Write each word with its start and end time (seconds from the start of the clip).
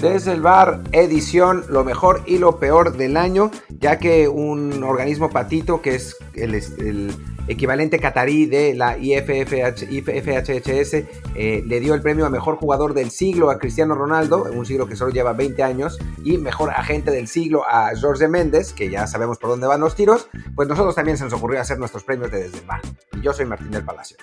Desde 0.00 0.32
el 0.32 0.42
bar, 0.42 0.82
edición, 0.92 1.64
lo 1.70 1.82
mejor 1.82 2.22
y 2.26 2.36
lo 2.36 2.58
peor 2.58 2.98
del 2.98 3.16
año, 3.16 3.50
ya 3.80 3.98
que 3.98 4.28
un 4.28 4.82
organismo 4.84 5.30
patito, 5.30 5.80
que 5.80 5.94
es 5.94 6.18
el, 6.34 7.14
equivalente 7.48 7.98
catarí 7.98 8.44
de 8.44 8.74
la 8.74 8.98
IFFH, 8.98 9.90
IFFHS, 9.90 10.94
eh, 11.34 11.62
le 11.64 11.80
dio 11.80 11.94
el 11.94 12.02
premio 12.02 12.26
a 12.26 12.30
mejor 12.30 12.56
jugador 12.56 12.92
del 12.92 13.10
siglo 13.10 13.50
a 13.50 13.58
Cristiano 13.58 13.94
Ronaldo, 13.94 14.46
un 14.52 14.66
siglo 14.66 14.86
que 14.86 14.96
solo 14.96 15.12
lleva 15.12 15.32
20 15.32 15.62
años, 15.62 15.98
y 16.22 16.36
mejor 16.36 16.70
agente 16.70 17.10
del 17.10 17.26
siglo 17.26 17.62
a 17.66 17.92
Jorge 17.98 18.28
Méndez, 18.28 18.74
que 18.74 18.90
ya 18.90 19.06
sabemos 19.06 19.38
por 19.38 19.48
dónde 19.48 19.66
van 19.66 19.80
los 19.80 19.94
tiros, 19.94 20.28
pues 20.54 20.68
nosotros 20.68 20.94
también 20.94 21.16
se 21.16 21.24
nos 21.24 21.32
ocurrió 21.32 21.58
hacer 21.58 21.78
nuestros 21.78 22.04
premios 22.04 22.30
de 22.30 22.42
Desde 22.42 22.58
el 22.58 22.66
bar. 22.66 22.82
Y 23.14 23.22
yo 23.22 23.32
soy 23.32 23.46
Martín 23.46 23.70
del 23.70 23.84
Palacio. 23.84 24.18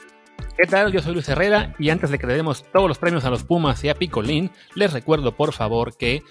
¿Qué 0.55 0.67
tal? 0.67 0.91
Yo 0.91 1.01
soy 1.01 1.13
Luis 1.13 1.27
Herrera 1.27 1.73
y 1.79 1.89
antes 1.89 2.11
de 2.11 2.19
que 2.19 2.27
le 2.27 2.35
demos 2.35 2.63
todos 2.71 2.87
los 2.87 2.99
premios 2.99 3.25
a 3.25 3.31
los 3.31 3.43
Pumas 3.43 3.83
y 3.83 3.89
a 3.89 3.95
Picolín, 3.95 4.51
les 4.75 4.93
recuerdo 4.93 5.35
por 5.35 5.51
favor 5.51 5.97
que 5.97 6.21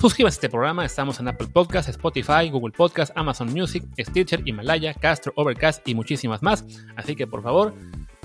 suscríbanse 0.00 0.36
a 0.36 0.38
este 0.38 0.48
programa. 0.48 0.84
Estamos 0.84 1.18
en 1.18 1.26
Apple 1.26 1.48
Podcasts, 1.52 1.90
Spotify, 1.90 2.48
Google 2.48 2.72
Podcasts, 2.76 3.12
Amazon 3.16 3.52
Music, 3.52 3.82
Stitcher, 3.98 4.40
Himalaya, 4.46 4.94
Castro, 4.94 5.32
Overcast 5.34 5.86
y 5.88 5.96
muchísimas 5.96 6.44
más. 6.44 6.64
Así 6.94 7.16
que 7.16 7.26
por 7.26 7.42
favor, 7.42 7.74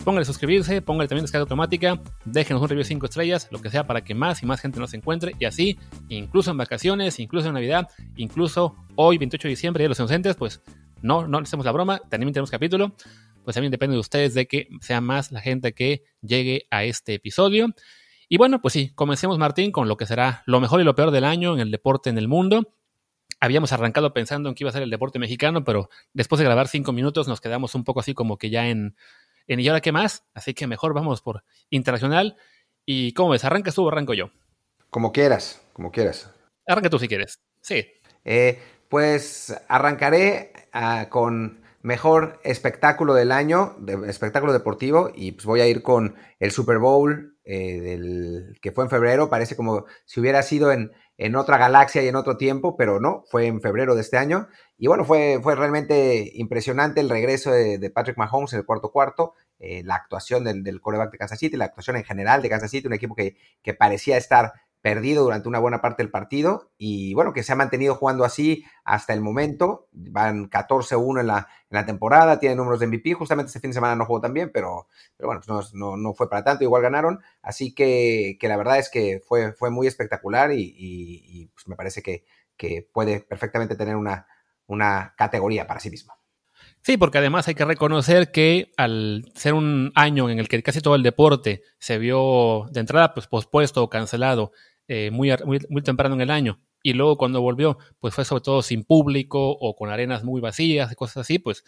pónganle 0.06 0.26
suscribirse, 0.26 0.84
pónganle 0.84 1.08
también 1.08 1.24
descarga 1.24 1.42
automática, 1.42 2.00
déjenos 2.24 2.62
un 2.62 2.70
review 2.70 2.84
de 2.84 2.90
5 2.90 3.05
estrellas, 3.08 3.48
lo 3.50 3.60
que 3.60 3.72
sea 3.72 3.88
para 3.88 4.02
que 4.02 4.14
más 4.14 4.44
y 4.44 4.46
más 4.46 4.62
gente 4.62 4.80
nos 4.80 4.94
encuentre 4.94 5.34
y 5.40 5.46
así, 5.46 5.80
incluso 6.10 6.52
en 6.52 6.58
vacaciones, 6.58 7.20
incluso 7.20 7.48
en 7.48 7.55
Navidad, 7.55 7.90
incluso 8.16 8.76
hoy 8.94 9.18
28 9.18 9.48
de 9.48 9.50
diciembre, 9.50 9.84
de 9.84 9.90
los 9.90 9.98
inocentes, 9.98 10.36
pues 10.36 10.62
no, 11.02 11.27
no 11.27 11.40
hacemos 11.40 11.66
la 11.66 11.71
broma, 11.71 11.99
también 12.10 12.32
tenemos 12.32 12.52
capítulo 12.52 12.94
pues 13.48 13.55
también 13.55 13.71
depende 13.71 13.93
de 13.93 14.01
ustedes 14.01 14.34
de 14.34 14.45
que 14.45 14.67
sea 14.81 14.99
más 14.99 15.31
la 15.31 15.40
gente 15.40 15.71
que 15.71 16.03
llegue 16.20 16.67
a 16.70 16.84
este 16.84 17.13
episodio. 17.13 17.67
Y 18.27 18.35
bueno, 18.35 18.62
pues 18.62 18.73
sí, 18.73 18.91
comencemos 18.93 19.37
Martín 19.37 19.71
con 19.71 19.87
lo 19.87 19.95
que 19.95 20.05
será 20.05 20.43
lo 20.48 20.59
mejor 20.59 20.81
y 20.81 20.84
lo 20.84 20.95
peor 20.95 21.12
del 21.12 21.23
año 21.23 21.53
en 21.53 21.62
el 21.62 21.71
deporte 21.71 22.09
en 22.09 22.18
el 22.18 22.27
mundo. 22.27 22.73
Habíamos 23.40 23.71
arrancado 23.71 24.13
pensando 24.13 24.49
en 24.49 24.55
que 24.55 24.65
iba 24.65 24.70
a 24.70 24.73
ser 24.73 24.81
el 24.84 24.90
deporte 24.90 25.18
mexicano, 25.18 25.63
pero 25.63 25.87
después 26.12 26.40
de 26.40 26.43
grabar 26.43 26.68
cinco 26.68 26.91
minutos 26.91 27.29
nos 27.29 27.40
quedamos 27.40 27.73
un 27.73 27.85
poco 27.85 28.01
así 28.01 28.13
como 28.13 28.37
que 28.37 28.49
ya 28.49 28.68
en, 28.68 28.98
en 29.48 29.62
¿y 29.62 29.68
ahora 29.70 29.79
qué 29.79 29.93
más? 29.93 30.25
Así 30.34 30.53
que 30.53 30.68
mejor 30.68 30.93
vamos 30.93 31.21
por 31.21 31.45
internacional. 31.70 32.35
¿Y 32.85 33.13
cómo 33.13 33.29
ves? 33.29 33.45
¿Arrancas 33.45 33.75
tú 33.75 33.85
o 33.85 33.87
arranco 33.87 34.13
yo? 34.13 34.29
Como 34.90 35.13
quieras, 35.13 35.62
como 35.71 35.90
quieras. 35.90 36.29
Arranca 36.68 36.90
tú 36.90 36.99
si 36.99 37.07
quieres. 37.07 37.40
Sí. 37.62 37.87
Eh, 38.25 38.62
pues 38.90 39.55
arrancaré 39.70 40.51
ah, 40.73 41.07
con 41.09 41.65
mejor 41.82 42.40
espectáculo 42.44 43.14
del 43.14 43.32
año, 43.32 43.76
de, 43.80 44.10
espectáculo 44.10 44.54
deportivo, 44.54 45.12
y 45.14 45.34
pues 45.34 45.46
voy 45.46 45.62
a 45.62 45.68
ir 45.68 45.84
con 45.84 46.16
el 46.40 46.52
Super 46.52 46.80
Bowl 46.80 47.38
eh, 47.50 48.44
que 48.62 48.74
fue 48.74 48.84
en 48.84 48.90
febrero, 48.90 49.30
parece 49.30 49.56
como 49.56 49.86
si 50.05 50.20
hubiera 50.20 50.44
sido 50.44 50.74
en, 50.74 50.92
en, 51.18 51.38
otra 51.38 51.58
galaxia 51.58 52.04
y 52.04 52.10
en 52.10 52.18
otro 52.18 52.36
tiempo, 52.36 52.76
pero 52.76 53.00
no, 53.00 53.24
fue 53.32 53.46
en 53.48 53.62
febrero 53.62 53.96
de 53.96 54.02
este 54.02 54.18
año. 54.18 54.50
Y 54.78 54.88
bueno, 54.88 55.05
fue, 55.05 55.40
fue 55.42 55.55
realmente 55.55 56.30
impresionante 56.34 57.00
el 57.00 57.10
regreso 57.10 57.52
de, 57.52 57.90
Patrick 57.90 58.18
Mahomes 58.18 58.52
en 58.52 58.60
el 58.60 58.66
cuarto 58.66 58.92
cuarto, 58.92 59.34
eh, 59.60 59.82
la 59.86 59.96
actuación 59.96 60.44
del, 60.44 60.62
del 60.62 60.82
coreback 60.82 61.12
de 61.12 61.18
Kansas 61.18 61.40
City, 61.40 61.55
la 61.55 61.66
actuación 61.66 61.96
en 61.96 62.04
general 62.04 62.42
de 62.42 62.50
Kansas 62.50 62.70
City, 62.70 62.88
un 62.88 62.94
equipo 62.94 63.16
que, 63.16 63.38
que 63.64 63.74
parecía 63.74 64.18
estar 64.18 64.52
perdido 64.81 65.24
durante 65.24 65.50
una 65.50 65.59
buena 65.59 65.81
parte 65.81 66.03
del 66.03 66.12
partido 66.12 66.72
y 66.78 67.14
bueno, 67.14 67.34
que 67.34 67.44
se 67.44 67.52
ha 67.52 67.56
mantenido 67.56 67.96
jugando 67.96 68.24
así 68.24 68.64
hasta 68.84 69.14
el 69.14 69.22
momento. 69.22 69.88
Van 69.92 70.50
14-1 70.50 71.22
en 71.22 71.28
la, 71.28 71.47
en 71.70 71.75
la 71.75 71.86
temporada, 71.86 72.40
tienen 72.40 72.58
números 72.58 72.80
de 72.80 72.88
MVP. 72.88 73.14
Justamente 73.14 73.48
este 73.48 73.59
fin 73.59 73.72
de 73.72 73.75
semana 73.75 73.96
no 73.96 74.06
jugó 74.06 74.22
tan 74.22 74.34
bien, 74.34 74.52
pero, 74.54 74.88
pero 75.18 75.28
bueno, 75.28 75.42
pues 75.46 75.74
no, 75.74 75.98
no, 75.98 76.14
fue 76.14 76.30
para 76.30 76.44
tanto, 76.44 76.64
igual 76.64 76.82
ganaron. 76.82 77.20
Así 77.42 77.74
que, 77.74 78.38
que 78.40 78.48
la 78.48 78.58
verdad 78.58 78.80
es 78.80 78.90
que 78.90 79.22
fue, 79.26 79.54
fue 79.54 79.70
muy 79.72 79.88
espectacular 79.88 80.52
y, 80.54 81.50
pues 81.54 81.68
me 81.68 81.76
parece 81.76 82.02
que, 82.02 82.26
que, 82.56 82.88
puede 82.94 83.20
perfectamente 83.22 83.76
tener 83.76 83.96
una, 83.96 84.28
una 84.68 85.14
categoría 85.18 85.68
para 85.68 85.80
sí 85.80 85.90
mismo. 85.90 86.17
Sí, 86.88 86.96
porque 86.96 87.18
además 87.18 87.46
hay 87.50 87.53
que 87.53 87.66
reconocer 87.66 88.31
que 88.31 88.72
al 88.78 89.25
ser 89.36 89.53
un 89.56 89.92
año 89.94 90.30
en 90.30 90.40
el 90.40 90.48
que 90.48 90.64
casi 90.64 90.80
todo 90.80 90.96
el 90.96 91.03
deporte 91.03 91.62
se 91.80 91.98
vio 91.98 92.70
de 92.72 92.80
entrada 92.80 93.14
pues 93.14 93.28
pospuesto 93.28 93.84
o 93.84 93.90
cancelado 93.90 94.53
eh, 94.88 95.12
muy, 95.12 95.34
muy, 95.46 95.81
temprano 95.81 96.16
en 96.16 96.22
el 96.22 96.31
año 96.31 96.62
y 96.81 96.94
luego 96.94 97.18
cuando 97.18 97.42
volvió 97.42 97.78
pues 98.00 98.16
fue 98.16 98.24
sobre 98.24 98.42
todo 98.42 98.62
sin 98.62 98.86
público 98.86 99.50
o 99.50 99.75
con 99.75 99.90
arenas 99.90 100.24
muy 100.24 100.40
vacías 100.40 100.90
y 100.90 100.96
cosas 100.96 101.18
así, 101.18 101.40
pues 101.40 101.66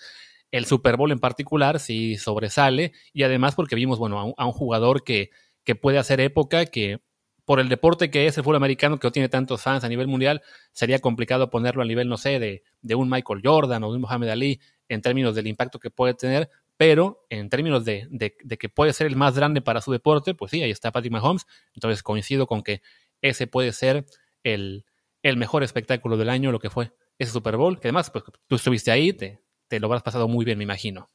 el 0.51 0.63
Super 0.63 0.95
Bowl 0.95 1.11
en 1.11 1.19
particular 1.19 1.81
sí 1.81 2.15
sobresale 2.15 2.93
y 3.11 3.23
además 3.23 3.55
porque 3.55 3.75
vimos 3.75 3.99
bueno 3.99 4.33
a 4.37 4.45
un, 4.45 4.53
jugador 4.53 5.03
que, 5.03 5.31
que 5.65 5.75
puede 5.75 5.97
hacer 5.97 6.21
época, 6.21 6.65
que 6.65 7.01
por 7.43 7.59
el 7.59 7.67
deporte 7.67 8.09
que 8.09 8.27
es 8.27 8.37
el 8.37 8.45
fútbol 8.45 8.55
americano, 8.55 8.99
que 8.99 9.07
no 9.07 9.11
tiene 9.11 9.27
tantos 9.27 9.63
fans 9.63 9.83
a 9.83 9.89
nivel 9.89 10.07
mundial, 10.07 10.43
sería 10.71 10.99
complicado 10.99 11.49
ponerlo 11.49 11.81
a 11.81 11.85
nivel, 11.85 12.07
no 12.07 12.15
sé, 12.15 12.39
de, 12.39 12.63
de 12.81 12.95
un 12.95 13.09
Michael 13.09 13.41
Jordan 13.43 13.83
o 13.83 13.89
de 13.89 13.95
un 13.95 14.01
Muhammad 14.01 14.29
Ali 14.29 14.61
en 14.89 15.01
términos 15.01 15.35
del 15.35 15.47
impacto 15.47 15.79
que 15.79 15.89
puede 15.89 16.13
tener, 16.13 16.49
pero 16.75 17.25
en 17.29 17.49
términos 17.49 17.85
de, 17.85 18.07
de, 18.09 18.57
que 18.57 18.69
puede 18.69 18.93
ser 18.93 19.07
el 19.07 19.15
más 19.15 19.35
grande 19.35 19.61
para 19.61 19.81
su 19.81 19.91
deporte, 19.91 20.33
pues 20.33 20.51
sí, 20.51 20.61
ahí 20.61 20.71
está 20.71 20.91
Patrick 20.91 21.13
Mahomes. 21.13 21.45
Entonces 21.73 22.03
coincido 22.03 22.47
con 22.47 22.63
que 22.63 22.81
ese 23.21 23.47
puede 23.47 23.71
ser 23.71 24.05
el, 24.43 24.85
el 25.23 25.37
mejor 25.37 25.63
espectáculo 25.63 26.17
del 26.17 26.29
año, 26.29 26.51
lo 26.51 26.59
que 26.59 26.69
fue 26.69 26.91
ese 27.17 27.31
Super 27.31 27.57
Bowl, 27.57 27.79
que 27.79 27.89
además 27.89 28.09
pues, 28.09 28.23
tú 28.47 28.55
estuviste 28.55 28.91
ahí, 28.91 29.13
te, 29.13 29.41
te 29.67 29.79
lo 29.79 29.87
habrás 29.87 30.03
pasado 30.03 30.27
muy 30.27 30.45
bien, 30.45 30.57
me 30.57 30.63
imagino. 30.63 31.09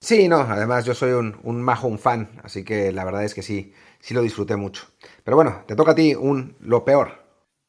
Sí, 0.00 0.28
no, 0.28 0.40
además 0.40 0.84
yo 0.84 0.94
soy 0.94 1.12
un, 1.12 1.38
un 1.44 1.62
Mahomes 1.62 2.00
fan, 2.00 2.40
así 2.42 2.62
que 2.64 2.92
la 2.92 3.04
verdad 3.04 3.24
es 3.24 3.34
que 3.34 3.42
sí, 3.42 3.72
sí 4.00 4.12
lo 4.12 4.20
disfruté 4.20 4.56
mucho. 4.56 4.84
Pero 5.22 5.36
bueno, 5.36 5.64
te 5.66 5.76
toca 5.76 5.92
a 5.92 5.94
ti 5.94 6.14
un 6.14 6.56
lo 6.60 6.84
peor. 6.84 7.24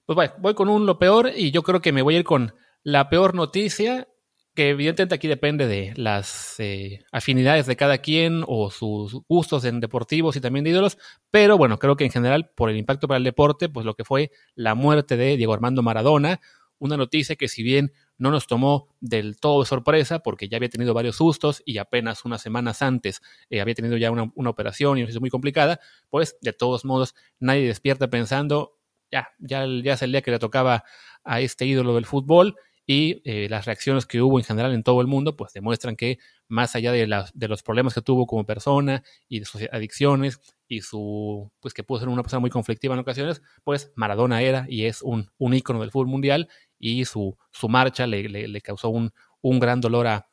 Pues 0.05 0.15
bueno, 0.15 0.33
voy 0.39 0.53
con 0.53 0.67
un 0.67 0.85
lo 0.85 0.99
peor 0.99 1.31
y 1.33 1.51
yo 1.51 1.63
creo 1.63 1.81
que 1.81 1.93
me 1.93 2.01
voy 2.01 2.15
a 2.15 2.19
ir 2.19 2.25
con 2.25 2.53
la 2.83 3.09
peor 3.09 3.35
noticia 3.35 4.07
que 4.55 4.69
evidentemente 4.69 5.13
aquí 5.13 5.27
depende 5.27 5.67
de 5.67 5.93
las 5.97 6.55
eh, 6.59 7.03
afinidades 7.11 7.65
de 7.65 7.75
cada 7.75 7.97
quien 7.97 8.43
o 8.47 8.71
sus 8.71 9.13
gustos 9.27 9.65
en 9.65 9.81
deportivos 9.81 10.37
y 10.37 10.41
también 10.41 10.63
de 10.63 10.71
ídolos, 10.71 10.97
pero 11.29 11.57
bueno, 11.57 11.77
creo 11.77 11.97
que 11.97 12.05
en 12.05 12.11
general 12.11 12.49
por 12.55 12.69
el 12.69 12.77
impacto 12.77 13.07
para 13.07 13.17
el 13.17 13.25
deporte, 13.25 13.67
pues 13.67 13.85
lo 13.85 13.95
que 13.95 14.05
fue 14.05 14.31
la 14.55 14.73
muerte 14.73 15.17
de 15.17 15.35
Diego 15.35 15.53
Armando 15.53 15.83
Maradona, 15.83 16.39
una 16.79 16.95
noticia 16.95 17.35
que 17.35 17.49
si 17.49 17.63
bien 17.63 17.91
no 18.17 18.31
nos 18.31 18.47
tomó 18.47 18.95
del 19.01 19.37
todo 19.37 19.59
de 19.59 19.65
sorpresa 19.65 20.19
porque 20.19 20.47
ya 20.47 20.55
había 20.55 20.69
tenido 20.69 20.93
varios 20.93 21.17
sustos 21.17 21.61
y 21.65 21.77
apenas 21.77 22.23
unas 22.23 22.41
semanas 22.41 22.81
antes 22.81 23.21
eh, 23.49 23.59
había 23.59 23.75
tenido 23.75 23.97
ya 23.97 24.09
una, 24.09 24.31
operación 24.49 24.97
y 24.97 25.03
una 25.03 25.19
muy 25.19 25.29
complicada, 25.29 25.81
pues 26.09 26.37
de 26.41 26.53
todos 26.53 26.85
modos 26.85 27.13
nadie 27.39 27.67
despierta 27.67 28.09
pensando, 28.09 28.77
ya, 29.11 29.29
ya, 29.37 29.65
ya 29.83 29.93
es 29.93 30.01
el 30.01 30.13
día 30.13 30.21
que 30.21 30.31
le 30.31 30.39
tocaba 30.39 30.85
a 31.25 31.41
este 31.41 31.65
ídolo 31.65 31.93
del 31.95 32.05
fútbol 32.05 32.55
y 32.87 33.21
eh, 33.25 33.47
las 33.49 33.65
reacciones 33.65 34.05
que 34.05 34.21
hubo 34.21 34.37
en 34.39 34.45
general 34.45 34.73
en 34.73 34.83
todo 34.83 35.01
el 35.01 35.07
mundo, 35.07 35.35
pues 35.35 35.53
demuestran 35.53 35.95
que 35.95 36.19
más 36.47 36.75
allá 36.75 36.91
de, 36.91 37.07
de, 37.33 37.47
los 37.47 37.63
problemas 37.63 37.93
que 37.95 38.01
tuvo 38.01 38.27
como 38.27 38.45
persona 38.45 39.03
y 39.27 39.39
de 39.39 39.45
sus 39.45 39.61
adicciones 39.71 40.39
y 40.67 40.81
su, 40.81 41.51
pues 41.59 41.73
que 41.73 41.83
pudo 41.83 41.99
ser 41.99 42.09
una 42.09 42.21
persona 42.21 42.39
muy 42.39 42.51
conflictiva 42.51 42.93
en 42.93 42.99
ocasiones, 42.99 43.41
pues 43.63 43.91
Maradona 43.95 44.41
era 44.41 44.65
y 44.69 44.85
es 44.85 45.01
un, 45.01 45.31
un 45.37 45.53
ícono 45.55 45.81
del 45.81 45.91
fútbol 45.91 46.07
mundial 46.07 46.47
y 46.77 47.05
su, 47.05 47.35
su 47.51 47.69
marcha 47.69 48.05
le, 48.05 48.29
le, 48.29 48.61
causó 48.61 48.89
un, 48.89 49.11
un, 49.41 49.59
gran 49.59 49.81
dolor 49.81 50.05
a, 50.07 50.29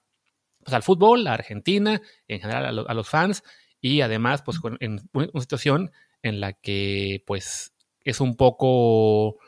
pues, 0.63 0.75
al 0.75 0.83
fútbol, 0.83 1.27
a 1.27 1.35
Argentina, 1.35 2.03
en 2.29 2.41
general 2.41 2.85
a, 2.87 2.95
los 2.95 3.09
fans 3.09 3.43
y 3.81 4.03
además 4.03 4.43
pues 4.43 4.59
en 4.81 5.01
una 5.13 5.41
situación 5.41 5.91
en 6.23 6.41
la 6.41 6.53
que 6.53 7.23
pues 7.27 7.73
es 8.05 8.21
un 8.21 8.37
poco 8.37 9.39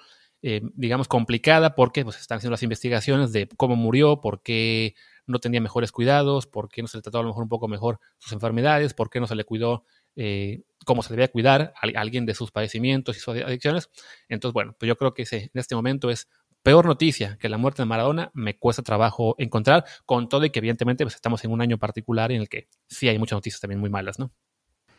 eh, 0.46 0.60
digamos, 0.74 1.08
complicada 1.08 1.74
porque 1.74 2.04
pues, 2.04 2.20
están 2.20 2.36
haciendo 2.36 2.50
las 2.52 2.62
investigaciones 2.62 3.32
de 3.32 3.48
cómo 3.56 3.76
murió, 3.76 4.20
por 4.20 4.42
qué 4.42 4.94
no 5.26 5.38
tenía 5.38 5.58
mejores 5.58 5.90
cuidados, 5.90 6.46
por 6.46 6.68
qué 6.68 6.82
no 6.82 6.88
se 6.88 6.98
le 6.98 7.02
trató 7.02 7.20
a 7.20 7.22
lo 7.22 7.28
mejor 7.28 7.44
un 7.44 7.48
poco 7.48 7.66
mejor 7.66 7.98
sus 8.18 8.32
enfermedades, 8.34 8.92
por 8.92 9.08
qué 9.08 9.20
no 9.20 9.26
se 9.26 9.36
le 9.36 9.44
cuidó 9.44 9.86
eh, 10.16 10.60
cómo 10.84 11.02
se 11.02 11.14
debía 11.14 11.28
cuidar 11.28 11.72
a 11.80 11.98
alguien 11.98 12.26
de 12.26 12.34
sus 12.34 12.50
padecimientos 12.50 13.16
y 13.16 13.20
sus 13.20 13.34
adicciones. 13.36 13.88
Entonces, 14.28 14.52
bueno, 14.52 14.76
pues 14.78 14.86
yo 14.86 14.96
creo 14.96 15.14
que 15.14 15.24
en 15.30 15.50
este 15.54 15.74
momento 15.74 16.10
es 16.10 16.28
peor 16.62 16.84
noticia 16.84 17.38
que 17.40 17.48
la 17.48 17.56
muerte 17.56 17.80
de 17.80 17.86
Maradona, 17.86 18.30
me 18.34 18.58
cuesta 18.58 18.82
trabajo 18.82 19.36
encontrar, 19.38 19.86
con 20.04 20.28
todo 20.28 20.44
y 20.44 20.50
que 20.50 20.58
evidentemente 20.58 21.06
pues, 21.06 21.14
estamos 21.14 21.42
en 21.44 21.52
un 21.52 21.62
año 21.62 21.78
particular 21.78 22.32
en 22.32 22.42
el 22.42 22.50
que 22.50 22.68
sí 22.86 23.08
hay 23.08 23.18
muchas 23.18 23.38
noticias 23.38 23.62
también 23.62 23.80
muy 23.80 23.88
malas, 23.88 24.18
¿no? 24.18 24.30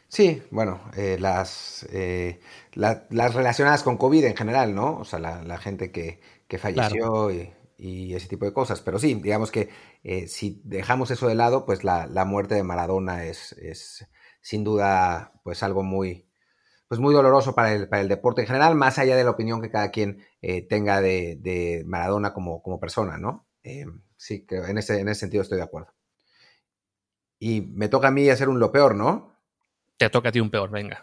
Sí, 0.07 0.43
bueno, 0.51 0.81
eh, 0.95 1.17
las, 1.19 1.85
eh, 1.91 2.39
las 2.73 3.33
relacionadas 3.33 3.83
con 3.83 3.97
COVID 3.97 4.25
en 4.25 4.35
general, 4.35 4.73
¿no? 4.75 4.99
O 4.99 5.05
sea, 5.05 5.19
la, 5.19 5.57
gente 5.57 5.91
que, 5.91 6.21
que 6.47 6.57
falleció 6.57 7.31
y, 7.31 8.13
ese 8.13 8.27
tipo 8.27 8.45
de 8.45 8.53
cosas. 8.53 8.81
Pero 8.81 8.99
sí, 8.99 9.15
digamos 9.15 9.51
que 9.51 9.69
eh, 10.03 10.27
si 10.27 10.61
dejamos 10.63 11.11
eso 11.11 11.27
de 11.27 11.35
lado, 11.35 11.65
pues 11.65 11.83
la, 11.83 12.07
la 12.07 12.23
muerte 12.23 12.55
de 12.55 12.63
Maradona 12.63 13.25
es, 13.25 13.53
es, 13.53 14.07
sin 14.41 14.63
duda 14.63 15.33
pues 15.43 15.63
algo 15.63 15.83
muy, 15.83 16.29
pues 16.87 17.01
muy 17.01 17.13
doloroso 17.13 17.53
para 17.55 17.73
el, 17.73 17.89
para 17.89 18.01
el 18.01 18.07
deporte 18.07 18.41
en 18.41 18.47
general, 18.47 18.75
más 18.75 18.97
allá 18.99 19.17
de 19.17 19.23
la 19.23 19.31
opinión 19.31 19.61
que 19.61 19.71
cada 19.71 19.91
quien 19.91 20.23
tenga 20.69 21.01
de, 21.01 21.37
de, 21.41 21.83
Maradona 21.85 22.33
como, 22.33 22.61
como 22.61 22.79
persona, 22.79 23.17
¿no? 23.17 23.47
sí, 24.17 24.45
que 24.45 24.57
en 24.57 24.77
ese, 24.77 24.99
en 24.99 25.09
ese 25.09 25.21
sentido 25.21 25.41
estoy 25.43 25.57
de 25.57 25.63
acuerdo. 25.63 25.93
Y 27.39 27.61
me 27.61 27.89
toca 27.89 28.07
a 28.09 28.11
mí 28.11 28.29
hacer 28.29 28.47
un 28.49 28.59
lo 28.59 28.71
peor, 28.71 28.95
¿no? 28.95 29.34
Te 29.97 30.09
toca 30.09 30.29
a 30.29 30.31
ti 30.31 30.39
un 30.39 30.49
peor, 30.49 30.69
venga. 30.69 31.01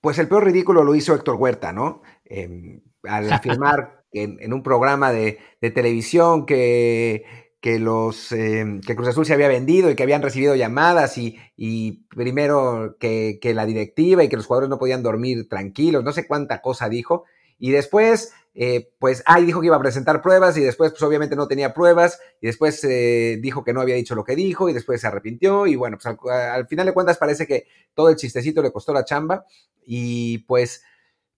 pues 0.00 0.18
el 0.18 0.28
peor 0.28 0.44
ridículo 0.44 0.84
lo 0.84 0.94
hizo 0.94 1.14
Héctor 1.14 1.36
Huerta, 1.36 1.72
¿no? 1.72 2.02
Em, 2.24 2.80
al 3.04 3.32
afirmar 3.32 4.04
en, 4.12 4.52
un 4.52 4.62
programa 4.62 5.12
de, 5.12 5.38
televisión 5.60 6.46
que, 6.46 7.24
que 7.60 7.78
los 7.78 8.30
em, 8.32 8.80
que 8.80 8.94
Cruz 8.94 9.08
Azul 9.08 9.26
se 9.26 9.34
había 9.34 9.48
vendido 9.48 9.90
y 9.90 9.96
que 9.96 10.02
habían 10.02 10.22
recibido 10.22 10.54
llamadas 10.54 11.18
y, 11.18 12.06
primero 12.08 12.96
que, 13.00 13.38
que, 13.40 13.54
la 13.54 13.66
directiva 13.66 14.22
y 14.22 14.28
que 14.28 14.36
los 14.36 14.46
jugadores 14.46 14.70
no 14.70 14.78
podían 14.78 15.02
dormir 15.02 15.48
tranquilos, 15.48 16.04
no 16.04 16.12
sé 16.12 16.26
cuánta 16.26 16.60
cosa 16.60 16.88
dijo. 16.88 17.24
Y 17.58 17.70
después 17.70 18.32
eh, 18.56 18.92
pues 19.00 19.24
ahí 19.26 19.44
dijo 19.44 19.60
que 19.60 19.66
iba 19.66 19.76
a 19.76 19.80
presentar 19.80 20.22
pruebas 20.22 20.56
y 20.56 20.60
después 20.60 20.92
pues 20.92 21.02
obviamente 21.02 21.34
no 21.34 21.48
tenía 21.48 21.74
pruebas 21.74 22.20
y 22.40 22.46
después 22.46 22.84
eh, 22.84 23.38
dijo 23.42 23.64
que 23.64 23.72
no 23.72 23.80
había 23.80 23.96
dicho 23.96 24.14
lo 24.14 24.22
que 24.22 24.36
dijo 24.36 24.68
y 24.68 24.72
después 24.72 25.00
se 25.00 25.08
arrepintió 25.08 25.66
y 25.66 25.74
bueno, 25.74 25.98
pues 26.00 26.16
al, 26.30 26.68
final 26.68 26.86
de 26.86 26.94
cuentas 26.94 27.18
parece 27.18 27.48
que 27.48 27.66
todo 27.94 28.10
el 28.10 28.16
chistecito 28.16 28.62
le 28.62 28.70
costó 28.70 28.92
la 28.92 29.04
chamba 29.04 29.44
y 29.84 30.38
pues, 30.46 30.84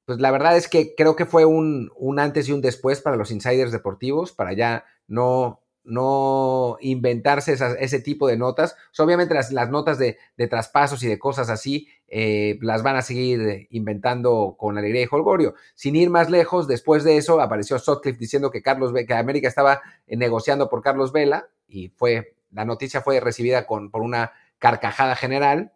pues 0.04 0.20
la 0.20 0.30
verdad 0.30 0.58
es 0.58 0.68
que 0.68 0.94
creo 0.94 1.16
que 1.16 1.24
fue 1.24 1.46
un, 1.46 1.90
un 1.96 2.18
antes 2.18 2.50
y 2.50 2.52
un 2.52 2.60
después 2.60 3.00
para 3.00 3.16
los 3.16 3.30
insiders 3.30 3.72
deportivos, 3.72 4.32
para 4.32 4.52
ya 4.52 4.84
no 5.08 5.62
no 5.86 6.76
inventarse 6.80 7.56
ese 7.78 8.00
tipo 8.00 8.26
de 8.26 8.36
notas. 8.36 8.76
obviamente 8.98 9.34
las, 9.34 9.70
notas 9.70 9.98
de, 9.98 10.18
traspasos 10.48 11.02
y 11.02 11.08
de 11.08 11.18
cosas 11.18 11.48
así 11.48 11.88
eh, 12.08 12.58
las 12.60 12.82
van 12.82 12.96
a 12.96 13.02
seguir 13.02 13.68
inventando 13.70 14.56
con 14.58 14.76
alegría 14.76 15.02
y 15.02 15.08
holgorio. 15.10 15.54
Sin 15.74 15.96
ir 15.96 16.10
más 16.10 16.28
lejos, 16.28 16.68
después 16.68 17.04
de 17.04 17.16
eso 17.16 17.40
apareció 17.40 17.78
Sutcliffe 17.78 18.18
diciendo 18.18 18.50
que, 18.50 18.62
Carlos, 18.62 18.92
que 19.06 19.14
América 19.14 19.48
estaba 19.48 19.80
negociando 20.06 20.68
por 20.68 20.82
Carlos 20.82 21.12
Vela 21.12 21.48
y 21.68 21.88
fue, 21.90 22.34
la 22.50 22.64
noticia 22.64 23.00
fue 23.00 23.20
recibida 23.20 23.66
con, 23.66 23.90
por 23.90 24.02
una 24.02 24.32
carcajada 24.58 25.16
general. 25.16 25.72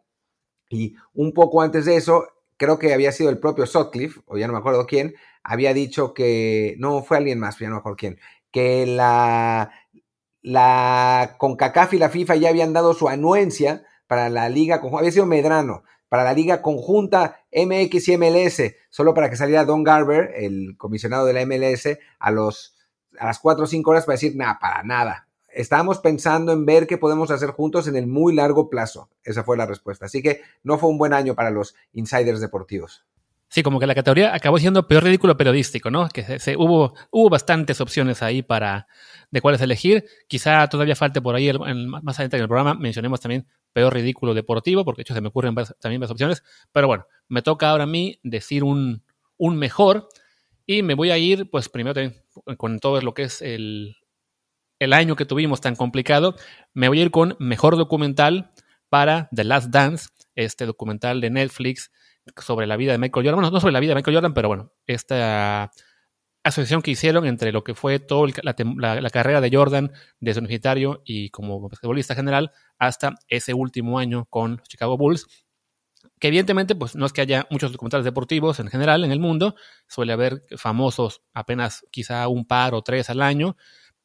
Y 0.69 0.97
un 1.15 1.33
poco 1.33 1.62
antes 1.62 1.85
de 1.85 1.97
eso, 1.97 2.29
creo 2.57 2.79
que 2.79 2.93
había 2.93 3.12
sido 3.12 3.31
el 3.31 3.39
propio 3.39 3.67
Sutcliffe, 3.67 4.21
o 4.27 4.37
ya 4.37 4.47
no 4.47 4.53
me 4.53 4.59
acuerdo 4.59 4.87
quién, 4.87 5.15
había 5.43 5.75
dicho 5.75 6.15
que, 6.15 6.77
no, 6.79 7.03
fue 7.03 7.17
alguien 7.17 7.39
más, 7.39 7.59
ya 7.59 7.69
no 7.69 7.77
me 7.77 7.79
acuerdo 7.79 7.97
quién, 7.97 8.19
que 8.51 8.87
la, 8.87 9.71
la 10.43 11.37
CONCACAF 11.39 11.95
y 11.95 11.99
la 11.99 12.09
FIFA 12.09 12.37
ya 12.37 12.49
habían 12.49 12.73
dado 12.73 12.95
su 12.95 13.09
anuencia 13.09 13.85
para 14.07 14.29
la 14.29 14.49
liga 14.49 14.81
conjunta, 14.81 15.01
había 15.01 15.13
sido 15.13 15.27
Medrano, 15.27 15.83
para 16.09 16.25
la 16.25 16.33
liga 16.33 16.63
conjunta 16.63 17.45
MX 17.53 18.09
y 18.09 18.17
MLS, 18.17 18.63
solo 18.89 19.15
para 19.15 19.31
que 19.31 19.37
saliera 19.37 19.65
Don 19.65 19.85
Garber, 19.85 20.33
el 20.35 20.77
comisionado 20.77 21.25
de 21.25 21.33
la 21.33 21.47
MLS, 21.47 21.99
a, 22.19 22.31
los, 22.33 22.77
a 23.19 23.27
las 23.27 23.39
4 23.39 23.65
o 23.65 23.67
5 23.67 23.91
horas 23.91 24.05
para 24.05 24.15
decir, 24.15 24.35
nada, 24.35 24.59
para 24.61 24.83
nada. 24.83 25.29
Estábamos 25.49 25.99
pensando 25.99 26.53
en 26.53 26.67
ver 26.67 26.87
qué 26.87 26.99
podemos 26.99 27.31
hacer 27.31 27.51
juntos 27.51 27.87
en 27.87 27.97
el 27.97 28.07
muy 28.07 28.35
largo 28.35 28.69
plazo. 28.71 29.09
Esa 29.25 29.45
fue 29.45 29.57
la 29.57 29.67
respuesta. 29.67 30.07
Así 30.07 30.23
que 30.23 30.41
no 30.63 30.79
fue 30.79 30.91
un 30.91 30.99
buen 30.99 31.13
año 31.13 31.35
para 31.35 31.51
los 31.51 31.75
insiders 31.93 32.41
deportivos. 32.41 33.05
Sí, 33.50 33.64
como 33.64 33.81
que 33.81 33.87
la 33.88 33.97
categoría 33.97 34.32
acabó 34.32 34.61
siendo 34.61 34.87
peor 34.87 35.02
ridículo 35.02 35.37
periodístico, 35.37 35.91
¿no? 35.91 36.08
Que 36.08 36.38
se, 36.38 36.56
hubo, 36.56 36.94
hubo 37.11 37.29
bastantes 37.29 37.81
opciones 37.81 38.23
ahí 38.23 38.43
para 38.43 38.87
de 39.32 39.41
cuáles 39.41 39.61
elegir. 39.61 40.05
Quizá 40.29 40.69
todavía 40.69 40.94
falte 40.94 41.20
por 41.20 41.35
ahí, 41.35 41.52
más 41.52 42.17
adelante 42.17 42.37
en 42.37 42.43
el 42.43 42.49
programa, 42.49 42.75
mencionemos 42.75 43.20
también 43.20 43.49
peor 43.73 43.93
ridículo 43.93 44.35
deportivo, 44.35 44.85
porque 44.85 45.00
de 45.00 45.02
hecho 45.02 45.14
se 45.14 45.20
me 45.20 45.29
ocurren 45.29 45.56
también 45.81 46.00
más 46.00 46.12
opciones. 46.12 46.44
Pero 46.70 46.87
bueno, 46.87 47.06
me 47.26 47.43
toca 47.43 47.70
ahora 47.70 47.85
a 47.85 47.87
mí 47.88 48.20
decir 48.23 48.62
un, 48.62 49.02
un 49.37 49.56
mejor 49.56 50.06
y 50.64 50.85
me 50.85 50.94
voy 50.94 51.11
a 51.11 51.19
ir, 51.19 51.50
pues 51.50 51.69
primero 51.69 51.93
también 51.93 52.23
con 52.56 52.79
todo 52.79 53.00
lo 53.00 53.14
que 53.14 53.25
es 53.25 53.43
el, 53.43 53.97
el 54.79 54.93
año 54.93 55.17
que 55.17 55.25
tuvimos 55.25 55.61
tan 55.61 55.75
complicado, 55.75 56.37
me 56.73 56.87
voy 56.87 57.00
a 57.00 57.02
ir 57.02 57.11
con 57.11 57.35
mejor 57.41 57.76
documental 57.76 58.52
para 58.88 59.29
The 59.35 59.43
Last 59.43 59.70
Dance, 59.70 60.11
este 60.37 60.67
documental 60.67 61.20
de 61.20 61.31
Netflix 61.31 61.91
sobre 62.37 62.67
la 62.67 62.77
vida 62.77 62.93
de 62.93 62.99
Michael 62.99 63.27
Jordan. 63.27 63.37
Bueno, 63.37 63.51
no 63.51 63.61
sobre 63.61 63.73
la 63.73 63.81
vida 63.81 63.91
de 63.91 63.97
Michael 63.97 64.17
Jordan, 64.17 64.35
pero 64.35 64.49
bueno, 64.49 64.73
esta 64.87 65.71
asociación 66.43 66.83
que 66.83 66.91
hicieron 66.91 67.27
entre 67.27 67.53
lo 67.53 67.65
que 67.65 67.75
fue 67.75 67.99
toda 67.99 68.31
la, 68.43 69.11
carrera 69.11 69.41
de 69.41 69.51
Jordan 69.53 69.93
desde 70.21 70.41
universitario 70.41 71.03
y 71.05 71.31
como 71.31 71.61
basquetbolista 71.61 72.15
general 72.15 72.53
hasta 72.79 73.15
ese 73.29 73.53
último 73.53 73.99
año 73.99 74.27
con 74.27 74.57
los 74.57 74.69
Chicago 74.69 74.97
Bulls. 74.97 75.27
Que 76.19 76.29
evidentemente, 76.29 76.75
pues 76.75 76.97
no 76.97 77.07
es 77.07 77.13
que 77.13 77.21
haya 77.21 77.47
muchos 77.51 77.73
documentales 77.73 78.05
deportivos 78.05 78.59
en 78.61 78.69
general 78.69 79.05
en 79.05 79.13
el 79.13 79.21
mundo, 79.21 79.55
suele 79.87 80.13
haber 80.13 80.45
famosos 80.57 81.23
apenas 81.35 81.87
quizá 81.91 82.27
un 82.29 82.47
par 82.47 82.75
o 82.75 82.83
tres 82.83 83.11
al 83.11 83.21
año, 83.21 83.57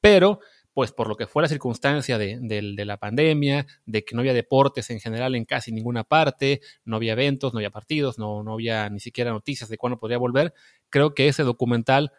pero 0.01 0.39
pues 0.75 0.91
por 0.91 1.07
lo 1.07 1.15
que 1.15 1.25
fue 1.25 1.41
la 1.41 1.47
circunstancia 1.47 2.17
de, 2.17 2.85
la 2.85 2.97
pandemia, 2.97 3.65
de 3.85 4.03
que 4.03 4.13
no 4.13 4.19
había 4.19 4.33
deportes 4.33 4.89
en 4.89 4.99
general 4.99 5.33
en 5.35 5.45
casi 5.45 5.71
ninguna 5.71 6.03
parte, 6.03 6.59
no 6.83 6.97
había 6.97 7.13
eventos, 7.13 7.53
no 7.53 7.59
había 7.59 7.71
partidos, 7.71 8.19
no, 8.19 8.43
no 8.43 8.55
había 8.55 8.89
ni 8.89 8.99
siquiera 8.99 9.31
noticias 9.31 9.69
de 9.69 9.77
cuándo 9.77 9.97
podría 9.97 10.17
volver, 10.17 10.53
creo 10.89 11.15
que 11.15 11.29
ese 11.29 11.43
documental, 11.43 12.11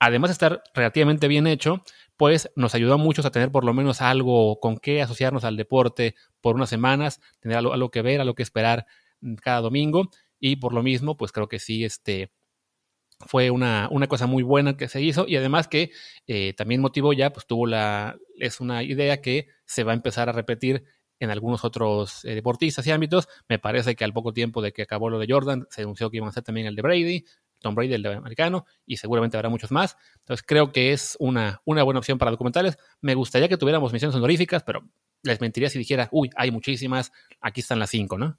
además 0.00 0.30
de 0.30 0.32
estar 0.32 0.64
relativamente 0.74 1.28
bien 1.28 1.46
hecho, 1.46 1.84
pues 2.16 2.50
nos 2.56 2.74
ayudó 2.74 2.94
a 2.94 2.96
muchos 2.96 3.24
a 3.24 3.30
tener 3.30 3.52
por 3.52 3.64
lo 3.64 3.72
menos 3.72 4.00
algo 4.00 4.58
con 4.58 4.78
qué 4.78 5.00
asociarnos 5.00 5.44
al 5.44 5.56
deporte 5.56 6.16
por 6.40 6.56
unas 6.56 6.70
semanas, 6.70 7.20
tener 7.38 7.56
algo, 7.56 7.72
algo 7.72 7.92
que 7.92 8.02
ver, 8.02 8.20
algo 8.20 8.34
que 8.34 8.42
esperar 8.42 8.84
cada 9.42 9.60
domingo, 9.60 10.10
y 10.40 10.56
por 10.56 10.72
lo 10.74 10.82
mismo, 10.82 11.16
pues 11.16 11.30
creo 11.30 11.46
que 11.48 11.60
sí, 11.60 11.84
este, 11.84 12.32
fue 13.26 13.50
una, 13.50 13.88
una, 13.90 14.06
cosa 14.06 14.26
muy 14.26 14.42
buena 14.42 14.76
que 14.76 14.88
se 14.88 15.00
hizo 15.00 15.26
y 15.26 15.36
además 15.36 15.68
que 15.68 15.90
eh, 16.26 16.54
también 16.54 16.80
motivó 16.80 17.12
ya, 17.12 17.32
pues 17.32 17.46
tuvo 17.46 17.66
la, 17.66 18.16
es 18.38 18.60
una 18.60 18.82
idea 18.82 19.20
que 19.20 19.48
se 19.64 19.84
va 19.84 19.92
a 19.92 19.94
empezar 19.94 20.28
a 20.28 20.32
repetir 20.32 20.84
en 21.18 21.30
algunos 21.30 21.64
otros 21.64 22.24
eh, 22.24 22.34
deportistas 22.34 22.86
y 22.86 22.90
ámbitos. 22.90 23.28
Me 23.48 23.58
parece 23.58 23.94
que 23.94 24.04
al 24.04 24.12
poco 24.12 24.32
tiempo 24.32 24.60
de 24.60 24.72
que 24.72 24.82
acabó 24.82 25.08
lo 25.08 25.18
de 25.18 25.26
Jordan, 25.28 25.66
se 25.70 25.82
anunció 25.82 26.10
que 26.10 26.16
iban 26.16 26.26
a 26.26 26.30
hacer 26.30 26.42
también 26.42 26.66
el 26.66 26.74
de 26.74 26.82
Brady, 26.82 27.24
Tom 27.60 27.74
Brady, 27.74 27.94
el 27.94 28.02
de 28.02 28.14
americano, 28.14 28.66
y 28.84 28.96
seguramente 28.96 29.36
habrá 29.36 29.48
muchos 29.48 29.70
más. 29.70 29.96
Entonces 30.18 30.44
creo 30.46 30.72
que 30.72 30.92
es 30.92 31.16
una, 31.20 31.62
una 31.64 31.84
buena 31.84 32.00
opción 32.00 32.18
para 32.18 32.30
documentales. 32.30 32.76
Me 33.00 33.14
gustaría 33.14 33.48
que 33.48 33.56
tuviéramos 33.56 33.92
misiones 33.92 34.16
honoríficas, 34.16 34.64
pero 34.64 34.82
les 35.22 35.40
mentiría 35.40 35.70
si 35.70 35.78
dijera, 35.78 36.08
uy, 36.10 36.28
hay 36.36 36.50
muchísimas, 36.50 37.12
aquí 37.40 37.60
están 37.60 37.78
las 37.78 37.90
cinco, 37.90 38.18
¿no? 38.18 38.38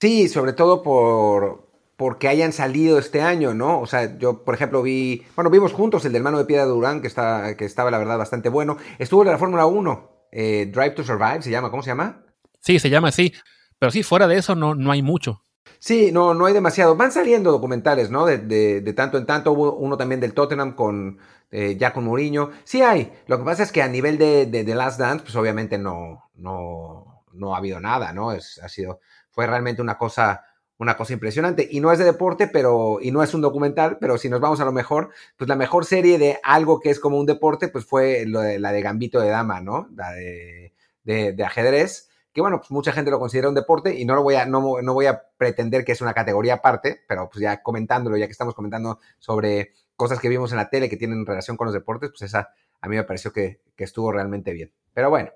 Sí, 0.00 0.28
sobre 0.28 0.52
todo 0.52 0.82
por, 0.82 1.65
porque 1.96 2.28
hayan 2.28 2.52
salido 2.52 2.98
este 2.98 3.22
año, 3.22 3.54
¿no? 3.54 3.80
O 3.80 3.86
sea, 3.86 4.18
yo, 4.18 4.44
por 4.44 4.54
ejemplo, 4.54 4.82
vi, 4.82 5.24
bueno, 5.34 5.50
vimos 5.50 5.72
juntos 5.72 6.04
el 6.04 6.12
del 6.12 6.22
mano 6.22 6.38
de 6.38 6.44
piedra 6.44 6.64
de 6.64 6.70
Durán, 6.70 7.00
que, 7.00 7.06
está, 7.06 7.56
que 7.56 7.64
estaba, 7.64 7.90
la 7.90 7.98
verdad, 7.98 8.18
bastante 8.18 8.50
bueno. 8.50 8.76
Estuvo 8.98 9.22
en 9.22 9.28
la 9.28 9.38
Fórmula 9.38 9.66
1, 9.66 10.28
eh, 10.32 10.70
Drive 10.72 10.90
to 10.90 11.04
Survive, 11.04 11.42
¿se 11.42 11.50
llama? 11.50 11.70
¿Cómo 11.70 11.82
se 11.82 11.90
llama? 11.90 12.22
Sí, 12.60 12.78
se 12.78 12.90
llama 12.90 13.08
así. 13.08 13.32
Pero 13.78 13.90
sí, 13.90 14.02
fuera 14.02 14.26
de 14.26 14.36
eso 14.36 14.54
no, 14.54 14.74
no 14.74 14.90
hay 14.90 15.02
mucho. 15.02 15.42
Sí, 15.78 16.10
no, 16.12 16.34
no 16.34 16.46
hay 16.46 16.54
demasiado. 16.54 16.96
Van 16.96 17.12
saliendo 17.12 17.50
documentales, 17.50 18.10
¿no? 18.10 18.26
De, 18.26 18.38
de, 18.38 18.92
tanto 18.92 19.18
en 19.18 19.26
tanto. 19.26 19.52
Hubo 19.52 19.74
uno 19.74 19.96
también 19.96 20.20
del 20.20 20.34
Tottenham 20.34 20.74
con 20.74 21.18
eh, 21.50 21.76
ya 21.78 21.92
con 21.92 22.04
Mourinho. 22.04 22.50
Sí 22.64 22.82
hay. 22.82 23.12
Lo 23.26 23.38
que 23.38 23.44
pasa 23.44 23.62
es 23.62 23.72
que 23.72 23.82
a 23.82 23.88
nivel 23.88 24.18
de, 24.18 24.46
de, 24.46 24.74
Last 24.74 24.98
Dance, 24.98 25.24
pues 25.24 25.36
obviamente 25.36 25.78
no, 25.78 26.30
no, 26.34 27.24
no 27.32 27.54
ha 27.54 27.58
habido 27.58 27.80
nada, 27.80 28.12
¿no? 28.12 28.32
Es, 28.32 28.58
ha 28.62 28.68
sido, 28.68 29.00
fue 29.30 29.46
realmente 29.46 29.82
una 29.82 29.98
cosa 29.98 30.44
una 30.78 30.96
cosa 30.96 31.12
impresionante. 31.12 31.68
Y 31.70 31.80
no 31.80 31.92
es 31.92 31.98
de 31.98 32.04
deporte, 32.04 32.48
pero, 32.48 32.98
y 33.00 33.10
no 33.10 33.22
es 33.22 33.34
un 33.34 33.40
documental, 33.40 33.98
pero 34.00 34.18
si 34.18 34.28
nos 34.28 34.40
vamos 34.40 34.60
a 34.60 34.64
lo 34.64 34.72
mejor, 34.72 35.10
pues 35.36 35.48
la 35.48 35.56
mejor 35.56 35.84
serie 35.84 36.18
de 36.18 36.38
algo 36.42 36.80
que 36.80 36.90
es 36.90 37.00
como 37.00 37.18
un 37.18 37.26
deporte, 37.26 37.68
pues 37.68 37.84
fue 37.84 38.24
de, 38.26 38.58
la 38.58 38.72
de 38.72 38.82
Gambito 38.82 39.20
de 39.20 39.28
Dama, 39.28 39.60
¿no? 39.60 39.88
La 39.94 40.12
de, 40.12 40.72
de, 41.04 41.44
ajedrez, 41.44 42.10
que 42.32 42.40
bueno, 42.40 42.58
pues 42.58 42.70
mucha 42.70 42.92
gente 42.92 43.10
lo 43.10 43.18
considera 43.18 43.48
un 43.48 43.54
deporte 43.54 43.98
y 43.98 44.04
no 44.04 44.14
lo 44.14 44.22
voy 44.22 44.34
a, 44.34 44.44
no, 44.44 44.82
no 44.82 44.94
voy 44.94 45.06
a 45.06 45.22
pretender 45.38 45.84
que 45.84 45.92
es 45.92 46.00
una 46.00 46.14
categoría 46.14 46.54
aparte, 46.54 47.02
pero 47.08 47.28
pues 47.30 47.40
ya 47.40 47.62
comentándolo, 47.62 48.16
ya 48.16 48.26
que 48.26 48.32
estamos 48.32 48.54
comentando 48.54 48.98
sobre 49.18 49.72
cosas 49.94 50.20
que 50.20 50.28
vimos 50.28 50.50
en 50.50 50.58
la 50.58 50.68
tele 50.68 50.90
que 50.90 50.96
tienen 50.96 51.24
relación 51.24 51.56
con 51.56 51.66
los 51.66 51.74
deportes, 51.74 52.10
pues 52.10 52.22
esa 52.22 52.50
a 52.80 52.88
mí 52.88 52.96
me 52.96 53.04
pareció 53.04 53.32
que, 53.32 53.62
que 53.74 53.84
estuvo 53.84 54.12
realmente 54.12 54.52
bien. 54.52 54.72
Pero 54.92 55.10
bueno, 55.10 55.30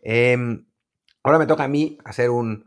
em, 0.00 0.66
ahora 1.22 1.38
me 1.38 1.46
toca 1.46 1.64
a 1.64 1.68
mí 1.68 1.98
hacer 2.04 2.30
un, 2.30 2.66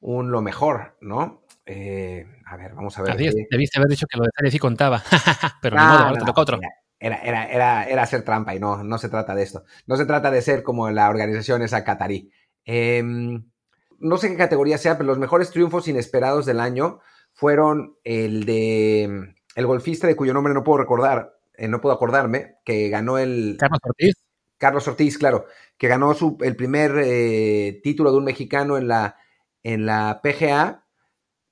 un 0.00 0.30
lo 0.30 0.42
mejor, 0.42 0.96
¿no? 1.00 1.41
Eh, 1.64 2.26
a 2.46 2.56
ver, 2.56 2.74
vamos 2.74 2.98
a 2.98 3.02
ver. 3.02 3.16
Debiste 3.16 3.78
haber 3.78 3.88
dicho 3.88 4.06
que 4.06 4.18
lo 4.18 4.24
de 4.24 4.30
serie 4.36 4.50
sí 4.50 4.58
contaba, 4.58 5.02
pero 5.62 5.76
no, 5.76 5.82
ahora 5.82 6.18
te 6.18 6.24
toca 6.24 6.40
otro. 6.40 6.60
Era, 6.98 7.16
era, 7.16 7.46
era, 7.46 7.84
era, 7.84 8.02
hacer 8.02 8.22
trampa 8.22 8.54
y 8.54 8.60
no, 8.60 8.82
no 8.84 8.98
se 8.98 9.08
trata 9.08 9.34
de 9.34 9.42
esto. 9.42 9.64
No 9.86 9.96
se 9.96 10.06
trata 10.06 10.30
de 10.30 10.42
ser 10.42 10.62
como 10.62 10.90
la 10.90 11.08
organización 11.08 11.62
esa 11.62 11.84
catarí. 11.84 12.30
Em, 12.64 13.50
no 13.98 14.16
sé 14.18 14.28
qué 14.28 14.36
categoría 14.36 14.78
sea, 14.78 14.96
pero 14.96 15.08
los 15.08 15.18
mejores 15.18 15.50
triunfos 15.50 15.88
inesperados 15.88 16.46
del 16.46 16.60
año 16.60 17.00
fueron 17.32 17.96
el 18.04 18.44
de 18.44 19.34
el 19.54 19.66
golfista 19.66 20.06
de 20.06 20.16
cuyo 20.16 20.32
nombre 20.32 20.54
no 20.54 20.64
puedo 20.64 20.78
recordar, 20.78 21.36
eh, 21.54 21.68
no 21.68 21.80
puedo 21.80 21.94
acordarme, 21.94 22.56
que 22.64 22.88
ganó 22.88 23.18
el... 23.18 23.56
Carlos 23.58 23.80
Ortiz. 23.82 24.14
Carlos 24.58 24.88
Ortiz, 24.88 25.18
claro, 25.18 25.46
que 25.76 25.88
ganó 25.88 26.14
su, 26.14 26.38
el 26.40 26.56
primer 26.56 26.92
eh, 26.98 27.80
título 27.82 28.12
de 28.12 28.18
un 28.18 28.24
mexicano 28.24 28.78
en 28.78 28.88
la, 28.88 29.16
en 29.62 29.86
la 29.86 30.20
PGA 30.22 30.81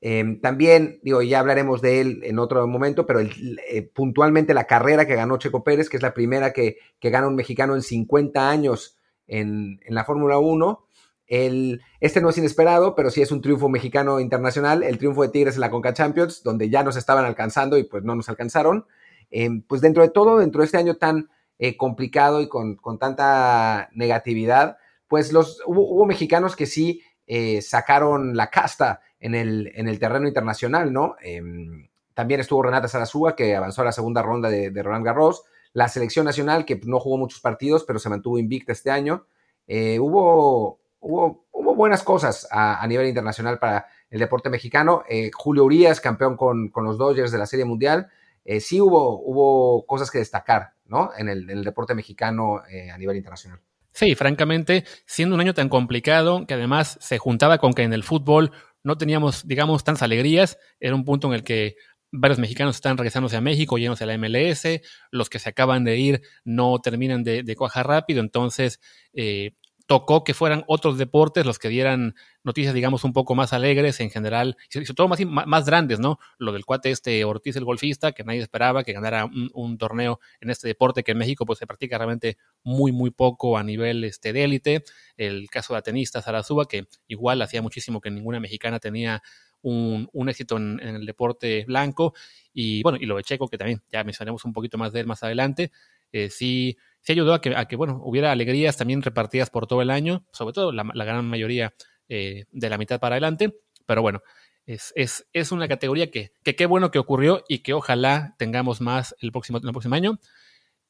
Em, 0.02 0.40
también, 0.40 0.98
digo, 1.02 1.20
ya 1.20 1.40
hablaremos 1.40 1.82
de 1.82 2.00
él 2.00 2.20
en 2.24 2.38
otro 2.38 2.66
momento, 2.66 3.06
pero 3.06 3.20
eh, 3.20 3.90
puntualmente 3.94 4.54
la 4.54 4.64
carrera 4.66 5.06
que 5.06 5.14
ganó 5.14 5.36
Checo 5.36 5.62
Pérez, 5.62 5.90
que 5.90 5.98
es 5.98 6.02
la 6.02 6.14
primera 6.14 6.52
que, 6.52 6.78
gana 7.02 7.28
un 7.28 7.34
mexicano 7.34 7.74
en 7.74 7.82
50 7.82 8.48
años 8.48 8.96
en, 9.26 9.78
la 9.88 10.04
Fórmula 10.04 10.38
1. 10.38 10.86
El, 11.26 11.82
este 12.00 12.20
no 12.20 12.30
es 12.30 12.38
inesperado, 12.38 12.94
pero 12.96 13.10
sí 13.10 13.20
es 13.22 13.30
un 13.30 13.42
triunfo 13.42 13.68
mexicano 13.68 14.20
internacional, 14.20 14.82
el 14.82 14.98
triunfo 14.98 15.22
de 15.22 15.28
Tigres 15.28 15.54
en 15.54 15.60
la 15.60 15.70
Conca 15.70 15.92
Champions, 15.92 16.42
donde 16.42 16.70
ya 16.70 16.82
nos 16.82 16.96
estaban 16.96 17.24
alcanzando 17.24 17.76
y 17.78 17.84
pues 17.84 18.02
no 18.02 18.14
nos 18.14 18.28
alcanzaron. 18.28 18.86
Em, 19.30 19.62
pues 19.62 19.80
dentro 19.80 20.02
de 20.02 20.08
todo, 20.08 20.38
dentro 20.38 20.60
de 20.60 20.64
este 20.64 20.78
año 20.78 20.96
tan 20.96 21.28
eh, 21.58 21.76
complicado 21.76 22.40
y 22.40 22.48
con, 22.48 22.76
con, 22.76 22.98
tanta 22.98 23.90
negatividad, 23.92 24.78
pues 25.08 25.32
los, 25.32 25.62
hubo, 25.66 26.04
mexicanos 26.06 26.56
que 26.56 26.66
sí 26.66 27.02
eh, 27.26 27.60
sacaron 27.62 28.36
la 28.36 28.50
casta 28.50 29.02
en 29.20 29.34
el, 29.34 29.70
en 29.74 29.86
el 29.88 29.98
terreno 29.98 30.26
internacional, 30.26 30.92
¿no? 30.92 31.16
Em, 31.22 31.88
también 32.14 32.40
estuvo 32.40 32.62
Renata 32.62 32.88
Sarazúa, 32.88 33.36
que 33.36 33.54
avanzó 33.54 33.82
a 33.82 33.86
la 33.86 33.92
segunda 33.92 34.22
ronda 34.22 34.50
de, 34.50 34.82
Roland 34.82 35.04
Garros. 35.04 35.44
La 35.72 35.88
selección 35.88 36.24
nacional, 36.24 36.64
que 36.64 36.80
no 36.84 36.98
jugó 36.98 37.16
muchos 37.16 37.40
partidos, 37.40 37.84
pero 37.84 37.98
se 37.98 38.08
mantuvo 38.08 38.38
invicta 38.38 38.72
este 38.72 38.90
año. 38.90 39.26
Eh, 39.66 39.98
hubo, 40.00 40.80
hubo, 40.98 41.46
hubo, 41.52 41.74
buenas 41.76 42.02
cosas 42.02 42.48
a, 42.50 42.84
nivel 42.88 43.06
internacional 43.06 43.58
para 43.58 43.86
el 44.10 44.18
deporte 44.18 44.50
mexicano. 44.50 45.04
Eh, 45.08 45.30
Julio 45.32 45.64
Urias, 45.64 46.00
campeón 46.00 46.36
con, 46.36 46.72
los 46.74 46.98
Dodgers 46.98 47.30
de 47.30 47.38
la 47.38 47.46
Serie 47.46 47.64
Mundial. 47.64 48.08
Eh, 48.44 48.60
sí 48.60 48.80
hubo, 48.80 49.20
hubo 49.20 49.86
cosas 49.86 50.10
que 50.10 50.18
destacar 50.18 50.72
¿no? 50.86 51.12
en 51.16 51.28
el 51.28 51.62
deporte 51.62 51.94
mexicano 51.94 52.58
a 52.58 52.98
nivel 52.98 53.16
internacional. 53.16 53.60
Sí, 53.92 54.14
francamente, 54.14 54.84
siendo 55.04 55.34
un 55.34 55.40
año 55.40 55.54
tan 55.54 55.68
complicado, 55.68 56.46
que 56.46 56.54
además 56.54 56.96
se 57.00 57.18
juntaba 57.18 57.58
con 57.58 57.72
que 57.72 57.82
en 57.82 57.92
el 57.92 58.04
fútbol 58.04 58.52
no 58.82 58.98
teníamos, 58.98 59.46
digamos, 59.46 59.84
tantas 59.84 60.02
alegrías, 60.02 60.58
era 60.78 60.94
un 60.94 61.04
punto 61.04 61.28
en 61.28 61.34
el 61.34 61.44
que 61.44 61.76
varios 62.12 62.38
mexicanos 62.38 62.76
están 62.76 62.96
regresándose 62.96 63.36
a 63.36 63.40
México, 63.40 63.78
yéndose 63.78 64.04
a 64.04 64.06
la 64.06 64.18
MLS, 64.18 64.80
los 65.10 65.30
que 65.30 65.38
se 65.38 65.48
acaban 65.48 65.84
de 65.84 65.96
ir 65.98 66.22
no 66.44 66.78
terminan 66.80 67.22
de, 67.22 67.42
de 67.42 67.56
cuajar 67.56 67.86
rápido, 67.86 68.20
entonces 68.20 68.80
eh, 69.12 69.52
tocó 69.90 70.22
que 70.22 70.34
fueran 70.34 70.62
otros 70.68 70.98
deportes 70.98 71.44
los 71.44 71.58
que 71.58 71.68
dieran 71.68 72.14
noticias, 72.44 72.72
digamos, 72.74 73.02
un 73.02 73.12
poco 73.12 73.34
más 73.34 73.52
alegres 73.52 73.98
en 73.98 74.08
general, 74.08 74.56
y 74.72 74.84
sobre 74.84 74.94
todo 74.94 75.08
más, 75.08 75.18
más 75.48 75.66
grandes, 75.66 75.98
¿no? 75.98 76.20
Lo 76.38 76.52
del 76.52 76.64
cuate 76.64 76.92
este 76.92 77.24
Ortiz, 77.24 77.56
el 77.56 77.64
golfista, 77.64 78.12
que 78.12 78.22
nadie 78.22 78.38
esperaba 78.38 78.84
que 78.84 78.92
ganara 78.92 79.24
un, 79.24 79.78
torneo 79.78 80.20
en 80.40 80.50
este 80.50 80.68
deporte 80.68 81.02
que 81.02 81.10
en 81.10 81.18
México 81.18 81.44
pues 81.44 81.58
se 81.58 81.66
practica 81.66 81.98
realmente 81.98 82.38
muy, 82.62 82.92
muy 82.92 83.10
poco 83.10 83.58
a 83.58 83.64
nivel 83.64 84.04
este, 84.04 84.32
de 84.32 84.44
élite. 84.44 84.84
El 85.16 85.50
caso 85.50 85.72
de 85.72 85.78
la 85.78 85.82
tenista 85.82 86.22
que 86.68 86.86
igual 87.08 87.42
hacía 87.42 87.60
muchísimo 87.60 88.00
que 88.00 88.12
ninguna 88.12 88.38
mexicana 88.38 88.78
tenía 88.78 89.20
un, 89.60 90.08
éxito 90.28 90.56
en, 90.56 90.78
el 90.78 91.04
deporte 91.04 91.64
blanco. 91.66 92.14
Y 92.52 92.80
bueno, 92.84 92.96
y 93.00 93.06
lo 93.06 93.16
de 93.16 93.24
Checo, 93.24 93.48
que 93.48 93.58
también 93.58 93.82
ya 93.90 94.04
mencionaremos 94.04 94.44
un 94.44 94.52
poquito 94.52 94.78
más 94.78 94.92
de 94.92 95.00
él 95.00 95.08
más 95.08 95.24
adelante, 95.24 95.72
eh, 96.12 96.30
sí 96.30 96.76
sí 97.02 97.12
ayudó 97.12 97.34
a 97.34 97.40
que, 97.40 97.54
a 97.56 97.66
que, 97.66 97.76
bueno, 97.76 98.00
hubiera 98.04 98.32
alegrías 98.32 98.76
también 98.76 99.02
repartidas 99.02 99.50
por 99.50 99.66
todo 99.66 99.82
el 99.82 99.90
año, 99.90 100.26
sobre 100.32 100.52
todo 100.52 100.72
la, 100.72 100.84
gran 101.04 101.24
mayoría 101.26 101.74
eh, 102.08 102.44
de 102.50 102.70
la 102.70 102.78
mitad 102.78 103.00
para 103.00 103.14
adelante, 103.14 103.54
pero 103.86 104.02
bueno, 104.02 104.22
es, 104.66 104.92
es, 104.96 105.26
es 105.32 105.52
una 105.52 105.68
categoría 105.68 106.10
que, 106.10 106.32
que, 106.44 106.54
qué 106.54 106.66
bueno 106.66 106.90
que 106.90 106.98
ocurrió 106.98 107.44
y 107.48 107.60
que 107.60 107.74
ojalá 107.74 108.34
tengamos 108.38 108.80
más 108.80 109.16
el 109.20 109.32
próximo, 109.32 109.58
el 109.58 109.72
próximo 109.72 109.94
año. 109.94 110.18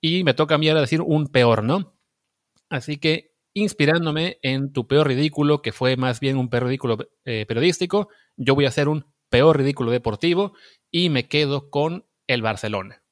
Y 0.01 0.25
me 0.25 0.35
toca 0.35 0.55
a 0.55 0.59
mí 0.59 0.69
ahora 0.69 0.81
decir 0.81 1.03
un 1.03 1.29
peor, 1.29 1.63
¿no? 1.63 1.95
Así 2.69 2.99
que 2.99 3.33
inspirándome 3.53 4.39
en 4.43 4.73
tu 4.73 4.87
peor 4.87 5.09
ridículo, 5.09 5.61
que 5.63 5.73
fue 5.73 5.97
más 5.97 6.21
bien 6.21 6.37
un 6.37 6.49
peor 6.49 6.67
ridículo 6.67 6.99
eh, 7.25 7.45
periodístico, 7.47 8.09
yo 8.37 8.55
voy 8.55 8.65
a 8.65 8.69
hacer 8.69 8.89
un 8.89 9.07
peor 9.29 9.59
ridículo 9.59 9.91
deportivo 9.91 10.55
y 10.91 11.09
me 11.09 11.29
quedo 11.29 11.71
con 11.71 12.07
el 12.27 12.43
Barcelona 12.43 13.03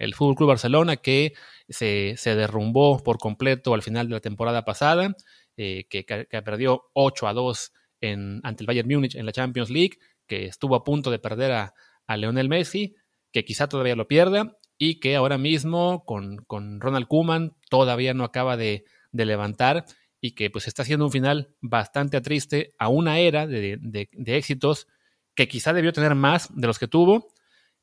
el 0.00 0.14
Fútbol 0.14 0.34
Club 0.34 0.48
Barcelona 0.48 0.96
que 0.96 1.34
se, 1.68 2.16
derrumbó 2.24 3.02
por 3.02 3.18
completo 3.18 3.74
al 3.74 3.82
final 3.82 4.08
de 4.08 4.14
la 4.14 4.20
temporada 4.20 4.64
pasada, 4.64 5.14
eh, 5.56 5.84
que, 5.88 6.04
perdió 6.42 6.90
8 6.94 7.28
a 7.28 7.32
2 7.32 7.72
en, 8.00 8.40
ante 8.42 8.64
el 8.64 8.66
Bayern 8.66 8.88
Múnich 8.88 9.14
en 9.14 9.26
la 9.26 9.32
Champions 9.32 9.70
League, 9.70 9.98
que 10.26 10.46
estuvo 10.46 10.74
a 10.74 10.82
punto 10.82 11.10
de 11.10 11.18
perder 11.18 11.52
a, 11.52 11.74
a 12.06 12.16
Leonel 12.16 12.48
Messi, 12.48 12.96
que 13.32 13.44
quizá 13.44 13.68
todavía 13.68 13.94
lo 13.94 14.08
pierda, 14.08 14.56
y 14.82 14.98
que 14.98 15.14
ahora 15.14 15.36
mismo 15.36 16.06
con, 16.06 16.40
Ronald 16.80 17.06
Kuman 17.06 17.54
todavía 17.68 18.14
no 18.14 18.24
acaba 18.24 18.56
de, 18.56 18.84
levantar 19.12 19.84
y 20.22 20.32
que 20.32 20.48
pues 20.48 20.68
está 20.68 20.82
haciendo 20.82 21.04
un 21.04 21.12
final 21.12 21.54
bastante 21.60 22.20
triste 22.22 22.74
a 22.78 22.88
una 22.88 23.18
era 23.18 23.46
de, 23.46 24.08
éxitos 24.24 24.86
que 25.34 25.48
quizá 25.48 25.74
debió 25.74 25.92
tener 25.92 26.14
más 26.14 26.48
de 26.54 26.66
los 26.66 26.78
que 26.78 26.88
tuvo, 26.88 27.28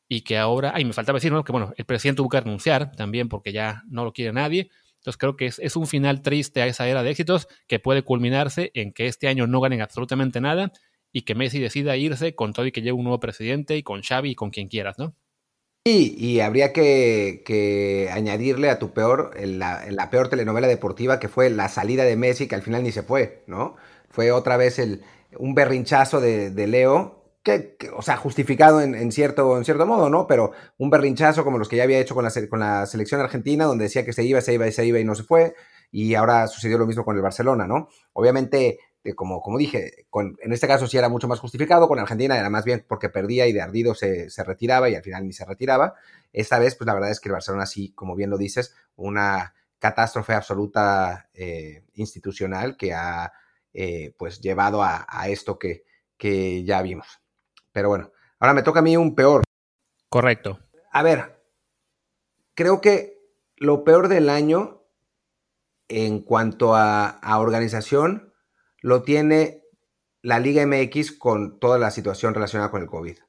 y 0.10 0.22
que 0.22 0.38
ahora, 0.38 0.72
ay, 0.74 0.86
me 0.86 0.94
faltaba 0.94 1.18
decir, 1.18 1.32
¿no? 1.32 1.44
que 1.44 1.52
bueno, 1.52 1.74
el 1.76 1.86
presidente 1.86 2.18
tuvo 2.18 2.30
que 2.30 2.40
renunciar 2.40 2.92
también 2.96 3.30
porque 3.30 3.52
ya 3.52 3.84
no 3.90 4.04
lo 4.06 4.14
quiere 4.14 4.32
nadie. 4.34 4.70
Entonces 4.96 5.18
creo 5.18 5.36
que 5.36 5.46
es, 5.48 5.60
es, 5.60 5.76
un 5.76 5.88
final 5.88 6.22
triste 6.22 6.62
a 6.62 6.68
esa 6.68 6.88
era 6.88 7.04
de 7.04 7.12
éxitos 7.12 7.48
que 7.68 7.80
puede 7.80 8.04
culminarse 8.04 8.72
en 8.74 8.94
que 8.94 9.08
este 9.08 9.28
año 9.28 9.48
no 9.48 9.62
ganen 9.62 9.82
absolutamente 9.82 10.42
nada 10.42 10.72
y 11.12 11.22
que 11.22 11.36
Messi 11.36 11.60
decida 11.60 11.98
irse 11.98 12.36
con 12.36 12.54
todo 12.54 12.66
y 12.66 12.72
que 12.72 12.82
lleve 12.82 12.98
un 12.98 13.04
nuevo 13.04 13.20
presidente 13.20 13.78
y 13.78 13.84
con 13.84 14.02
Xavi 14.02 14.32
y 14.32 14.36
con 14.36 14.50
quien 14.50 14.68
quieras, 14.68 14.98
¿no? 14.98 15.16
Sí, 15.86 16.16
y 16.18 16.42
habría 16.42 16.74
que, 16.74 17.44
que 17.46 18.10
añadirle 18.12 18.70
a 18.70 18.78
tu 18.78 18.92
peor, 18.92 19.32
la, 19.40 19.86
la, 19.90 20.10
peor 20.10 20.28
telenovela 20.28 20.68
deportiva 20.68 21.18
que 21.18 21.30
fue 21.30 21.50
la 21.50 21.70
salida 21.70 22.04
de 22.04 22.18
Messi, 22.18 22.48
que 22.48 22.56
al 22.56 22.62
final 22.62 22.84
ni 22.84 22.92
se 22.92 23.04
fue, 23.04 23.44
¿no? 23.48 23.78
Fue 24.10 24.34
otra 24.34 24.58
vez 24.58 24.80
el, 24.80 25.04
un 25.38 25.56
berrinchazo 25.56 26.20
de, 26.20 26.50
de 26.50 26.68
Leo 26.68 27.17
que, 27.48 27.78
o 27.96 28.02
sea, 28.02 28.18
justificado 28.18 28.82
en, 28.82 29.12
cierto, 29.14 29.58
en 29.58 29.64
cierto 29.64 29.86
modo, 29.86 30.10
¿no? 30.10 30.28
Pero 30.28 30.52
un 30.78 30.90
berrinchazo 30.90 31.46
como 31.46 31.58
los 31.58 31.70
que 31.70 31.78
ya 31.78 31.84
había 31.84 32.00
hecho 32.00 32.14
con 32.14 32.26
la, 32.26 32.32
con 32.50 32.60
la 32.60 32.86
selección 32.86 33.22
argentina, 33.22 33.64
donde 33.64 33.86
decía 33.86 34.04
que 34.04 34.12
se 34.12 34.24
iba, 34.24 34.42
se 34.42 34.54
iba 34.54 34.68
y 34.68 34.74
se 34.74 34.86
iba 34.86 35.00
y 35.00 35.06
no 35.06 35.16
se 35.16 35.24
fue, 35.24 35.56
y 35.90 36.16
ahora 36.16 36.48
sucedió 36.48 36.78
lo 36.78 36.86
mismo 36.86 37.06
con 37.06 37.16
el 37.16 37.22
Barcelona, 37.22 37.66
¿no? 37.66 37.88
Obviamente, 38.12 38.80
eh, 39.06 39.16
como, 39.16 39.42
dije, 39.58 40.06
en 40.14 40.52
este 40.52 40.68
caso 40.68 40.88
sí 40.88 40.98
era 40.98 41.08
mucho 41.08 41.30
más 41.30 41.40
justificado, 41.40 41.88
con 41.88 42.00
Argentina 42.00 42.38
era 42.38 42.50
más 42.50 42.66
bien 42.66 42.86
porque 42.86 43.08
perdía 43.08 43.48
y 43.48 43.54
de 43.54 43.62
ardido 43.62 43.96
se, 43.96 44.28
retiraba 44.44 44.90
y 44.90 44.96
al 44.96 45.04
final 45.04 45.26
ni 45.26 45.32
se 45.32 45.46
retiraba. 45.46 45.94
Esta 46.34 46.60
vez, 46.60 46.76
pues 46.76 46.86
la 46.86 46.96
verdad 46.96 47.12
es 47.12 47.22
que 47.22 47.30
el 47.30 47.34
Barcelona 47.34 47.66
sí, 47.66 47.94
como 47.94 48.16
bien 48.16 48.30
lo 48.30 48.38
dices, 48.38 48.76
una 48.98 49.54
catástrofe 49.80 50.34
absoluta 50.34 51.30
eh, 51.34 51.84
institucional 51.94 52.76
que 52.76 52.94
ha 52.94 53.32
eh, 53.74 54.14
pues 54.18 54.42
llevado 54.42 54.84
a, 54.84 55.06
esto 55.30 55.58
que 55.58 56.64
ya 56.66 56.82
vimos. 56.82 57.22
Pero 57.78 57.90
bueno, 57.90 58.12
ahora 58.40 58.56
me 58.56 58.64
toca 58.64 58.80
a 58.80 58.82
mí 58.82 58.98
un 58.98 59.14
peor. 59.14 59.44
Correcto. 60.10 60.58
A 60.92 61.04
ver, 61.04 61.44
creo 62.56 62.82
que 62.82 63.20
lo 63.56 63.84
peor 63.84 64.08
del 64.08 64.32
año 64.32 64.82
en 65.88 66.22
cuanto 66.24 66.76
a, 66.76 67.20
organización 67.38 68.34
lo 68.82 69.04
tiene 69.04 69.62
la 70.24 70.40
Liga 70.40 70.66
MX 70.66 71.12
con 71.12 71.60
toda 71.60 71.78
la 71.78 71.92
situación 71.92 72.34
relacionada 72.34 72.72
con 72.72 72.82
el 72.82 72.88
COVID. 72.88 73.20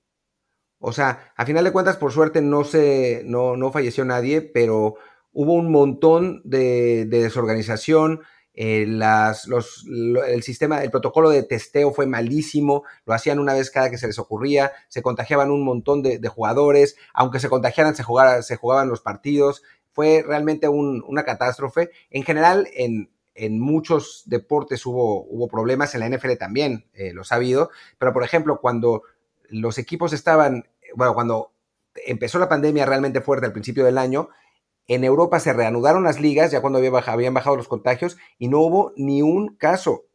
O 0.78 0.92
sea, 0.94 1.34
a 1.36 1.44
final 1.44 1.64
de 1.64 1.72
cuentas, 1.72 1.98
por 1.98 2.12
suerte, 2.12 2.40
no, 2.40 2.64
se, 2.64 3.24
no, 3.26 3.54
no 3.54 3.70
falleció 3.70 4.06
nadie, 4.06 4.40
pero 4.40 4.94
hubo 5.30 5.52
un 5.52 5.70
montón 5.70 6.40
de, 6.46 7.04
de 7.04 7.20
desorganización, 7.20 8.22
eh, 8.60 8.82
el 8.82 10.42
sistema, 10.42 10.82
el 10.82 10.90
protocolo 10.90 11.30
de 11.30 11.44
testeo 11.44 11.92
fue 11.92 12.06
malísimo, 12.06 12.82
lo 13.06 13.14
hacían 13.14 13.38
una 13.38 13.54
vez 13.54 13.70
cada 13.70 13.88
que 13.88 13.98
se 13.98 14.08
les 14.08 14.18
ocurría, 14.18 14.72
se 14.88 15.00
contagiaban 15.00 15.52
un 15.52 15.62
montón 15.64 16.02
de, 16.02 16.18
jugadores, 16.28 16.96
aunque 17.14 17.38
se 17.38 17.48
contagiaran, 17.48 17.94
se, 17.94 18.02
se 18.42 18.56
jugaban 18.56 18.88
los 18.88 19.00
partidos, 19.00 19.62
fue 19.92 20.24
realmente 20.26 20.66
una 20.66 21.22
catástrofe. 21.22 21.90
En 22.10 22.24
general, 22.24 22.68
en, 22.74 23.08
muchos 23.60 24.24
deportes 24.26 24.84
hubo, 24.86 25.22
hubo 25.22 25.46
problemas, 25.46 25.94
en 25.94 26.00
la 26.00 26.08
NFL 26.08 26.32
también 26.36 26.86
eh, 26.94 27.12
los 27.12 27.30
ha 27.30 27.36
habido, 27.36 27.70
pero 27.96 28.12
por 28.12 28.24
ejemplo, 28.24 28.58
cuando 28.60 29.04
los 29.48 29.78
equipos 29.78 30.12
estaban, 30.12 30.66
bueno, 30.96 31.14
cuando 31.14 31.52
empezó 32.06 32.40
la 32.40 32.48
pandemia 32.48 32.86
realmente 32.86 33.20
fuerte 33.20 33.46
al 33.46 33.52
principio 33.52 33.84
del 33.84 33.98
año, 33.98 34.30
en 34.88 35.04
Europa 35.04 35.38
se 35.38 35.52
reanudaron 35.52 36.02
las 36.02 36.20
ligas, 36.20 36.50
ya 36.50 36.60
cuando 36.60 36.78
habían 36.78 37.34
bajado 37.34 37.56
los 37.56 37.68
contagios, 37.68 38.16
y 38.38 38.48
no 38.48 38.58
hubo 38.60 38.92
ni 38.96 39.22
un 39.22 39.56
caso. 39.56 40.06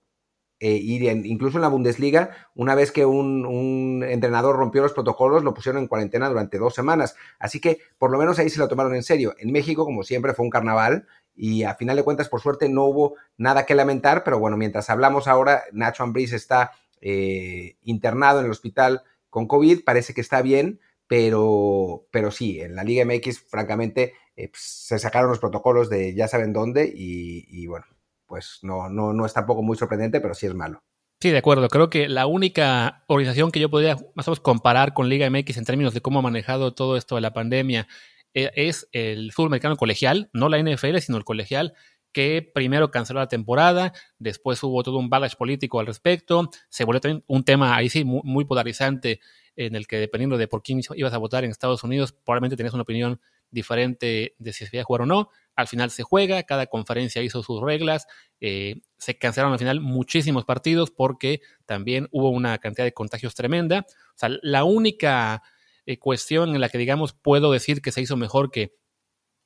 Eh, 0.59 0.77
incluso 1.25 1.57
en 1.57 1.61
la 1.61 1.67
Bundesliga, 1.67 2.31
una 2.55 2.73
vez 2.73 2.91
que 2.91 3.05
un, 3.05 4.03
entrenador 4.07 4.55
rompió 4.55 4.81
los 4.81 4.93
protocolos, 4.93 5.43
lo 5.43 5.53
pusieron 5.53 5.81
en 5.81 5.87
cuarentena 5.87 6.29
durante 6.29 6.57
dos 6.57 6.73
semanas. 6.73 7.15
Así 7.37 7.59
que 7.59 7.79
por 7.97 8.11
lo 8.11 8.17
menos 8.17 8.39
ahí 8.39 8.49
se 8.49 8.59
lo 8.59 8.67
tomaron 8.67 8.95
en 8.95 9.03
serio. 9.03 9.35
En 9.39 9.51
México, 9.51 9.85
como 9.85 10.03
siempre, 10.03 10.33
fue 10.33 10.45
un 10.45 10.49
carnaval 10.49 11.05
y 11.35 11.63
a 11.63 11.75
final 11.75 11.97
de 11.97 12.03
cuentas, 12.03 12.29
por 12.29 12.41
suerte, 12.41 12.69
no 12.69 12.85
hubo 12.85 13.15
nada 13.37 13.65
que 13.65 13.75
lamentar. 13.75 14.23
Pero 14.23 14.39
bueno, 14.39 14.55
mientras 14.55 14.89
hablamos 14.89 15.27
ahora, 15.27 15.63
Nacho 15.73 16.03
Ambriz 16.03 16.31
está 16.31 16.71
eh, 17.01 17.75
internado 17.81 18.39
en 18.39 18.45
el 18.45 18.51
hospital 18.51 19.03
con 19.29 19.47
COVID, 19.47 19.83
parece 19.83 20.13
que 20.13 20.21
está 20.21 20.41
bien, 20.41 20.79
pero, 21.07 22.05
pero 22.09 22.31
sí, 22.31 22.61
en 22.61 22.75
la 22.75 22.85
Liga 22.85 23.03
MX, 23.03 23.41
francamente, 23.41 24.13
eh, 24.35 24.49
pues, 24.49 24.61
se 24.61 24.99
sacaron 24.99 25.29
los 25.29 25.39
protocolos 25.39 25.89
de 25.89 26.15
ya 26.15 26.27
saben 26.27 26.53
dónde 26.53 26.91
y, 26.93 27.67
bueno, 27.67 27.85
pues 28.25 28.59
no, 28.63 28.89
no, 28.89 29.13
no 29.13 29.25
es 29.25 29.33
tampoco 29.33 29.61
muy 29.61 29.77
sorprendente, 29.77 30.21
pero 30.21 30.33
sí 30.33 30.47
es 30.47 30.53
malo. 30.53 30.83
Sí, 31.21 31.29
de 31.31 31.37
acuerdo. 31.37 31.69
Creo 31.69 31.89
que 31.89 32.09
la 32.09 32.25
única 32.25 33.05
organización 33.07 33.51
que 33.51 33.61
yo 33.61 33.69
podría 33.69 33.95
más 34.13 34.27
o 34.27 34.31
menos 34.31 34.39
comparar 34.41 34.93
con 34.93 35.07
Liga 35.07 35.29
MX 35.29 35.57
en 35.57 35.65
términos 35.65 35.93
de 35.93 36.01
cómo 36.01 36.19
ha 36.19 36.21
manejado 36.21 36.73
todo 36.73 36.97
esto 36.97 37.15
de 37.15 37.21
la 37.21 37.33
pandemia 37.33 37.87
eh, 38.33 38.51
es 38.55 38.89
el 38.91 39.31
fútbol 39.31 39.47
americano 39.47 39.77
colegial, 39.77 40.29
no 40.33 40.49
la 40.49 40.59
NFL, 40.59 40.97
sino 40.97 41.17
el 41.17 41.23
colegial, 41.23 41.75
que 42.11 42.49
primero 42.53 42.91
canceló 42.91 43.19
la 43.19 43.27
temporada, 43.27 43.93
después 44.19 44.61
hubo 44.63 44.83
todo 44.83 44.97
un 44.97 45.09
bagaje 45.09 45.35
político 45.35 45.79
al 45.79 45.87
respecto, 45.87 46.49
se 46.69 46.83
volvió 46.83 47.01
también 47.01 47.23
un 47.27 47.43
tema 47.43 47.75
ahí 47.75 47.89
sí 47.89 48.03
muy, 48.03 48.45
polarizante 48.45 49.19
en 49.55 49.75
el 49.75 49.87
que 49.87 49.97
dependiendo 49.97 50.37
de 50.37 50.47
por 50.47 50.61
quién 50.61 50.81
ibas 50.95 51.13
a 51.13 51.17
votar 51.17 51.43
en 51.43 51.51
Estados 51.51 51.83
Unidos, 51.83 52.11
probablemente 52.11 52.57
tenías 52.57 52.73
una 52.73 52.83
opinión 52.83 53.21
diferente 53.53 54.35
de 54.37 54.53
si 54.53 54.65
se 54.65 54.75
iba 54.75 54.81
a 54.81 54.85
jugar 54.85 55.03
o 55.03 55.05
no. 55.05 55.29
Al 55.55 55.67
final 55.67 55.91
se 55.91 56.03
juega, 56.03 56.43
cada 56.43 56.65
conferencia 56.65 57.21
hizo 57.21 57.43
sus 57.43 57.61
reglas, 57.61 58.07
eh, 58.41 58.81
se 58.97 59.17
cancelaron 59.17 59.53
al 59.53 59.59
final 59.59 59.79
muchísimos 59.79 60.45
partidos 60.45 60.91
porque 60.91 61.41
también 61.65 62.09
hubo 62.11 62.29
una 62.29 62.57
cantidad 62.57 62.85
de 62.85 62.93
contagios 62.93 63.35
tremenda. 63.35 63.85
O 63.87 64.17
sea, 64.17 64.29
la 64.41 64.63
única 64.63 65.43
eh, 65.85 65.99
cuestión 65.99 66.55
en 66.55 66.61
la 66.61 66.69
que, 66.69 66.77
digamos, 66.77 67.13
puedo 67.13 67.51
decir 67.51 67.81
que 67.81 67.91
se 67.91 68.01
hizo 68.01 68.17
mejor 68.17 68.51
que, 68.51 68.75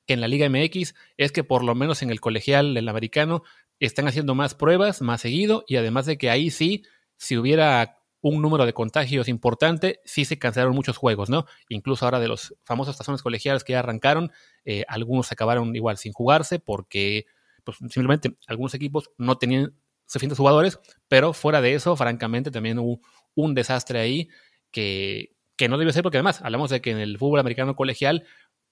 que 0.05 0.13
en 0.13 0.21
la 0.21 0.27
Liga 0.27 0.49
MX 0.49 0.95
es 1.17 1.31
que 1.31 1.43
por 1.43 1.63
lo 1.63 1.75
menos 1.75 2.01
en 2.01 2.09
el 2.09 2.21
colegial 2.21 2.73
del 2.73 2.87
americano 2.87 3.43
están 3.79 4.07
haciendo 4.07 4.33
más 4.33 4.55
pruebas, 4.55 5.01
más 5.01 5.21
seguido, 5.21 5.63
y 5.67 5.75
además 5.75 6.05
de 6.05 6.17
que 6.17 6.29
ahí 6.29 6.49
sí, 6.49 6.83
si 7.17 7.37
hubiera 7.37 7.96
un 8.27 8.41
número 8.41 8.65
de 8.65 8.73
contagios 8.73 9.27
importante, 9.27 10.01
sí 10.05 10.25
se 10.25 10.37
cancelaron 10.37 10.75
muchos 10.75 10.97
juegos, 10.97 11.29
¿no? 11.29 11.45
Incluso 11.69 12.05
ahora 12.05 12.19
de 12.19 12.27
los 12.27 12.55
famosos 12.63 12.97
tazones 12.97 13.21
colegiales 13.21 13.63
que 13.63 13.73
ya 13.73 13.79
arrancaron, 13.79 14.31
eh, 14.65 14.83
algunos 14.87 15.31
acabaron 15.31 15.75
igual 15.75 15.97
sin 15.97 16.13
jugarse 16.13 16.59
porque 16.59 17.25
pues, 17.63 17.77
simplemente 17.77 18.37
algunos 18.47 18.73
equipos 18.73 19.11
no 19.17 19.37
tenían 19.37 19.75
suficientes 20.05 20.37
jugadores, 20.37 20.79
pero 21.07 21.33
fuera 21.33 21.61
de 21.61 21.73
eso, 21.73 21.95
francamente, 21.95 22.51
también 22.51 22.79
hubo 22.79 23.01
un 23.35 23.53
desastre 23.53 23.99
ahí 23.99 24.29
que, 24.71 25.35
que 25.55 25.69
no 25.69 25.77
debe 25.77 25.93
ser 25.93 26.03
porque 26.03 26.17
además 26.17 26.41
hablamos 26.41 26.69
de 26.69 26.81
que 26.81 26.91
en 26.91 26.99
el 26.99 27.17
fútbol 27.17 27.39
americano 27.39 27.75
colegial 27.75 28.25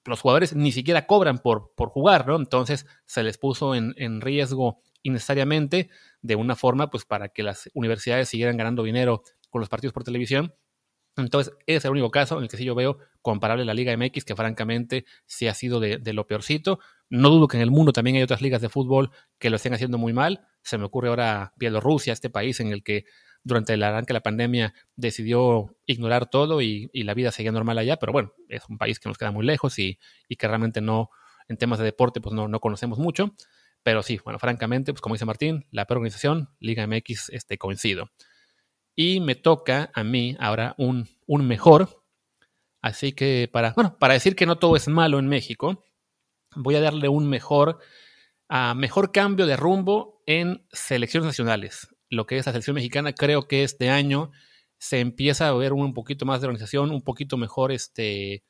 los 0.06 0.22
jugadores 0.22 0.56
ni 0.56 0.72
siquiera 0.72 1.08
cobran 1.08 1.40
por, 1.40 1.74
por 1.76 1.90
jugar, 1.90 2.28
¿no? 2.28 2.36
Entonces 2.36 2.86
se 3.06 3.24
les 3.24 3.38
puso 3.38 3.76
en, 3.76 3.94
en 3.98 4.22
riesgo 4.22 4.82
innecesariamente 5.02 5.90
de 6.22 6.36
una 6.36 6.56
forma 6.56 6.90
pues 6.90 7.06
para 7.06 7.30
que 7.30 7.44
las 7.44 7.70
universidades 7.74 8.30
siguieran 8.30 8.58
ganando 8.58 8.84
dinero 8.84 9.24
con 9.56 9.62
los 9.62 9.70
partidos 9.70 9.94
por 9.94 10.04
televisión. 10.04 10.54
Entonces, 11.16 11.54
ese 11.66 11.78
es 11.78 11.86
el 11.86 11.92
único 11.92 12.12
caso 12.12 12.36
en 12.36 12.44
el 12.44 12.50
que 12.50 12.58
sí 12.58 12.66
yo 12.66 12.76
veo 12.76 12.98
comparable 13.22 13.64
a 13.64 13.66
la 13.66 13.74
Liga 13.74 13.96
MX, 13.96 14.26
que 14.26 14.36
francamente 14.36 15.06
sí 15.26 15.48
ha 15.48 15.54
sido 15.54 15.80
de, 15.80 16.02
lo 16.12 16.28
peorcito. 16.28 16.80
No 17.10 17.30
dudo 17.30 17.48
que 17.48 17.56
en 17.56 17.64
el 17.64 17.72
mundo 17.72 17.94
también 17.94 18.18
hay 18.18 18.24
otras 18.24 18.42
ligas 18.42 18.60
de 18.60 18.68
fútbol 18.68 19.12
que 19.40 19.50
lo 19.50 19.56
estén 19.56 19.74
haciendo 19.74 19.98
muy 19.98 20.12
mal. 20.12 20.46
Se 20.62 20.78
me 20.78 20.84
ocurre 20.84 21.08
ahora 21.08 21.54
Bielorrusia, 21.56 22.12
este 22.12 22.30
país 22.30 22.60
en 22.60 22.74
el 22.74 22.84
que 22.84 23.06
durante 23.46 23.76
el 23.76 23.84
arranque 23.84 24.10
de 24.10 24.16
la 24.16 24.24
pandemia 24.24 24.74
decidió 24.98 25.78
ignorar 25.86 26.30
todo 26.30 26.62
y, 26.62 26.90
la 26.92 27.14
vida 27.14 27.32
seguía 27.32 27.54
normal 27.54 27.78
allá, 27.78 27.96
pero 27.96 28.12
bueno, 28.12 28.34
es 28.50 28.64
un 28.68 28.78
país 28.78 29.00
que 29.00 29.08
nos 29.08 29.18
queda 29.18 29.32
muy 29.32 29.46
lejos 29.46 29.80
y, 29.80 29.98
que 30.38 30.48
realmente 30.50 30.82
no, 30.82 31.12
en 31.48 31.56
temas 31.56 31.80
de 31.80 31.86
deporte, 31.86 32.20
pues 32.20 32.36
no, 32.36 32.50
no 32.50 32.60
conocemos 32.60 33.00
mucho. 33.00 33.34
Pero 33.84 34.04
sí, 34.04 34.20
bueno, 34.22 34.38
francamente, 34.38 34.92
pues 34.92 35.00
como 35.00 35.16
dice 35.16 35.24
Martín, 35.24 35.66
la 35.72 35.86
peor 35.86 36.00
organización, 36.00 36.50
Liga 36.60 36.86
MX, 36.86 37.30
este, 37.30 37.58
coincido. 37.58 38.10
Y 38.96 39.20
me 39.20 39.36
toca 39.36 39.92
a 39.94 40.04
mí 40.04 40.36
ahora 40.40 40.76
un, 40.78 41.08
un 41.28 41.48
mejor. 41.48 42.04
Así 42.82 43.14
que 43.14 43.50
para, 43.52 43.74
bueno, 43.74 43.98
para 44.00 44.14
decir 44.14 44.36
que 44.36 44.46
no 44.46 44.58
todo 44.58 44.76
es 44.76 44.88
malo 44.88 45.20
en 45.20 45.28
México, 45.28 45.84
voy 46.56 46.76
a 46.76 46.82
darle 46.82 47.10
un 47.10 47.28
mejor, 47.28 47.80
a 48.48 48.74
mejor 48.74 49.12
cambio 49.12 49.46
de 49.46 49.58
rumbo 49.58 50.22
en 50.26 50.66
selecciones 50.72 51.28
nacionales. 51.28 51.88
Lo 52.10 52.26
que 52.26 52.38
es 52.38 52.46
la 52.46 52.52
selección 52.52 52.76
mexicana, 52.76 53.14
creo 53.14 53.48
que 53.48 53.64
este 53.64 53.90
año 53.90 54.32
se 54.78 55.00
empieza 55.00 55.48
a 55.48 55.54
ver 55.54 55.74
un 55.74 55.94
poquito 55.94 56.26
más 56.26 56.42
de 56.42 56.48
organización, 56.48 56.92
un 56.92 57.02
poquito 57.02 57.38
mejor 57.38 57.72
este, 57.72 58.44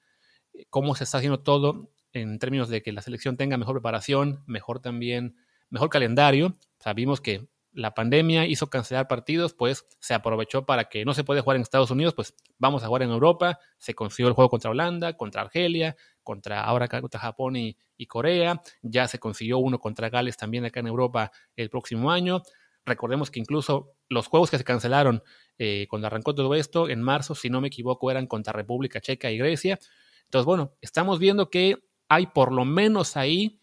cómo 0.69 0.95
se 0.95 1.05
está 1.05 1.19
haciendo 1.19 1.39
todo 1.41 1.91
en 2.13 2.39
términos 2.39 2.69
de 2.69 2.81
que 2.81 2.91
la 2.91 3.01
selección 3.01 3.37
tenga 3.37 3.57
mejor 3.57 3.75
preparación, 3.75 4.43
mejor 4.47 4.79
también, 4.79 5.35
mejor 5.69 5.89
calendario. 5.89 6.57
Sabimos 6.79 7.21
que 7.21 7.47
la 7.75 7.93
pandemia 7.93 8.45
hizo 8.45 8.69
cancelar 8.69 9.07
partidos, 9.07 9.53
pues 9.53 9.85
se 9.99 10.13
aprovechó 10.13 10.65
para 10.65 10.85
que 10.85 11.03
no 11.05 11.13
se 11.13 11.23
puede 11.23 11.41
jugar 11.41 11.57
en 11.57 11.61
Estados 11.61 11.91
Unidos, 11.91 12.13
pues 12.13 12.33
vamos 12.57 12.83
a 12.83 12.87
jugar 12.87 13.03
en 13.03 13.11
Europa, 13.11 13.59
se 13.77 13.93
consiguió 13.93 14.29
el 14.29 14.33
juego 14.33 14.49
contra 14.49 14.71
Holanda, 14.71 15.17
contra 15.17 15.41
Argelia, 15.41 15.95
contra 16.23 16.63
ahora 16.63 16.87
contra 16.87 17.19
Japón 17.19 17.55
y, 17.57 17.77
Corea, 18.07 18.61
ya 18.81 19.07
se 19.07 19.19
consiguió 19.19 19.57
uno 19.57 19.79
contra 19.79 20.09
Gales 20.09 20.37
también 20.37 20.65
acá 20.65 20.79
en 20.79 20.87
Europa 20.87 21.31
el 21.55 21.69
próximo 21.69 22.11
año. 22.11 22.41
Recordemos 22.85 23.29
que 23.29 23.39
incluso 23.39 23.93
los 24.09 24.27
juegos 24.27 24.51
que 24.51 24.57
se 24.57 24.63
cancelaron 24.63 25.23
eh, 25.57 25.87
cuando 25.89 26.07
arrancó 26.07 26.33
todo 26.33 26.55
esto, 26.55 26.87
en 26.87 27.01
marzo, 27.01 27.35
si 27.35 27.49
no 27.49 27.61
me 27.61 27.67
equivoco, 27.67 28.09
eran 28.09 28.27
contra 28.27 28.53
República 28.53 29.01
Checa 29.01 29.31
y 29.31 29.37
Grecia. 29.37 29.79
Entonces, 30.25 30.45
bueno, 30.45 30.73
estamos 30.81 31.19
viendo 31.19 31.49
que 31.49 31.77
hay 32.07 32.27
por 32.27 32.51
lo 32.51 32.65
menos 32.65 33.17
ahí 33.17 33.61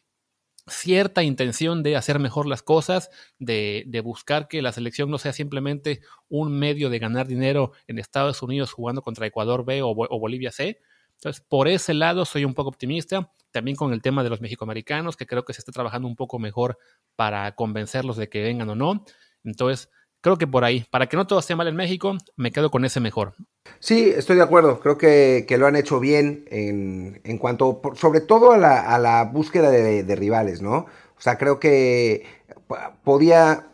cierta 0.67 1.23
intención 1.23 1.83
de 1.83 1.97
hacer 1.97 2.19
mejor 2.19 2.47
las 2.47 2.63
cosas, 2.63 3.11
de, 3.39 4.01
buscar 4.05 4.49
que 4.49 4.63
la 4.63 4.73
selección 4.73 5.11
no 5.11 5.19
sea 5.19 5.33
simplemente 5.33 6.01
un 6.29 6.59
medio 6.59 6.91
de 6.91 6.99
ganar 6.99 7.27
dinero 7.27 7.73
en 7.87 7.99
Estados 7.99 8.43
Unidos 8.43 8.73
jugando 8.73 9.03
contra 9.03 9.27
Ecuador 9.27 9.65
B 9.65 9.83
o, 9.83 9.95
Bolivia 9.95 10.53
C. 10.53 10.81
Entonces, 11.15 11.45
por 11.49 11.69
ese 11.69 11.95
lado 11.95 12.25
soy 12.25 12.45
un 12.45 12.55
poco 12.55 12.69
optimista. 12.69 13.33
También 13.51 13.77
con 13.77 13.93
el 13.93 14.01
tema 14.01 14.25
de 14.25 14.31
los 14.31 14.41
mexicoamericanos, 14.41 15.17
que 15.17 15.27
creo 15.27 15.45
que 15.45 15.53
se 15.53 15.61
está 15.61 15.73
trabajando 15.73 16.09
un 16.09 16.17
poco 16.17 16.39
mejor 16.39 16.79
para 17.17 17.55
convencerlos 17.55 18.17
de 18.17 18.29
que 18.29 18.43
vengan 18.43 18.71
o 18.71 18.75
no. 18.75 19.05
Entonces, 19.45 19.91
creo 20.23 20.39
que 20.39 20.47
por 20.47 20.65
ahí, 20.65 20.87
para 20.91 21.09
que 21.09 21.17
no 21.17 21.27
todo 21.27 21.41
esté 21.41 21.55
mal 21.55 21.69
en 21.69 21.77
México, 21.77 22.17
me 22.37 22.53
quedo 22.53 22.71
con 22.71 22.85
ese 22.85 23.01
mejor. 23.01 23.35
Sí, 23.81 24.13
estoy 24.17 24.37
de 24.37 24.43
acuerdo. 24.43 24.81
Creo 24.81 24.97
que, 24.97 25.45
lo 25.59 25.67
han 25.67 25.77
hecho 25.77 26.01
bien 26.01 26.45
en, 26.51 27.21
en 27.25 27.39
cuanto, 27.39 27.83
sobre 27.95 28.21
todo 28.21 28.53
a 28.53 28.59
la, 28.59 28.81
a 28.81 28.99
la 28.99 29.25
búsqueda 29.25 29.71
de, 29.71 30.17
rivales, 30.17 30.63
¿no? 30.63 30.87
O 31.17 31.21
sea, 31.21 31.37
creo 31.37 31.61
que 31.61 32.25
podía, 33.05 33.69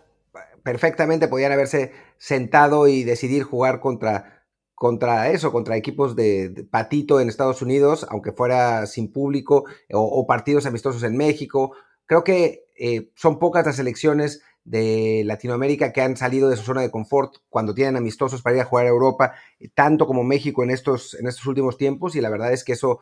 perfectamente 0.63 1.29
podían 1.29 1.53
haberse 1.53 1.93
sentado 2.17 2.89
y 2.89 3.05
decidir 3.05 3.43
jugar 3.43 3.81
contra, 3.81 4.45
contra 4.75 5.31
eso, 5.31 5.53
contra 5.53 5.77
equipos 5.77 6.17
de, 6.17 6.67
patito 6.71 7.21
en 7.21 7.29
Estados 7.29 7.63
Unidos, 7.63 8.07
aunque 8.11 8.33
fuera 8.33 8.87
sin 8.87 9.13
público, 9.13 9.65
o, 9.93 10.27
partidos 10.27 10.67
amistosos 10.67 11.03
en 11.03 11.17
México. 11.17 11.73
Creo 12.07 12.25
que 12.25 12.67
eh, 12.79 13.11
son 13.15 13.39
pocas 13.39 13.67
las 13.67 13.79
elecciones 13.79 14.43
de 14.69 15.23
Latinoamérica 15.25 15.93
que 15.93 16.03
han 16.03 16.17
salido 16.17 16.49
de 16.49 16.57
su 16.57 16.63
zona 16.63 16.83
de 16.83 16.91
confort 16.91 17.37
cuando 17.49 17.75
tienen 17.75 17.97
amistosos 17.97 18.43
para 18.43 18.57
ir 18.57 18.63
a 18.63 18.67
jugar 18.67 18.87
a 18.87 18.91
Europa, 18.91 19.35
tanto 19.75 20.07
como 20.07 20.25
México 20.25 20.63
en 20.63 20.71
estos, 20.71 21.15
en 21.15 21.27
estos 21.27 21.47
últimos 21.47 21.79
tiempos, 21.79 22.15
y 22.15 22.21
la 22.21 22.29
verdad 22.29 22.53
es 22.53 22.65
que 22.65 22.73
eso 22.73 23.01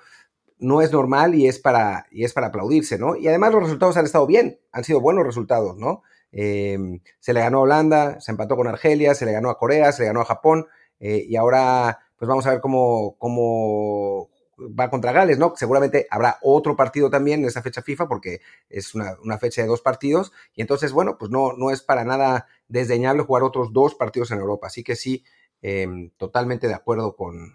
no 0.59 0.81
es 0.81 0.93
normal 0.93 1.35
y 1.35 1.49
es 1.49 1.59
para, 1.59 2.07
y 2.11 2.25
es 2.25 2.33
para 2.33 2.49
aplaudirse, 2.49 2.99
¿no? 2.99 3.17
Y 3.17 3.27
además 3.27 3.53
los 3.53 3.65
resultados 3.65 3.97
han 3.97 4.07
estado 4.07 4.27
bien, 4.27 4.61
han 4.73 4.85
sido 4.85 5.01
buenos 5.01 5.27
resultados, 5.27 5.77
¿no? 5.77 6.03
Em, 6.31 7.01
se 7.19 7.33
le 7.33 7.41
ganó 7.41 7.59
a 7.59 7.63
Holanda, 7.63 8.21
se 8.21 8.31
empató 8.31 8.57
con 8.57 8.69
Argelia, 8.69 9.15
se 9.15 9.27
le 9.27 9.33
ganó 9.33 9.51
a 9.51 9.59
Corea, 9.59 9.91
se 9.93 10.03
le 10.03 10.09
ganó 10.09 10.21
a 10.21 10.25
Japón, 10.25 10.67
eh, 11.01 11.25
y 11.29 11.37
ahora 11.37 11.99
pues 12.17 12.29
vamos 12.29 12.47
a 12.47 12.51
ver 12.51 12.61
cómo, 12.61 13.17
cómo 13.19 14.31
va 14.59 14.91
contra 14.91 15.13
Gales, 15.13 15.39
¿no? 15.39 15.55
Seguramente 15.57 16.07
habrá 16.11 16.39
otro 16.43 16.77
partido 16.77 17.11
también 17.11 17.41
en 17.41 17.47
esa 17.47 17.63
fecha 17.63 17.83
FIFA 17.83 18.09
porque 18.09 18.41
es 18.69 18.95
una, 18.95 19.39
fecha 19.39 19.63
de 19.63 19.69
dos 19.69 19.83
partidos 19.83 20.33
y 20.55 20.63
entonces, 20.63 20.93
bueno, 20.93 21.19
pues 21.19 21.31
no, 21.31 21.53
no 21.53 21.71
es 21.71 21.83
para 21.83 22.05
nada 22.05 22.47
desdeñable 22.69 23.23
jugar 23.23 23.43
otros 23.43 23.73
dos 23.73 23.95
partidos 23.95 24.31
en 24.31 24.39
Europa. 24.39 24.69
Así 24.69 24.83
que 24.83 24.97
sí, 24.97 25.25
em, 25.63 26.11
totalmente 26.17 26.69
de 26.69 26.75
acuerdo 26.75 27.17
con, 27.17 27.55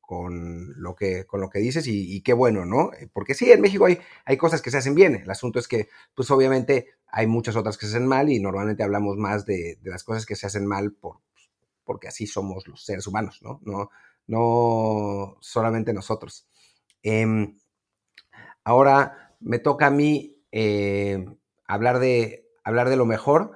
con, 0.00 0.80
lo 0.80 0.94
que, 0.94 1.26
con 1.26 1.40
lo 1.40 1.50
que 1.50 1.58
dices 1.58 1.86
y, 1.88 2.22
qué 2.22 2.32
bueno, 2.32 2.64
¿no? 2.64 2.90
Porque 3.12 3.34
sí, 3.34 3.50
en 3.50 3.60
México 3.60 3.86
hay, 3.86 3.98
hay 4.24 4.36
cosas 4.36 4.62
que 4.62 4.70
se 4.70 4.78
hacen 4.78 4.94
bien. 4.94 5.16
El 5.16 5.30
asunto 5.30 5.58
es 5.58 5.68
que, 5.68 5.88
pues 6.14 6.30
obviamente 6.30 6.94
hay 7.08 7.26
muchas 7.26 7.56
otras 7.56 7.76
que 7.76 7.86
se 7.86 7.96
hacen 7.96 8.06
mal 8.06 8.30
y 8.30 8.40
normalmente 8.40 8.82
hablamos 8.82 9.16
más 9.16 9.46
de, 9.46 9.78
las 9.82 10.04
cosas 10.04 10.26
que 10.26 10.36
se 10.36 10.46
hacen 10.46 10.66
mal 10.66 10.92
por, 10.92 11.18
porque 11.84 12.08
así 12.08 12.26
somos 12.26 12.66
los 12.68 12.84
seres 12.84 13.06
humanos, 13.06 13.40
¿no? 13.42 13.60
No, 13.64 13.90
no 14.26 15.36
solamente 15.40 15.92
nosotros. 15.92 16.46
Em, 17.02 17.58
ahora 18.64 19.36
me 19.40 19.58
toca 19.58 19.86
a 19.86 19.90
mí 19.90 20.42
eh, 20.52 21.24
hablar, 21.66 21.98
de, 21.98 22.48
hablar 22.64 22.88
de 22.88 22.96
lo 22.96 23.06
mejor 23.06 23.52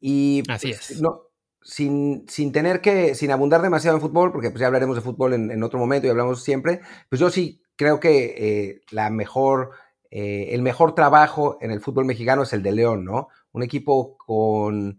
y 0.00 0.42
Así 0.48 0.68
pues, 0.68 0.90
es. 0.90 1.00
No, 1.00 1.22
sin, 1.62 2.24
sin, 2.28 2.52
tener 2.52 2.80
que, 2.80 3.14
sin 3.14 3.30
abundar 3.30 3.62
demasiado 3.62 3.96
en 3.96 4.00
fútbol, 4.00 4.32
porque 4.32 4.50
pues 4.50 4.60
ya 4.60 4.66
hablaremos 4.66 4.96
de 4.96 5.02
fútbol 5.02 5.34
en, 5.34 5.62
otro 5.62 5.78
momento 5.78 6.06
y 6.06 6.10
hablamos 6.10 6.42
siempre, 6.42 6.80
pues 7.08 7.20
yo 7.20 7.30
sí 7.30 7.62
creo 7.76 8.00
que 8.00 8.34
eh, 8.38 8.80
la 8.90 9.10
mejor, 9.10 9.72
eh, 10.10 10.48
el 10.50 10.62
mejor 10.62 10.94
trabajo 10.94 11.58
en 11.60 11.70
el 11.70 11.80
fútbol 11.80 12.04
mexicano 12.04 12.42
es 12.42 12.52
el 12.52 12.62
de 12.62 12.72
León, 12.72 13.04
¿no? 13.04 13.28
Un 13.52 13.62
equipo 13.62 14.16
con 14.16 14.98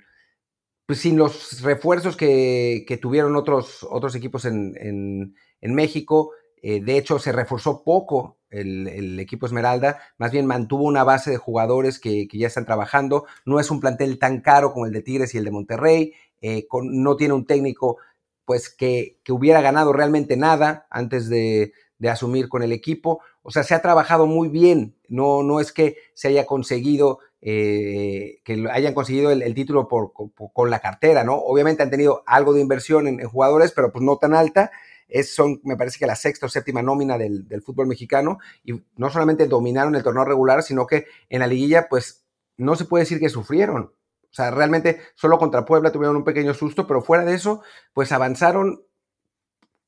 pues 0.87 0.99
sin 0.99 1.17
los 1.17 1.61
refuerzos 1.61 2.15
que, 2.15 2.99
tuvieron 3.01 3.35
otros, 3.35 3.85
otros 3.87 4.15
equipos 4.15 4.45
en, 4.45 5.35
México. 5.61 6.31
Eh, 6.61 6.81
de 6.81 6.97
hecho, 6.97 7.19
se 7.19 7.33
reforzó 7.33 7.83
poco 7.83 8.37
el, 8.49 9.19
equipo 9.19 9.45
Esmeralda, 9.45 9.99
más 10.17 10.31
bien 10.31 10.45
mantuvo 10.45 10.85
una 10.85 11.03
base 11.03 11.29
de 11.29 11.37
jugadores 11.37 11.99
que, 11.99 12.27
ya 12.31 12.47
están 12.47 12.65
trabajando. 12.65 13.25
No 13.45 13.59
es 13.59 13.69
un 13.69 13.81
plantel 13.81 14.17
tan 14.17 14.39
caro 14.39 14.71
como 14.71 14.85
el 14.85 14.93
de 14.93 15.01
Tigres 15.01 15.35
y 15.35 15.37
el 15.37 15.43
de 15.43 15.51
Monterrey. 15.51 16.13
Eh, 16.41 16.65
no 16.83 17.17
tiene 17.17 17.33
un 17.33 17.45
técnico 17.45 17.97
pues 18.45 18.69
que, 18.69 19.19
hubiera 19.29 19.59
ganado 19.59 19.91
realmente 19.91 20.37
nada 20.37 20.87
antes 20.89 21.27
de, 21.27 21.73
de, 21.99 22.09
asumir 22.09 22.47
con 22.47 22.63
el 22.63 22.71
equipo. 22.71 23.19
O 23.43 23.51
sea, 23.51 23.63
se 23.63 23.75
ha 23.75 23.81
trabajado 23.81 24.25
muy 24.25 24.47
bien. 24.47 24.95
No, 25.09 25.43
no 25.43 25.59
es 25.59 25.73
que 25.73 25.97
se 26.13 26.29
haya 26.29 26.45
conseguido 26.45 27.19
eh, 27.41 28.39
que 28.43 28.65
hayan 28.71 28.93
conseguido 28.93 29.31
el, 29.31 29.53
título 29.53 29.87
por, 29.87 30.11
con 30.53 30.69
la 30.69 30.79
cartera, 30.79 31.23
¿no? 31.23 31.35
Obviamente 31.35 31.83
han 31.83 31.89
tenido 31.89 32.23
algo 32.25 32.53
de 32.53 32.61
inversión 32.61 33.07
en, 33.07 33.27
jugadores, 33.27 33.71
pero 33.71 33.91
pues 33.91 34.03
no 34.03 34.17
tan 34.17 34.33
alta. 34.33 34.71
Es, 35.07 35.33
son, 35.33 35.61
me 35.63 35.77
parece 35.77 35.99
que 35.99 36.07
la 36.07 36.15
sexta 36.15 36.47
o 36.47 36.49
séptima 36.49 36.81
nómina 36.81 37.17
del, 37.17 37.47
del, 37.47 37.61
fútbol 37.61 37.87
mexicano 37.87 38.39
y 38.63 38.73
no 38.97 39.09
solamente 39.09 39.47
dominaron 39.47 39.95
el 39.95 40.03
torneo 40.03 40.25
regular, 40.25 40.63
sino 40.63 40.85
que 40.85 41.05
en 41.29 41.39
la 41.39 41.47
liguilla, 41.47 41.87
pues 41.89 42.25
no 42.57 42.75
se 42.75 42.85
puede 42.85 43.03
decir 43.03 43.19
que 43.19 43.29
sufrieron. 43.29 43.93
O 44.29 44.33
sea, 44.33 44.51
realmente 44.51 44.99
solo 45.15 45.37
contra 45.37 45.65
Puebla 45.65 45.91
tuvieron 45.91 46.17
un 46.17 46.23
pequeño 46.23 46.53
susto, 46.53 46.87
pero 46.87 47.01
fuera 47.01 47.23
de 47.23 47.35
eso, 47.35 47.61
pues 47.93 48.11
avanzaron 48.11 48.83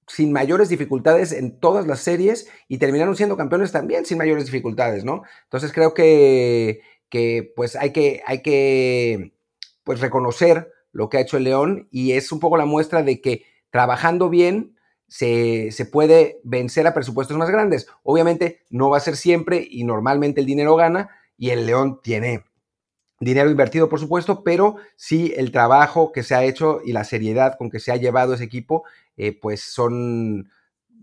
sin 0.07 0.31
mayores 0.31 0.69
dificultades 0.69 1.31
en 1.31 1.59
todas 1.59 1.85
las 1.85 1.99
series 1.99 2.47
y 2.67 2.79
terminaron 2.79 3.15
siendo 3.15 3.37
campeones 3.37 3.71
también 3.71 4.05
sin 4.05 4.17
mayores 4.17 4.45
dificultades, 4.45 5.05
¿no? 5.05 5.21
Entonces 5.43 5.71
creo 5.71 5.93
que, 5.93 6.81
que 7.09 7.51
pues 7.55 7.75
hay 7.75 7.91
que, 7.91 8.21
hay 8.25 8.41
que 8.41 9.33
pues 9.83 9.99
reconocer 9.99 10.71
lo 10.91 11.09
que 11.09 11.17
ha 11.17 11.21
hecho 11.21 11.37
el 11.37 11.43
León 11.43 11.87
y 11.91 12.13
es 12.13 12.31
un 12.31 12.39
poco 12.39 12.57
la 12.57 12.65
muestra 12.65 13.03
de 13.03 13.21
que 13.21 13.45
trabajando 13.69 14.29
bien 14.29 14.75
se, 15.07 15.71
se, 15.71 15.85
puede 15.85 16.39
vencer 16.43 16.85
a 16.87 16.93
presupuestos 16.93 17.37
más 17.37 17.49
grandes. 17.49 17.87
Obviamente 18.03 18.61
no 18.69 18.89
va 18.89 18.97
a 18.97 19.01
ser 19.01 19.15
siempre 19.15 19.65
y 19.69 19.83
normalmente 19.83 20.41
el 20.41 20.47
dinero 20.47 20.75
gana 20.75 21.09
y 21.37 21.49
el 21.49 21.65
León 21.65 21.99
tiene 22.03 22.43
dinero 23.19 23.49
invertido, 23.49 23.89
por 23.89 23.99
supuesto, 23.99 24.43
pero 24.43 24.77
sí 24.95 25.33
el 25.35 25.51
trabajo 25.51 26.11
que 26.11 26.23
se 26.23 26.35
ha 26.35 26.43
hecho 26.43 26.81
y 26.83 26.93
la 26.93 27.03
seriedad 27.03 27.57
con 27.57 27.69
que 27.69 27.79
se 27.79 27.91
ha 27.91 27.97
llevado 27.97 28.33
ese 28.33 28.45
equipo, 28.45 28.83
eh, 29.17 29.37
pues 29.37 29.61
son 29.61 30.49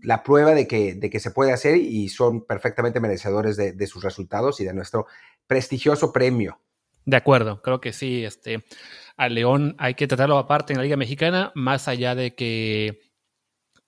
la 0.01 0.23
prueba 0.23 0.53
de 0.53 0.67
que, 0.67 0.95
de 0.95 1.09
que 1.09 1.19
se 1.19 1.31
puede 1.31 1.51
hacer 1.51 1.77
y 1.77 2.09
son 2.09 2.45
perfectamente 2.45 2.99
merecedores 2.99 3.57
de, 3.57 3.87
sus 3.87 4.03
resultados 4.03 4.59
y 4.59 4.65
de 4.65 4.73
nuestro 4.73 5.07
prestigioso 5.47 6.13
premio. 6.13 6.59
De 7.05 7.17
acuerdo, 7.17 7.61
creo 7.61 7.79
que 7.81 7.93
sí. 7.93 8.25
Este, 8.25 8.65
a 9.15 9.29
León 9.29 9.75
hay 9.79 9.95
que 9.95 10.07
tratarlo 10.07 10.37
aparte 10.37 10.73
en 10.73 10.77
la 10.77 10.83
Liga 10.83 10.97
Mexicana, 10.97 11.51
más 11.55 11.87
allá 11.87 12.15
de 12.15 12.35
que, 12.35 12.99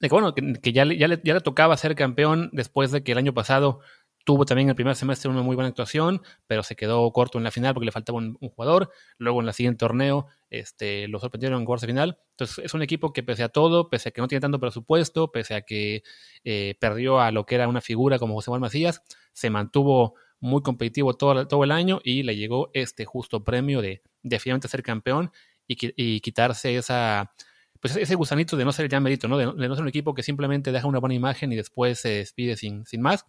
bueno, 0.10 0.34
que, 0.34 0.72
ya, 0.72 0.86
ya, 0.86 1.08
le, 1.08 1.22
ya 1.24 1.34
le 1.34 1.42
tocaba 1.42 1.76
ser 1.78 1.96
campeón 1.96 2.50
después 2.54 2.92
de 2.92 3.04
que 3.04 3.12
el 3.12 3.18
año 3.18 3.34
pasado 3.34 3.82
Tuvo 4.26 4.46
también 4.46 4.70
el 4.70 4.76
primer 4.76 4.96
semestre 4.96 5.32
una 5.32 5.42
muy 5.42 5.56
buena 5.56 5.70
actuación, 5.70 6.22
pero 6.46 6.62
se 6.62 6.76
quedó 6.76 7.12
corto 7.12 7.38
en 7.38 7.44
la 7.44 7.52
final 7.52 7.74
porque 7.74 7.86
le 7.86 7.92
faltaba 7.92 8.20
un, 8.20 8.36
jugador. 8.36 8.92
Luego 9.18 9.42
en 9.42 9.48
el 9.48 9.54
siguiente 9.54 9.80
torneo 9.80 10.28
este, 10.50 11.08
lo 11.08 11.20
sorprendieron 11.20 11.60
en 11.60 11.66
cuartos 11.66 11.82
de 11.82 11.88
final. 11.88 12.20
Entonces 12.32 12.64
es 12.64 12.74
un 12.74 12.82
equipo 12.82 13.14
que 13.14 13.24
pese 13.24 13.44
a 13.44 13.50
todo, 13.50 13.90
pese 13.90 14.10
a 14.10 14.12
que 14.12 14.22
no 14.22 14.28
tiene 14.28 14.42
tanto 14.42 14.60
presupuesto, 14.60 15.32
pese 15.32 15.56
a 15.56 15.62
que 15.62 16.04
eh, 16.44 16.76
perdió 16.80 17.20
a 17.20 17.32
lo 17.32 17.46
que 17.46 17.56
era 17.56 17.68
una 17.68 17.82
figura 17.82 18.20
como 18.20 18.36
José 18.36 18.52
Juan 18.52 18.62
Macías, 18.62 19.02
se 19.34 19.50
mantuvo 19.50 20.16
muy 20.40 20.62
competitivo 20.62 21.16
todo, 21.16 21.48
todo 21.48 21.64
el 21.64 21.72
año 21.72 22.00
y 22.04 22.24
le 22.24 22.36
llegó 22.36 22.70
este 22.74 23.06
justo 23.06 23.44
premio 23.44 23.82
de, 23.82 24.02
de 24.24 24.40
finalmente 24.40 24.68
ser 24.68 24.84
campeón 24.84 25.32
y, 25.68 26.20
quitarse 26.22 26.76
esa, 26.78 27.32
pues 27.80 27.96
ese 27.96 28.16
gusanito 28.16 28.58
de 28.58 28.66
no 28.66 28.72
ser 28.72 28.90
ya 28.90 29.00
mérito, 29.00 29.28
¿no? 29.28 29.38
De, 29.38 29.46
no 29.46 29.76
ser 29.76 29.84
un 29.84 29.90
equipo 29.90 30.16
que 30.16 30.24
simplemente 30.24 30.72
deja 30.72 30.88
una 30.88 31.00
buena 31.00 31.14
imagen 31.14 31.52
y 31.52 31.56
después 31.56 32.00
se 32.00 32.10
despide 32.10 32.58
sin, 32.58 32.86
sin 32.88 33.02
más 33.02 33.26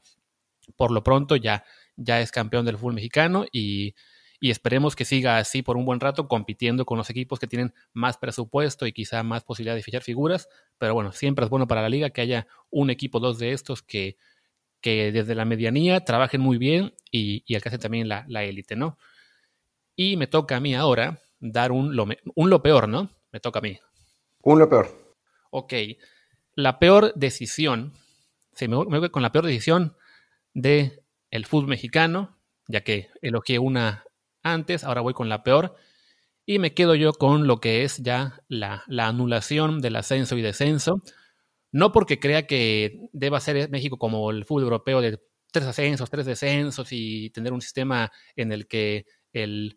por 0.77 0.91
lo 0.91 1.03
pronto 1.03 1.37
ya, 1.37 1.65
ya 1.97 2.21
es 2.21 2.31
campeón 2.31 2.65
del 2.65 2.77
fútbol 2.77 2.95
mexicano 2.95 3.47
y, 3.53 3.95
esperemos 4.43 4.97
que 4.97 5.05
siga 5.05 5.37
así 5.37 5.61
por 5.61 5.77
un 5.77 5.85
buen 5.85 6.01
rato, 6.01 6.27
compitiendo 6.27 6.87
con 6.87 6.97
los 6.97 7.11
equipos 7.11 7.39
que 7.39 7.47
tienen 7.47 7.75
más 7.93 8.17
presupuesto 8.17 8.87
y 8.87 8.93
quizá 8.93 9.23
más 9.23 9.45
posibilidad 9.45 9.75
de 9.75 9.83
fichar 9.83 10.01
figuras. 10.01 10.49
Pero 10.79 10.95
bueno, 10.95 11.13
siempre 11.13 11.45
es 11.45 11.51
bueno 11.51 11.69
para 11.69 11.83
la 11.83 11.91
liga 11.91 12.09
que 12.09 12.23
haya 12.23 12.47
un 12.71 12.89
equipo, 12.89 13.21
dos 13.21 13.39
de 13.39 13.53
estos 13.53 13.83
que, 13.83 14.17
que 14.81 15.13
desde 15.13 15.35
la 15.35 15.45
medianía 15.45 16.05
trabajen 16.05 16.41
muy 16.41 16.59
bien 16.59 16.95
y, 17.11 17.43
y 17.47 17.55
alcancen 17.55 17.81
también 17.81 18.09
la, 18.09 18.45
élite, 18.45 18.77
¿no? 18.77 18.99
Y 19.97 20.17
me 20.17 20.27
toca 20.27 20.57
a 20.57 20.61
mí 20.61 20.75
ahora 20.75 21.21
dar 21.39 21.73
un 21.73 21.95
lo, 21.95 22.07
un 22.35 22.51
lo 22.51 22.63
peor, 22.63 22.89
¿no? 22.89 23.11
Me 23.33 23.41
toca 23.41 23.59
a 23.59 23.63
mí. 23.63 23.79
Un 24.43 24.59
lo 24.59 24.69
peor. 24.69 25.15
Ok. 25.51 25.75
La 26.55 26.79
peor 26.79 27.13
decisión, 27.15 27.93
se 28.53 28.69
me, 28.69 28.77
me 28.87 28.99
voy 28.99 29.11
con 29.11 29.23
la 29.23 29.33
peor 29.33 29.47
decisión 29.47 29.97
de 30.55 31.03
el 31.31 31.47
fútbol 31.47 31.69
mexicano, 31.69 32.37
ya 32.67 32.83
que 32.83 33.09
elogié 33.23 33.59
una 33.59 34.05
antes, 34.43 34.85
ahora 34.85 35.01
voy 35.01 35.15
con 35.15 35.29
la 35.29 35.43
peor, 35.43 35.77
y 36.47 36.59
me 36.59 36.75
quedo 36.75 36.95
yo 36.95 37.13
con 37.13 37.47
lo 37.47 37.61
que 37.61 37.85
es 37.85 37.99
ya 37.99 38.43
la, 38.49 38.85
anulación 38.89 39.81
del 39.81 39.97
ascenso 39.97 40.37
y 40.37 40.43
descenso, 40.43 41.03
no 41.73 41.93
porque 41.93 42.19
crea 42.19 42.47
que 42.47 43.09
deba 43.13 43.41
ser 43.41 43.71
México 43.71 43.99
como 43.99 44.31
el 44.31 44.45
fútbol 44.45 44.65
europeo 44.65 45.01
de 45.01 45.21
tres 45.53 45.67
ascensos, 45.67 46.11
tres 46.11 46.27
descensos 46.27 46.89
y 46.93 47.31
tener 47.31 47.53
un 47.53 47.61
sistema 47.61 48.11
en 48.37 48.53
el 48.53 48.67
que 48.67 49.07
el 49.33 49.77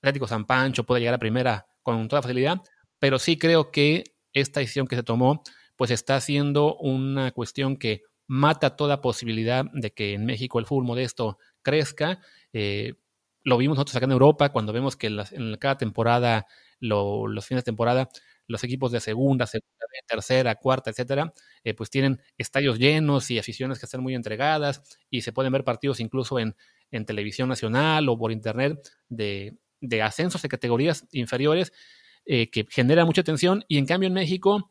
Atlético 0.00 0.26
San 0.26 0.46
Pancho 0.46 0.84
pueda 0.84 1.00
llegar 1.00 1.14
a 1.14 1.18
primera 1.18 1.66
con 1.82 2.08
toda 2.08 2.22
facilidad, 2.22 2.60
pero 2.98 3.18
sí 3.18 3.38
creo 3.38 3.70
que 3.70 4.04
esta 4.32 4.60
decisión 4.60 4.86
que 4.86 4.96
se 4.96 5.02
tomó 5.02 5.42
pues 5.76 5.90
está 5.90 6.20
siendo 6.20 6.76
una 6.76 7.32
cuestión 7.32 7.76
que 7.76 8.02
mata 8.26 8.76
toda 8.76 9.00
posibilidad 9.00 9.64
de 9.72 9.92
que 9.92 10.14
en 10.14 10.24
México 10.24 10.58
el 10.58 10.66
fútbol 10.66 10.84
modesto 10.84 11.38
crezca. 11.62 12.20
Eh, 12.52 12.94
lo 13.42 13.58
vimos 13.58 13.76
nosotros 13.76 13.96
acá 13.96 14.06
en 14.06 14.12
Europa 14.12 14.50
cuando 14.50 14.72
vemos 14.72 14.96
que 14.96 15.08
en, 15.08 15.56
cada 15.58 15.76
temporada, 15.76 16.46
los 16.80 17.46
fines 17.46 17.62
de 17.62 17.66
temporada, 17.66 18.08
los 18.46 18.62
equipos 18.64 18.92
de 18.92 19.00
segunda, 19.00 19.46
segunda, 19.46 19.74
tercera, 20.06 20.54
cuarta, 20.56 20.90
etcétera, 20.90 21.32
eh, 21.62 21.74
pues 21.74 21.90
tienen 21.90 22.20
estadios 22.36 22.78
llenos 22.78 23.30
y 23.30 23.38
aficiones 23.38 23.78
que 23.78 23.86
están 23.86 24.02
muy 24.02 24.14
entregadas 24.14 24.82
y 25.10 25.22
se 25.22 25.32
pueden 25.32 25.52
ver 25.52 25.64
partidos 25.64 26.00
incluso 26.00 26.38
en, 26.38 26.56
en 26.90 27.04
televisión 27.04 27.48
nacional 27.48 28.08
o 28.08 28.18
por 28.18 28.32
internet 28.32 28.78
de, 29.08 29.58
ascensos 30.02 30.42
de 30.42 30.48
categorías 30.48 31.06
inferiores 31.12 31.72
eh, 32.24 32.50
que 32.50 32.66
genera 32.70 33.04
mucha 33.04 33.20
atención 33.20 33.64
y 33.68 33.78
en 33.78 33.86
cambio 33.86 34.06
en 34.06 34.14
México 34.14 34.70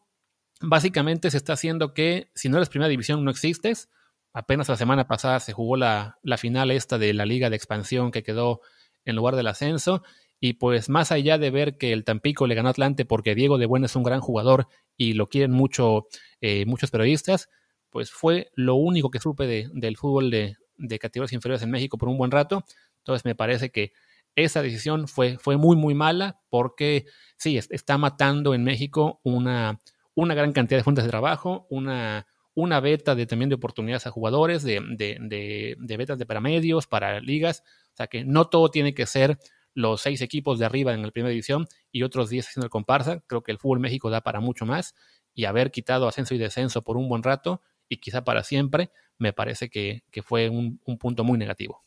básicamente 0.61 1.29
se 1.29 1.37
está 1.37 1.53
haciendo 1.53 1.93
que 1.93 2.31
si 2.33 2.49
no 2.49 2.57
eres 2.57 2.69
primera 2.69 2.89
división 2.89 3.23
no 3.23 3.31
existes. 3.31 3.89
Apenas 4.33 4.69
la 4.69 4.77
semana 4.77 5.07
pasada 5.07 5.39
se 5.39 5.53
jugó 5.53 5.77
la, 5.77 6.17
final 6.37 6.71
esta 6.71 6.97
de 6.97 7.13
la 7.13 7.25
liga 7.25 7.49
de 7.49 7.55
expansión 7.55 8.11
que 8.11 8.23
quedó 8.23 8.61
en 9.05 9.15
lugar 9.15 9.35
del 9.35 9.47
ascenso. 9.47 10.03
Y 10.45 10.55
pues 10.55 10.89
más 10.89 11.13
allá 11.13 11.37
de 11.37 11.51
ver 11.51 11.77
que 11.77 11.93
el 11.93 12.03
Tampico 12.03 12.47
le 12.47 12.55
ganó 12.55 12.67
a 12.67 12.71
Atlante 12.71 13.05
porque 13.05 13.33
Diego 13.33 13.57
de 13.57 13.65
Buena 13.65 13.85
es 13.85 13.95
un 13.95 14.03
gran 14.03 14.19
jugador 14.19 14.67
y 14.97 15.13
lo 15.13 15.29
quieren 15.29 15.51
mucho 15.51 16.07
eh, 16.41 16.65
muchos 16.65 16.91
periodistas, 16.91 17.49
pues 17.89 18.11
fue 18.11 18.51
lo 18.53 18.75
único 18.75 19.09
que 19.09 19.21
supe 19.21 19.47
del 19.47 19.95
fútbol 19.95 20.29
de, 20.31 20.57
de, 20.75 20.99
categorías 20.99 21.31
inferiores 21.31 21.63
en 21.63 21.71
México 21.71 21.97
por 21.97 22.09
un 22.09 22.17
buen 22.17 22.29
rato. 22.29 22.65
Entonces 22.97 23.23
me 23.23 23.35
parece 23.35 23.69
que 23.69 23.93
esa 24.35 24.61
decisión 24.61 25.07
fue, 25.07 25.37
fue 25.37 25.55
muy, 25.55 25.77
muy 25.77 25.93
mala 25.93 26.41
porque 26.49 27.05
sí, 27.37 27.57
está 27.57 27.97
matando 27.97 28.53
en 28.53 28.65
México 28.65 29.21
una, 29.23 29.79
una 30.13 30.35
gran 30.35 30.51
cantidad 30.51 30.77
de 30.77 30.83
fuentes 30.83 31.05
de 31.05 31.09
trabajo, 31.09 31.67
una, 31.69 32.27
una 32.53 32.81
beta 32.81 33.15
de, 33.15 33.25
también 33.27 33.47
de 33.47 33.55
oportunidades 33.55 34.07
a 34.07 34.11
jugadores, 34.11 34.63
de, 34.63 34.81
de, 34.97 35.77
de, 35.79 35.97
betas 35.97 36.17
de 36.17 36.25
paramedios, 36.25 36.85
para 36.85 37.21
ligas. 37.21 37.63
O 37.93 37.95
sea 37.95 38.07
que 38.07 38.25
no 38.25 38.49
todo 38.49 38.69
tiene 38.71 38.93
que 38.93 39.05
ser 39.05 39.39
los 39.73 40.01
seis 40.01 40.21
equipos 40.21 40.59
de 40.59 40.65
arriba 40.65 40.93
en 40.93 41.01
la 41.01 41.11
primera 41.11 41.29
división 41.29 41.67
y 41.91 42.03
otros 42.03 42.29
diez 42.29 42.47
haciendo 42.47 42.65
el 42.65 42.71
comparsa. 42.71 43.21
Creo 43.27 43.43
que 43.43 43.51
el 43.51 43.57
fútbol 43.57 43.79
México 43.79 44.09
da 44.09 44.21
para 44.21 44.39
mucho 44.39 44.65
más 44.65 44.95
y 45.33 45.45
haber 45.45 45.71
quitado 45.71 46.07
ascenso 46.07 46.35
y 46.35 46.37
descenso 46.37 46.81
por 46.83 46.97
un 46.97 47.09
buen 47.09 47.23
rato 47.23 47.61
y 47.89 47.97
quizá 47.97 48.23
para 48.23 48.43
siempre, 48.43 48.91
me 49.17 49.33
parece 49.33 49.69
que, 49.69 50.03
fue 50.23 50.49
un, 50.49 50.79
un, 50.85 50.97
punto 50.97 51.23
muy 51.23 51.37
negativo. 51.37 51.83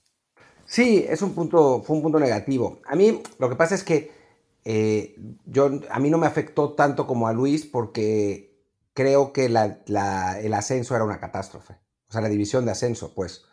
Sí, 0.65 1.05
es 1.09 1.23
un 1.23 1.35
punto, 1.35 1.83
fue 1.83 1.97
un 1.97 2.03
punto 2.03 2.19
negativo. 2.19 2.81
A 2.87 2.95
mí 2.95 3.23
lo 3.39 3.49
que 3.49 3.57
pasa 3.57 3.75
es 3.75 3.83
que 3.83 4.11
eh, 4.65 5.15
yo, 5.45 5.81
a 5.91 6.01
mí 6.01 6.11
no 6.11 6.19
me 6.19 6.27
afectó 6.27 6.73
tanto 6.73 7.07
como 7.07 7.29
a 7.29 7.33
Luis 7.33 7.65
porque 7.65 8.65
creo 8.95 9.33
que 9.33 9.47
el 9.47 9.57
ascenso 10.55 10.97
era 10.97 11.05
una 11.05 11.21
catástrofe. 11.21 11.75
O 12.09 12.13
sea, 12.13 12.21
la 12.21 12.29
división 12.29 12.65
de 12.65 12.73
ascenso, 12.73 13.15
pues. 13.15 13.45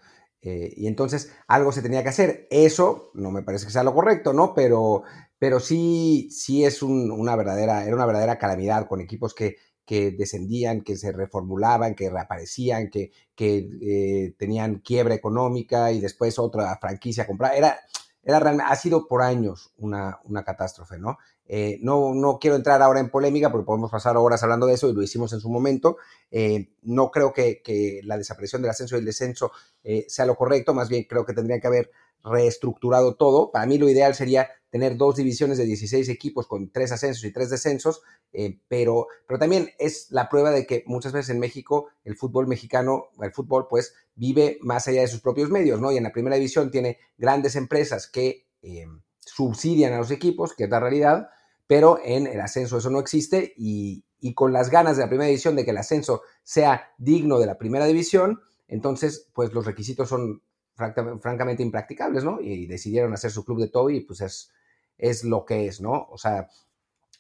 Eh, 0.44 0.74
y 0.76 0.88
entonces 0.88 1.32
algo 1.48 1.72
se 1.72 1.82
tenía 1.82 2.04
que 2.04 2.10
hacer. 2.10 2.48
Eso 2.52 3.12
no 3.14 3.32
me 3.32 3.44
parece 3.44 3.66
que 3.66 3.72
sea 3.72 3.84
lo 3.84 3.94
correcto, 3.94 4.34
¿no? 4.34 4.54
Pero, 4.54 5.04
pero 5.40 5.60
sí, 5.60 6.30
sí 6.32 6.66
es 6.66 6.84
una 6.84 7.36
verdadera, 7.36 7.86
era 7.86 7.96
una 7.96 8.06
verdadera 8.06 8.38
calamidad 8.38 8.88
con 8.88 9.00
equipos 9.02 9.34
que, 9.34 9.56
que 9.86 10.12
descendían, 10.12 10.82
que 10.82 10.98
se 10.98 11.12
reformulaban, 11.12 11.96
que 11.96 12.10
reaparecían, 12.10 12.90
que, 12.90 13.12
que 13.36 13.70
eh, 13.82 14.36
tenían 14.38 14.80
quiebra 14.80 15.16
económica 15.16 15.92
y 15.92 16.02
después 16.02 16.38
otra 16.40 16.78
franquicia 16.78 17.26
comprada. 17.26 17.56
Era, 17.56 17.80
era 18.24 18.38
ha 18.68 18.76
sido 18.76 19.08
por 19.08 19.22
años 19.22 19.74
una, 19.78 20.20
una 20.24 20.44
catástrofe, 20.44 20.98
¿no? 20.98 21.18
Eh, 21.46 21.78
¿no? 21.82 22.14
No 22.14 22.40
quiero 22.40 22.56
entrar 22.56 22.82
ahora 22.82 23.02
en 23.02 23.10
polémica 23.10 23.52
porque 23.52 23.66
podemos 23.66 23.92
pasar 23.92 24.16
horas 24.16 24.42
hablando 24.44 24.66
de 24.66 24.76
eso 24.76 24.90
y 24.90 24.94
lo 24.94 25.04
hicimos 25.04 25.34
en 25.34 25.42
su 25.42 25.50
momento. 25.50 25.98
Eh, 26.32 26.70
no 26.84 27.12
creo 27.12 27.34
que, 27.34 27.62
que, 27.62 28.00
la 28.04 28.18
desaparición 28.18 28.62
del 28.62 28.72
ascenso 28.72 28.96
y 28.96 29.00
el 29.00 29.06
descenso 29.06 29.52
eh, 29.84 30.06
sea 30.08 30.26
lo 30.26 30.36
correcto, 30.36 30.74
más 30.74 30.88
bien 30.88 31.04
creo 31.04 31.26
que 31.26 31.34
tendría 31.34 31.60
que 31.60 31.68
haber 31.68 31.92
reestructurado 32.24 33.16
todo. 33.16 33.52
Para 33.52 33.66
mí 33.66 33.78
lo 33.78 33.90
ideal 33.90 34.16
sería 34.16 34.50
tener 34.70 34.98
dos 34.98 35.18
divisiones 35.18 35.58
de 35.58 35.66
16 35.66 36.10
equipos 36.10 36.48
con 36.48 36.72
tres 36.72 36.92
ascensos 36.92 37.24
y 37.26 37.32
tres 37.32 37.50
descensos, 37.50 38.02
eh, 38.32 38.60
pero, 38.68 39.08
pero 39.28 39.40
también 39.40 39.70
es 39.78 40.08
la 40.10 40.30
prueba 40.30 40.50
de 40.50 40.66
que 40.66 40.84
muchas 40.88 41.12
veces 41.12 41.30
en 41.30 41.40
México 41.40 41.90
el 42.04 42.16
fútbol 42.16 42.48
mexicano, 42.48 43.10
el 43.22 43.32
fútbol 43.32 43.68
pues 43.70 43.94
vive 44.16 44.58
más 44.62 44.88
allá 44.88 45.02
de 45.02 45.08
sus 45.08 45.22
propios 45.22 45.50
medios, 45.50 45.80
¿no? 45.80 45.92
Y 45.92 45.98
en 45.98 46.04
la 46.04 46.12
primera 46.12 46.38
división 46.38 46.72
tiene 46.72 46.98
grandes 47.18 47.56
empresas 47.56 48.08
que 48.08 48.48
eh, 48.64 48.88
subsidian 49.20 49.94
a 49.94 49.98
los 49.98 50.12
equipos, 50.12 50.54
que 50.54 50.64
es 50.66 50.70
la 50.70 50.80
realidad, 50.80 51.30
pero 51.68 52.00
en 52.04 52.28
el 52.28 52.40
ascenso 52.42 52.78
eso 52.78 52.90
no 52.90 53.00
existe 53.00 53.54
y, 53.58 54.06
con 54.36 54.54
las 54.54 54.70
ganas 54.70 54.96
de 54.96 55.04
la 55.04 55.10
primera 55.10 55.28
división 55.28 55.56
de 55.56 55.66
que 55.66 55.72
el 55.72 55.78
ascenso 55.78 56.22
sea 56.44 56.94
digno 56.98 57.40
de 57.40 57.46
la 57.46 57.58
primera 57.58 57.86
división, 57.86 58.40
entonces 58.68 59.30
pues 59.34 59.54
los 59.54 59.66
requisitos 59.66 60.08
son 60.08 60.42
francamente 60.76 61.64
impracticables, 61.64 62.24
¿no? 62.24 62.42
Y 62.42 62.68
decidieron 62.68 63.14
hacer 63.14 63.32
su 63.32 63.46
club 63.46 63.60
de 63.60 63.70
Toby 63.70 63.98
y 63.98 64.02
pues 64.02 64.22
es, 64.22 64.52
es 64.98 65.24
lo 65.24 65.46
que 65.46 65.68
es, 65.68 65.82
¿no? 65.82 66.08
O 66.10 66.18
sea, 66.18 66.48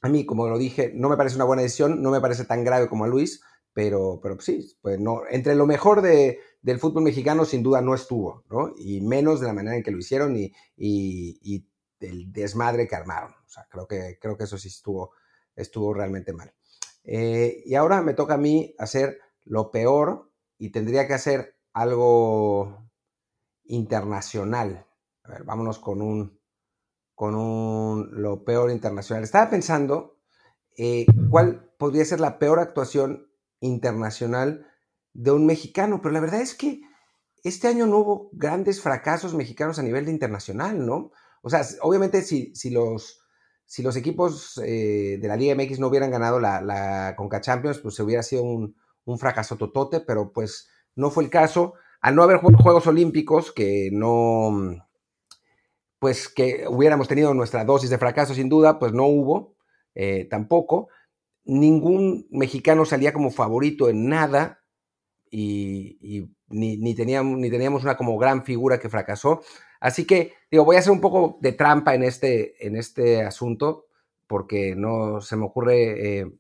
a 0.01 0.09
mí, 0.09 0.25
como 0.25 0.47
lo 0.47 0.57
dije, 0.57 0.91
no 0.93 1.09
me 1.09 1.17
parece 1.17 1.37
una 1.37 1.45
buena 1.45 1.61
decisión, 1.61 2.01
no 2.01 2.11
me 2.11 2.21
parece 2.21 2.45
tan 2.45 2.63
grave 2.63 2.89
como 2.89 3.05
a 3.05 3.07
Luis, 3.07 3.41
pero, 3.73 4.19
pero 4.21 4.39
sí, 4.39 4.77
pues 4.81 4.99
no, 4.99 5.21
entre 5.29 5.55
lo 5.55 5.65
mejor 5.65 6.01
de, 6.01 6.39
del 6.61 6.79
fútbol 6.79 7.03
mexicano 7.03 7.45
sin 7.45 7.63
duda 7.63 7.81
no 7.81 7.95
estuvo, 7.95 8.43
¿no? 8.49 8.73
Y 8.77 9.01
menos 9.01 9.39
de 9.39 9.47
la 9.47 9.53
manera 9.53 9.75
en 9.75 9.83
que 9.83 9.91
lo 9.91 9.97
hicieron 9.97 10.35
y, 10.35 10.53
y, 10.75 11.67
el 11.99 12.33
desmadre 12.33 12.85
que 12.85 12.97
armaron. 12.97 13.31
O 13.31 13.49
sea, 13.49 13.65
creo 13.69 13.87
que, 13.87 14.17
creo 14.19 14.35
que 14.37 14.43
eso 14.43 14.57
sí 14.57 14.67
estuvo, 14.67 15.11
estuvo 15.55 15.93
realmente 15.93 16.33
mal. 16.33 16.53
Eh, 17.05 17.63
y 17.65 17.75
ahora 17.75 18.01
me 18.01 18.13
toca 18.13 18.33
a 18.33 18.37
mí 18.37 18.75
hacer 18.77 19.19
lo 19.45 19.71
peor 19.71 20.29
y 20.57 20.71
tendría 20.71 21.07
que 21.07 21.13
hacer 21.13 21.55
algo 21.71 22.89
internacional. 23.65 24.87
A 25.23 25.31
ver, 25.31 25.43
vámonos 25.43 25.79
con 25.79 26.01
un, 26.01 26.39
con 27.15 27.35
un 27.35 28.09
lo 28.21 28.43
peor 28.43 28.71
internacional. 28.71 29.23
Estaba 29.23 29.49
pensando 29.49 30.19
eh, 30.77 31.05
cuál 31.29 31.73
podría 31.77 32.05
ser 32.05 32.19
la 32.19 32.39
peor 32.39 32.59
actuación 32.59 33.27
internacional 33.59 34.67
de 35.13 35.31
un 35.31 35.45
mexicano, 35.45 36.01
pero 36.01 36.13
la 36.13 36.19
verdad 36.19 36.41
es 36.41 36.55
que 36.55 36.81
este 37.43 37.67
año 37.67 37.85
no 37.85 37.99
hubo 37.99 38.29
grandes 38.33 38.81
fracasos 38.81 39.33
mexicanos 39.33 39.77
a 39.77 39.83
nivel 39.83 40.09
internacional, 40.09 40.85
¿no? 40.85 41.11
O 41.41 41.49
sea, 41.49 41.61
obviamente 41.81 42.21
si, 42.21 42.55
si 42.55 42.69
los, 42.69 43.21
si 43.65 43.83
los 43.83 43.95
equipos 43.95 44.59
eh, 44.63 45.17
de 45.21 45.27
la 45.27 45.35
Liga 45.35 45.55
MX 45.55 45.79
no 45.79 45.87
hubieran 45.87 46.11
ganado 46.11 46.39
la, 46.39 46.61
la 46.61 47.15
Conca 47.17 47.41
Champions, 47.41 47.79
pues 47.79 47.95
se 47.95 48.03
hubiera 48.03 48.23
sido 48.23 48.43
un, 48.43 48.75
un 49.05 49.19
fracaso 49.19 49.57
totote, 49.57 49.99
pero 49.99 50.31
pues 50.31 50.69
no 50.95 51.11
fue 51.11 51.23
el 51.23 51.29
caso. 51.29 51.73
Al 52.03 52.15
no 52.15 52.23
haber 52.23 52.39
Juegos 52.39 52.85
Olímpicos, 52.85 53.53
que 53.53 53.87
no, 53.89 54.85
pues 55.99 56.27
que 56.27 56.65
hubiéramos 56.67 57.07
tenido 57.07 57.33
nuestra 57.33 57.63
dosis 57.63 57.89
de 57.89 57.97
fracaso 57.97 58.33
sin 58.33 58.49
duda, 58.49 58.77
pues 58.77 58.91
no 58.91 59.05
hubo 59.05 59.55
eh, 59.95 60.27
tampoco. 60.29 60.89
Ningún 61.45 62.27
mexicano 62.29 62.83
salía 62.83 63.13
como 63.13 63.31
favorito 63.31 63.87
en 63.87 64.09
nada 64.09 64.59
y, 65.31 66.27
ni, 66.49 66.93
teníamos, 66.93 67.39
ni 67.39 67.49
teníamos 67.49 67.83
una 67.83 67.95
como 67.95 68.17
gran 68.17 68.43
figura 68.43 68.81
que 68.81 68.89
fracasó. 68.89 69.41
Así 69.79 70.05
que, 70.05 70.33
digo, 70.51 70.65
voy 70.65 70.75
a 70.75 70.79
hacer 70.79 70.91
un 70.91 70.99
poco 70.99 71.37
de 71.39 71.53
trampa 71.53 71.95
en 71.95 72.03
este, 72.03 72.67
en 72.67 72.75
este 72.75 73.21
asunto 73.21 73.85
porque 74.27 74.75
no 74.75 75.21
se 75.21 75.37
me 75.37 75.45
ocurre 75.45 76.19
eh, 76.19 76.31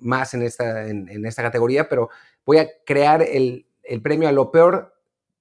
más 0.00 0.34
en 0.34 0.42
esta, 0.42 0.88
en, 0.88 1.24
esta 1.24 1.42
categoría, 1.42 1.88
pero 1.88 2.08
voy 2.44 2.58
a 2.58 2.68
crear 2.84 3.22
el, 3.22 3.68
el 3.84 4.02
premio 4.02 4.28
a 4.28 4.32
lo 4.32 4.50
peor 4.50 4.93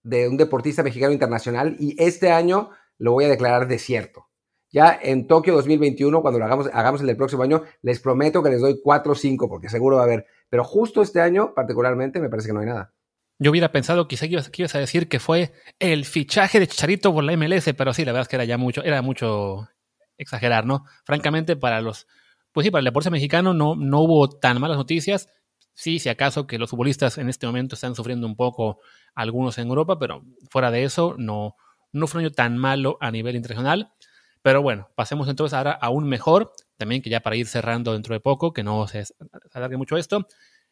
de 0.04 0.28
un 0.28 0.38
deportista 0.38 0.84
mexicano 0.84 1.14
internacional 1.14 1.76
y 1.80 1.96
este 2.02 2.32
año 2.32 2.70
lo 2.98 3.14
voy 3.14 3.26
a 3.26 3.30
declarar 3.30 3.68
desierto. 3.68 4.28
Ya 4.72 4.98
en 5.02 5.28
Tokio 5.28 5.54
2021, 5.54 6.22
cuando 6.22 6.40
lo 6.40 6.46
hagamos, 6.46 6.68
hagamos 6.74 7.02
el 7.02 7.08
del 7.08 7.16
próximo 7.16 7.44
año, 7.44 7.64
les 7.84 8.00
prometo 8.00 8.42
que 8.42 8.50
les 8.50 8.60
doy 8.60 8.80
4 8.82 9.12
o 9.12 9.16
5, 9.16 9.48
porque 9.48 9.70
seguro 9.70 9.98
va 9.98 10.02
a 10.02 10.06
haber. 10.06 10.26
Pero 10.50 10.64
justo 10.64 11.04
este 11.04 11.22
año, 11.22 11.54
particularmente, 11.54 12.20
me 12.20 12.30
parece 12.30 12.48
que 12.48 12.54
no 12.54 12.62
hay 12.62 12.66
nada. 12.66 12.92
Yo 13.38 13.52
hubiera 13.52 13.72
pensado 13.72 14.08
quizá 14.08 14.28
que 14.28 14.34
ibas, 14.34 14.76
a 14.76 14.80
decir 14.80 15.08
que 15.08 15.20
fue 15.20 15.52
el 15.78 16.06
fichaje 16.06 16.60
de 16.60 16.68
Chicharito 16.68 17.14
por 17.14 17.24
la 17.24 17.38
MLS, 17.38 17.72
pero 17.78 17.94
sí, 17.94 18.04
la 18.04 18.14
verdad 18.14 18.24
es 18.24 18.28
que 18.30 18.36
era 18.36 18.46
ya 18.46 18.58
mucho, 18.58 18.84
era 18.84 19.04
mucho 19.04 19.70
exagerar, 20.18 20.66
¿no? 20.66 20.86
Francamente, 21.06 21.56
para 21.56 21.80
los, 21.80 22.08
pues 22.52 22.66
sí, 22.66 22.72
para 22.72 22.80
el 22.80 22.86
deporte 22.86 23.12
mexicano 23.12 23.54
no, 23.54 23.76
no 23.76 24.00
hubo 24.02 24.28
tan 24.30 24.60
malas 24.60 24.78
noticias. 24.78 25.30
Sí, 25.74 26.00
si 26.00 26.10
acaso 26.10 26.48
que 26.48 26.58
los 26.58 26.72
futbolistas 26.72 27.18
en 27.20 27.30
este 27.30 27.46
momento 27.46 27.76
están 27.76 27.96
sufriendo 27.96 28.26
un 28.26 28.36
poco 28.36 28.80
algunos 29.16 29.58
en 29.58 29.68
Europa, 29.68 30.00
pero 30.00 30.24
fuera 30.50 30.72
de 30.72 30.84
eso 30.84 31.16
no, 31.18 31.56
no 31.92 32.08
fue 32.08 32.20
un 32.20 32.26
año 32.26 32.34
tan 32.34 32.58
malo 32.58 32.98
a 33.00 33.12
nivel 33.12 33.36
internacional. 33.36 33.94
Pero 34.42 34.62
bueno, 34.62 34.90
pasemos 34.96 35.30
entonces 35.30 35.54
ahora 35.54 35.72
a 35.72 35.90
un 35.90 36.08
mejor, 36.08 36.52
también 36.78 37.02
que 37.02 37.10
ya 37.10 37.22
para 37.22 37.38
ir 37.38 37.48
cerrando 37.48 37.94
dentro 37.94 38.14
de 38.14 38.20
poco, 38.20 38.52
que 38.52 38.64
no 38.64 38.88
se 38.88 39.06
alargue 39.54 39.78
mucho 39.78 39.96
esto, 39.96 40.28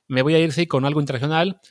me 0.08 0.22
voy 0.22 0.36
a 0.36 0.40
ir 0.40 0.52
sí 0.52 0.68
con 0.68 0.86
algo 0.86 1.00
internacional 1.00 1.62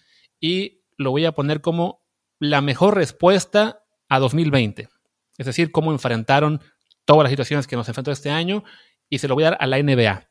y 0.40 0.82
lo 0.96 1.10
voy 1.10 1.26
a 1.26 1.32
poner 1.32 1.60
como 1.60 2.02
la 2.38 2.62
mejor 2.62 2.94
respuesta 2.94 3.84
a 4.08 4.18
2020. 4.18 4.88
Es 5.36 5.46
decir, 5.46 5.70
cómo 5.72 5.92
enfrentaron 5.92 6.60
todas 7.04 7.24
las 7.24 7.30
situaciones 7.30 7.66
que 7.66 7.76
nos 7.76 7.88
enfrentó 7.88 8.12
este 8.12 8.30
año 8.30 8.64
y 9.10 9.18
se 9.18 9.28
lo 9.28 9.34
voy 9.34 9.44
a 9.44 9.50
dar 9.50 9.58
a 9.60 9.66
la 9.66 9.82
NBA. 9.82 10.30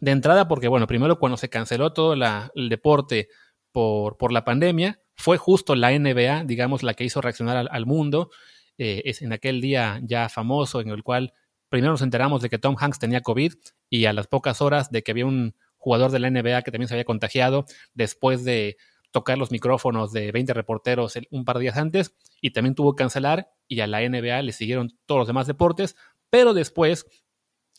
De 0.00 0.10
entrada, 0.10 0.48
porque 0.48 0.68
bueno, 0.68 0.86
primero 0.86 1.18
cuando 1.18 1.36
se 1.36 1.50
canceló 1.50 1.92
todo 1.92 2.14
el 2.14 2.68
deporte 2.68 3.28
por, 3.72 4.16
por 4.16 4.32
la 4.32 4.44
pandemia, 4.44 5.00
fue 5.16 5.38
justo 5.38 5.74
la 5.74 5.96
NBA, 5.98 6.44
digamos, 6.44 6.82
la 6.82 6.94
que 6.94 7.04
hizo 7.04 7.20
reaccionar 7.20 7.68
al, 7.70 7.86
mundo. 7.86 8.30
Eh, 8.78 9.02
es 9.06 9.22
en 9.22 9.32
aquel 9.32 9.60
día 9.60 10.00
ya 10.02 10.28
famoso 10.28 10.80
en 10.80 10.90
el 10.90 11.02
cual 11.02 11.32
primero 11.68 11.92
nos 11.92 12.02
enteramos 12.02 12.42
de 12.42 12.50
que 12.50 12.58
Tom 12.58 12.76
Hanks 12.78 12.98
tenía 12.98 13.22
COVID 13.22 13.54
y 13.88 14.04
a 14.04 14.12
las 14.12 14.26
pocas 14.26 14.60
horas 14.60 14.90
de 14.90 15.02
que 15.02 15.12
había 15.12 15.26
un 15.26 15.54
jugador 15.78 16.10
de 16.10 16.18
la 16.18 16.30
NBA 16.30 16.62
que 16.62 16.70
también 16.70 16.88
se 16.88 16.94
había 16.94 17.04
contagiado 17.04 17.64
después 17.94 18.44
de 18.44 18.76
tocar 19.10 19.38
los 19.38 19.50
micrófonos 19.50 20.12
de 20.12 20.30
20 20.30 20.52
reporteros 20.52 21.14
un 21.30 21.44
par 21.44 21.56
de 21.56 21.62
días 21.62 21.76
antes 21.76 22.14
y 22.40 22.50
también 22.50 22.74
tuvo 22.74 22.94
que 22.94 23.02
cancelar 23.02 23.48
y 23.66 23.80
a 23.80 23.86
la 23.86 24.06
NBA 24.06 24.42
le 24.42 24.52
siguieron 24.52 24.98
todos 25.06 25.20
los 25.20 25.26
demás 25.26 25.46
deportes, 25.46 25.96
pero 26.28 26.52
después 26.52 27.06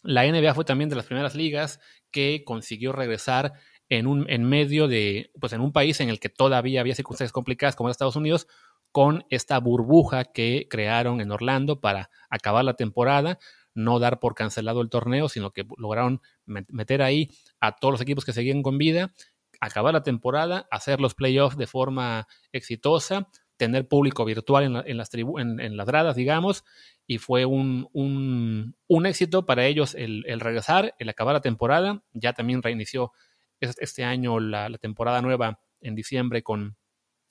la 0.03 0.25
NBA 0.25 0.53
fue 0.53 0.65
también 0.65 0.89
de 0.89 0.95
las 0.95 1.05
primeras 1.05 1.35
ligas 1.35 1.79
que 2.11 2.43
consiguió 2.45 2.91
regresar 2.91 3.53
en, 3.89 4.07
un, 4.07 4.29
en 4.29 4.43
medio 4.43 4.87
de, 4.87 5.31
pues 5.39 5.53
en 5.53 5.61
un 5.61 5.71
país 5.71 5.99
en 6.01 6.09
el 6.09 6.19
que 6.19 6.29
todavía 6.29 6.81
había 6.81 6.95
circunstancias 6.95 7.31
complicadas 7.31 7.75
como 7.75 7.89
Estados 7.89 8.15
Unidos, 8.15 8.47
con 8.91 9.25
esta 9.29 9.59
burbuja 9.59 10.25
que 10.25 10.67
crearon 10.69 11.21
en 11.21 11.31
Orlando 11.31 11.79
para 11.79 12.09
acabar 12.29 12.65
la 12.65 12.75
temporada, 12.75 13.37
no 13.73 13.99
dar 13.99 14.19
por 14.19 14.33
cancelado 14.33 14.81
el 14.81 14.89
torneo, 14.89 15.29
sino 15.29 15.51
que 15.51 15.65
lograron 15.77 16.21
meter 16.45 17.01
ahí 17.01 17.29
a 17.59 17.75
todos 17.75 17.91
los 17.91 18.01
equipos 18.01 18.25
que 18.25 18.33
seguían 18.33 18.63
con 18.63 18.77
vida, 18.77 19.13
acabar 19.59 19.93
la 19.93 20.03
temporada, 20.03 20.67
hacer 20.71 20.99
los 20.99 21.13
playoffs 21.13 21.57
de 21.57 21.67
forma 21.67 22.27
exitosa, 22.51 23.29
tener 23.57 23.87
público 23.87 24.23
virtual 24.23 24.83
en, 24.85 24.97
las, 24.97 25.09
en, 25.13 25.77
las 25.77 25.87
gradas, 25.87 26.15
digamos, 26.15 26.63
y 27.07 27.17
fue 27.17 27.45
un, 27.45 27.87
un, 27.93 29.05
éxito 29.05 29.45
para 29.45 29.65
ellos 29.65 29.95
el, 29.95 30.23
el, 30.27 30.39
regresar, 30.39 30.95
el 30.99 31.09
acabar 31.09 31.33
la 31.33 31.41
temporada, 31.41 32.03
ya 32.13 32.33
también 32.33 32.61
reinició 32.61 33.11
este 33.59 34.03
año 34.03 34.39
la, 34.39 34.69
temporada 34.77 35.21
nueva 35.21 35.59
en 35.81 35.95
diciembre 35.95 36.43
con, 36.43 36.77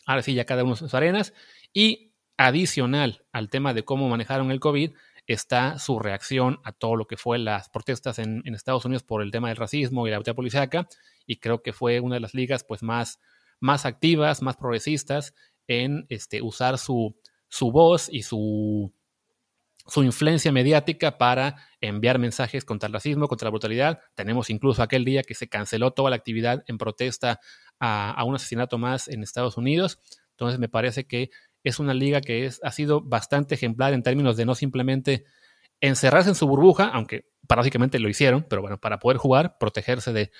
ahora 0.06 0.22
sí, 0.22 0.34
ya 0.34 0.44
cada 0.44 0.64
uno 0.64 0.76
sus 0.76 0.94
arenas. 0.94 1.32
Y 1.72 2.12
adicional 2.36 3.24
al 3.32 3.48
tema 3.48 3.74
de 3.74 3.84
cómo 3.84 4.08
manejaron 4.08 4.50
el 4.50 4.60
COVID, 4.60 4.92
está 5.26 5.78
su 5.78 5.98
reacción 5.98 6.60
a 6.64 6.72
todo 6.72 6.96
lo 6.96 7.06
que 7.06 7.16
fue 7.16 7.38
las 7.38 7.68
protestas 7.68 8.18
en, 8.18 8.42
Estados 8.54 8.84
Unidos 8.84 9.02
por 9.02 9.22
el 9.22 9.30
tema 9.30 9.48
del 9.48 9.56
racismo 9.56 10.06
y 10.06 10.10
la 10.10 10.16
autoridad 10.16 10.36
policíaca, 10.36 10.88
y 11.26 11.36
creo 11.36 11.62
que 11.62 11.72
fue 11.72 12.00
una 12.00 12.14
de 12.16 12.20
las 12.20 12.34
ligas 12.34 12.64
pues 12.64 12.82
más, 12.82 13.18
más 13.58 13.86
activas, 13.86 14.42
más 14.42 14.56
progresistas 14.56 15.34
en 15.66 16.06
este, 16.08 16.42
usar 16.42 16.78
su, 16.78 17.16
su 17.48 17.72
voz 17.72 18.08
y 18.10 18.22
su, 18.22 18.92
su 19.86 20.02
influencia 20.02 20.52
mediática 20.52 21.18
para 21.18 21.56
enviar 21.80 22.18
mensajes 22.18 22.64
contra 22.64 22.88
el 22.88 22.92
racismo, 22.92 23.28
contra 23.28 23.46
la 23.46 23.50
brutalidad. 23.50 24.00
Tenemos 24.14 24.50
incluso 24.50 24.82
aquel 24.82 25.04
día 25.04 25.22
que 25.22 25.34
se 25.34 25.48
canceló 25.48 25.92
toda 25.92 26.10
la 26.10 26.16
actividad 26.16 26.64
en 26.66 26.78
protesta 26.78 27.40
a, 27.78 28.22
un 28.24 28.34
asesinato 28.34 28.78
más 28.78 29.08
en 29.08 29.22
Estados 29.22 29.56
Unidos. 29.56 30.00
Entonces 30.30 30.58
me 30.58 30.68
parece 30.68 31.06
que 31.06 31.30
es 31.62 31.78
una 31.78 31.94
liga 31.94 32.20
que 32.20 32.46
es, 32.46 32.60
ha 32.62 32.72
sido 32.72 33.00
bastante 33.00 33.54
ejemplar 33.54 33.92
en 33.92 34.02
términos 34.02 34.36
de 34.36 34.44
no 34.44 34.54
simplemente 34.54 35.24
encerrarse 35.80 36.30
en 36.30 36.34
su 36.34 36.46
burbuja, 36.46 36.88
aunque 36.88 37.26
básicamente 37.42 37.98
lo 37.98 38.08
hicieron, 38.08 38.46
pero 38.48 38.62
bueno, 38.62 38.78
para 38.78 38.98
poder 38.98 39.18
jugar, 39.18 39.56
protegerse 39.58 40.12
de, 40.12 40.30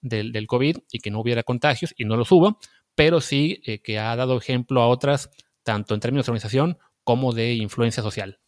del 0.00 0.46
COVID 0.46 0.78
y 0.90 0.98
que 1.00 1.10
no 1.10 1.20
hubiera 1.20 1.42
contagios 1.42 1.94
y 1.96 2.04
no 2.04 2.16
los 2.16 2.30
hubo, 2.32 2.58
pero 2.94 3.20
sí 3.20 3.60
eh, 3.66 3.82
que 3.82 3.98
ha 3.98 4.14
dado 4.16 4.36
ejemplo 4.38 4.80
a 4.80 4.88
otras, 4.88 5.30
tanto 5.62 5.94
en 5.94 6.00
términos 6.00 6.26
de 6.26 6.30
organización 6.30 6.78
como 7.04 7.32
de 7.32 7.54
influencia 7.54 8.02
social. 8.02 8.40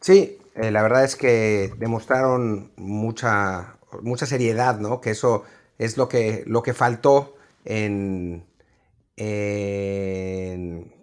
Sí, 0.00 0.38
eh, 0.54 0.70
la 0.70 0.82
verdad 0.82 1.04
es 1.04 1.14
que 1.16 1.72
demostraron 1.78 2.72
mucha, 2.76 3.78
mucha 4.02 4.26
seriedad, 4.26 4.78
¿no? 4.80 5.00
Que 5.00 5.10
eso 5.10 5.44
es 5.78 5.96
lo 5.98 6.08
que, 6.08 6.42
lo 6.46 6.62
que 6.62 6.72
faltó 6.74 7.36
en, 7.64 8.46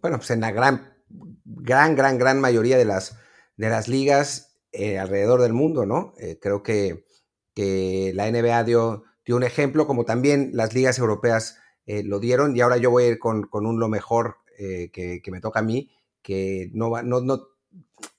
bueno, 0.01 0.17
pues 0.17 0.31
en 0.31 0.41
la 0.41 0.51
gran, 0.51 0.93
gran, 1.45 1.95
gran, 1.95 2.17
gran 2.17 2.41
mayoría 2.41 2.77
de 2.77 2.85
las, 2.85 3.17
de 3.55 3.69
las 3.69 3.87
ligas 3.87 4.57
eh, 4.71 4.97
alrededor 4.97 5.41
del 5.41 5.53
mundo, 5.53 5.85
¿no? 5.85 6.13
Eh, 6.17 6.39
creo 6.41 6.63
que, 6.63 7.05
que, 7.53 8.11
la 8.15 8.27
NBA 8.31 8.63
dio, 8.63 9.03
dio 9.25 9.35
un 9.35 9.43
ejemplo, 9.43 9.85
como 9.85 10.05
también 10.05 10.51
las 10.53 10.73
ligas 10.73 10.97
europeas 10.99 11.59
lo 11.85 12.19
dieron, 12.19 12.53
y 12.57 12.59
ahora 12.59 12.75
yo 12.75 12.91
voy 12.91 13.05
a 13.05 13.07
ir 13.07 13.19
con, 13.19 13.43
con 13.43 13.65
un 13.65 13.79
lo 13.79 13.87
mejor 13.87 14.39
que, 14.57 15.21
que, 15.23 15.31
me 15.31 15.39
toca 15.39 15.59
a 15.59 15.63
mí, 15.63 15.89
que 16.21 16.69
no, 16.73 17.01
no, 17.01 17.21
no 17.21 17.47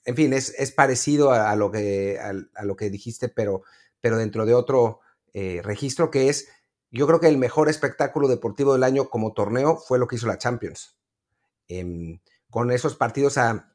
en 0.05 0.17
fin, 0.17 0.33
es, 0.33 0.55
es 0.59 0.73
parecido 0.73 1.33
a, 1.33 1.55
lo 1.57 1.71
que, 1.71 2.19
a, 2.19 2.65
lo 2.65 2.77
que 2.77 2.91
dijiste, 2.91 3.29
pero, 3.29 3.63
pero 4.01 4.17
dentro 4.17 4.47
de 4.47 4.55
otro 4.55 5.01
eh, 5.35 5.61
registro 5.63 6.11
que 6.11 6.29
es, 6.29 6.49
yo 6.91 7.07
creo 7.07 7.21
que 7.21 7.29
el 7.29 7.39
mejor 7.39 7.69
espectáculo 7.69 8.29
deportivo 8.29 8.73
del 8.73 8.85
año 8.85 9.11
como 9.11 9.35
torneo 9.35 9.77
fue 9.77 9.99
lo 9.99 10.09
que 10.09 10.17
hizo 10.17 10.27
la 10.27 10.39
Champions. 10.39 10.97
Em, 11.69 12.21
con 12.51 12.71
esos 12.71 12.97
partidos 12.97 13.37
a, 13.37 13.75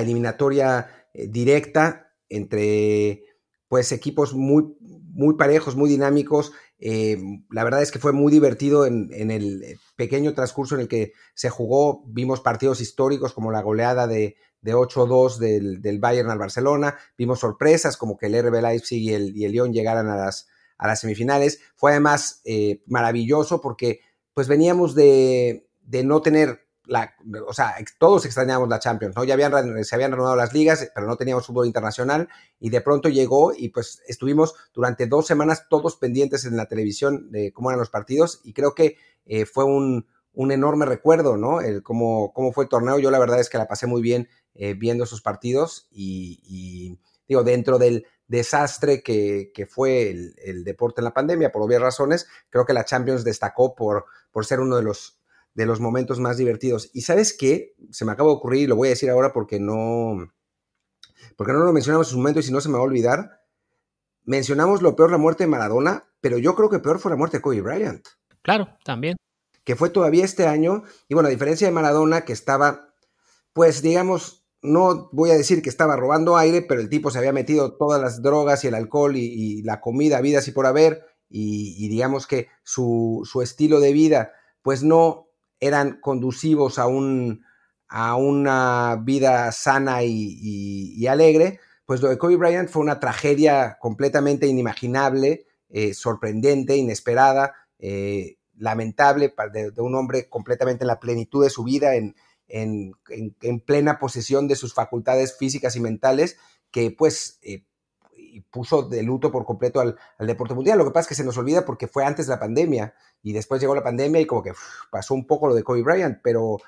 eliminatoria 0.00 1.08
eh, 1.12 1.28
directa 1.28 2.12
entre 2.28 3.24
pues 3.68 3.92
equipos 3.92 4.34
muy, 4.34 4.76
muy 4.80 5.36
parejos, 5.36 5.76
muy 5.76 5.88
dinámicos. 5.88 6.52
Eh, 6.78 7.18
la 7.50 7.64
verdad 7.64 7.82
es 7.82 7.92
que 7.92 7.98
fue 7.98 8.12
muy 8.12 8.32
divertido 8.32 8.84
en, 8.86 9.30
el 9.30 9.78
pequeño 9.96 10.34
transcurso 10.34 10.74
en 10.74 10.82
el 10.82 10.88
que 10.88 11.12
se 11.34 11.50
jugó. 11.50 12.02
Vimos 12.06 12.40
partidos 12.40 12.80
históricos 12.80 13.32
como 13.32 13.52
la 13.52 13.62
goleada 13.62 14.06
de, 14.06 14.36
de 14.62 14.74
8-2 14.74 15.36
del, 15.36 15.98
Bayern 16.00 16.30
al 16.30 16.38
Barcelona. 16.38 16.96
Vimos 17.18 17.40
sorpresas 17.40 17.96
como 17.96 18.16
que 18.16 18.26
el 18.26 18.40
RB 18.42 18.62
Leipzig 18.62 19.02
y 19.02 19.12
el, 19.12 19.36
y 19.36 19.44
el 19.44 19.52
Lyon 19.52 19.72
llegaran 19.72 20.08
a 20.08 20.16
las, 20.16 20.48
a 20.78 20.86
las 20.86 21.00
semifinales. 21.00 21.60
Fue 21.74 21.90
además 21.90 22.40
eh, 22.44 22.82
maravilloso 22.86 23.60
porque 23.60 24.00
pues 24.32 24.48
veníamos 24.48 24.94
de, 24.94 25.68
de 25.82 26.04
no 26.04 26.22
tener 26.22 26.60
la, 26.84 27.14
o 27.46 27.52
sea, 27.52 27.74
todos 27.98 28.24
extrañábamos 28.24 28.68
la 28.68 28.78
Champions, 28.78 29.14
¿no? 29.14 29.24
Ya 29.24 29.34
habían, 29.34 29.84
se 29.84 29.94
habían 29.94 30.10
renovado 30.10 30.36
las 30.36 30.52
ligas, 30.52 30.90
pero 30.94 31.06
no 31.06 31.16
teníamos 31.16 31.46
fútbol 31.46 31.66
internacional 31.66 32.28
y 32.58 32.70
de 32.70 32.80
pronto 32.80 33.08
llegó 33.08 33.52
y 33.56 33.68
pues 33.68 34.02
estuvimos 34.06 34.54
durante 34.74 35.06
dos 35.06 35.26
semanas 35.26 35.66
todos 35.68 35.96
pendientes 35.96 36.44
en 36.44 36.56
la 36.56 36.66
televisión 36.66 37.30
de 37.30 37.52
cómo 37.52 37.70
eran 37.70 37.78
los 37.78 37.90
partidos 37.90 38.40
y 38.42 38.52
creo 38.52 38.74
que 38.74 38.96
eh, 39.26 39.46
fue 39.46 39.64
un, 39.64 40.06
un, 40.32 40.52
enorme 40.52 40.86
recuerdo, 40.86 41.36
¿no? 41.36 41.60
El 41.60 41.82
cómo, 41.82 42.32
cómo 42.32 42.52
fue 42.52 42.64
el 42.64 42.70
torneo. 42.70 42.98
Yo 42.98 43.10
la 43.10 43.18
verdad 43.18 43.40
es 43.40 43.48
que 43.48 43.58
la 43.58 43.68
pasé 43.68 43.86
muy 43.86 44.02
bien 44.02 44.28
eh, 44.54 44.74
viendo 44.74 45.04
esos 45.04 45.22
partidos 45.22 45.88
y, 45.90 46.98
digo, 47.28 47.42
dentro 47.42 47.78
del 47.78 48.06
desastre 48.26 49.02
que, 49.02 49.50
que 49.54 49.66
fue 49.66 50.10
el, 50.10 50.34
el, 50.38 50.64
deporte 50.64 51.00
en 51.00 51.04
la 51.04 51.14
pandemia, 51.14 51.52
por 51.52 51.62
obvias 51.62 51.82
razones, 51.82 52.26
creo 52.50 52.64
que 52.64 52.72
la 52.72 52.84
Champions 52.84 53.24
destacó 53.24 53.74
por, 53.74 54.06
por 54.30 54.46
ser 54.46 54.60
uno 54.60 54.76
de 54.76 54.82
los 54.82 55.18
de 55.54 55.66
los 55.66 55.80
momentos 55.80 56.18
más 56.18 56.36
divertidos. 56.36 56.90
Y 56.92 57.02
sabes 57.02 57.36
qué, 57.36 57.74
se 57.90 58.04
me 58.04 58.12
acaba 58.12 58.30
de 58.30 58.36
ocurrir 58.36 58.62
y 58.62 58.66
lo 58.66 58.76
voy 58.76 58.88
a 58.88 58.90
decir 58.90 59.10
ahora 59.10 59.32
porque 59.32 59.60
no, 59.60 60.32
porque 61.36 61.52
no 61.52 61.60
lo 61.60 61.72
mencionamos 61.72 62.08
en 62.08 62.12
su 62.12 62.16
momento 62.16 62.40
y 62.40 62.42
si 62.42 62.52
no 62.52 62.60
se 62.60 62.68
me 62.68 62.74
va 62.74 62.80
a 62.80 62.84
olvidar. 62.84 63.42
Mencionamos 64.24 64.82
lo 64.82 64.94
peor 64.94 65.10
la 65.10 65.18
muerte 65.18 65.44
de 65.44 65.48
Maradona, 65.48 66.04
pero 66.20 66.38
yo 66.38 66.54
creo 66.54 66.70
que 66.70 66.78
peor 66.78 67.00
fue 67.00 67.10
la 67.10 67.16
muerte 67.16 67.38
de 67.38 67.42
Kobe 67.42 67.60
Bryant. 67.60 68.06
Claro, 68.42 68.68
también. 68.84 69.16
Que 69.64 69.76
fue 69.76 69.90
todavía 69.90 70.24
este 70.24 70.46
año. 70.46 70.84
Y 71.08 71.14
bueno, 71.14 71.28
a 71.28 71.30
diferencia 71.30 71.66
de 71.66 71.72
Maradona, 71.72 72.24
que 72.24 72.32
estaba, 72.32 72.94
pues 73.52 73.82
digamos, 73.82 74.42
no 74.62 75.08
voy 75.12 75.30
a 75.30 75.36
decir 75.36 75.60
que 75.60 75.68
estaba 75.68 75.96
robando 75.96 76.36
aire, 76.36 76.62
pero 76.62 76.80
el 76.80 76.88
tipo 76.88 77.10
se 77.10 77.18
había 77.18 77.32
metido 77.32 77.76
todas 77.76 78.00
las 78.00 78.22
drogas 78.22 78.64
y 78.64 78.68
el 78.68 78.74
alcohol 78.74 79.16
y, 79.16 79.62
la 79.62 79.80
comida, 79.80 80.20
vida 80.20 80.38
así 80.38 80.52
por 80.52 80.66
haber, 80.66 81.04
y, 81.28 81.88
digamos 81.88 82.26
que 82.26 82.48
su, 82.62 83.22
su, 83.24 83.42
estilo 83.42 83.80
de 83.80 83.92
vida, 83.92 84.32
pues 84.62 84.82
no, 84.82 85.28
eran 85.60 85.98
conducivos 86.00 86.78
a, 86.78 86.86
un, 86.86 87.44
a 87.88 88.16
una 88.16 89.00
vida 89.02 89.50
sana 89.52 90.02
y, 90.04 91.06
alegre, 91.06 91.58
pues 91.86 92.00
lo 92.00 92.08
de 92.08 92.18
Kobe 92.18 92.36
Bryant 92.36 92.68
fue 92.68 92.82
una 92.82 93.00
tragedia 93.00 93.78
completamente 93.80 94.46
inimaginable, 94.46 95.46
eh, 95.68 95.94
sorprendente, 95.94 96.76
inesperada, 96.76 97.54
eh, 97.78 98.38
lamentable 98.62 99.34
de, 99.52 99.80
un 99.82 99.96
hombre 99.96 100.28
completamente 100.28 100.84
en 100.84 100.88
la 100.88 101.00
plenitud 101.00 101.42
de 101.42 101.50
su 101.50 101.64
vida, 101.64 101.96
en, 101.96 102.14
en, 102.46 102.94
en, 103.08 103.60
plena 103.60 103.98
posesión 103.98 104.46
de 104.46 104.54
sus 104.54 104.72
facultades 104.72 105.36
físicas 105.36 105.74
y 105.74 105.80
mentales, 105.80 106.38
que 106.70 106.92
pues 106.92 107.40
eh, 107.42 107.64
puso 108.50 108.82
de 108.82 109.02
luto 109.02 109.32
por 109.32 109.44
completo 109.44 109.80
al, 109.80 109.96
deporte 110.20 110.54
mundial. 110.54 110.78
Lo 110.78 110.84
que 110.84 110.92
pasa 110.92 111.02
es 111.02 111.08
que 111.08 111.14
se 111.16 111.24
nos 111.24 111.36
olvida 111.38 111.64
porque 111.64 111.88
fue 111.88 112.04
antes 112.04 112.28
de 112.28 112.34
la 112.34 112.38
pandemia 112.38 112.94
y 113.20 113.32
después 113.32 113.60
llegó 113.60 113.74
la 113.74 113.82
pandemia 113.82 114.20
y 114.20 114.26
como 114.26 114.44
que 114.44 114.52
pasó 114.92 115.14
un 115.14 115.26
poco 115.26 115.48
lo 115.48 115.54
de 115.54 115.64
Kobe 115.64 115.82
Bryant, 115.82 116.20
pero, 116.22 116.58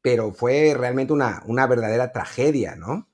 pero 0.00 0.32
fue 0.32 0.74
realmente 0.78 1.12
una, 1.12 1.42
una 1.46 1.66
verdadera 1.66 2.12
tragedia, 2.12 2.76
¿no? 2.76 3.08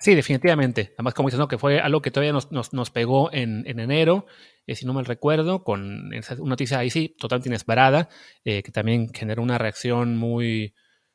Sí, 0.00 0.14
definitivamente. 0.14 0.92
Además, 0.94 1.14
como 1.14 1.28
dices, 1.28 1.40
¿no? 1.40 1.48
que 1.48 1.58
fue 1.58 1.80
algo 1.80 2.00
que 2.00 2.12
todavía 2.12 2.32
nos, 2.32 2.52
nos, 2.52 2.90
pegó 2.90 3.32
en, 3.32 3.64
en 3.66 3.80
enero, 3.80 4.26
eh, 4.66 4.76
si 4.76 4.86
no 4.86 4.92
mal 4.92 5.04
recuerdo, 5.04 5.64
con 5.64 6.12
una 6.12 6.50
noticia 6.50 6.78
ahí 6.78 6.88
sí, 6.88 7.16
totalmente 7.18 7.48
inesperada, 7.48 8.08
eh, 8.44 8.62
que 8.62 8.70
también 8.70 9.12
generó 9.12 9.42
una 9.42 9.58
reacción 9.58 10.16
muy, 10.16 10.72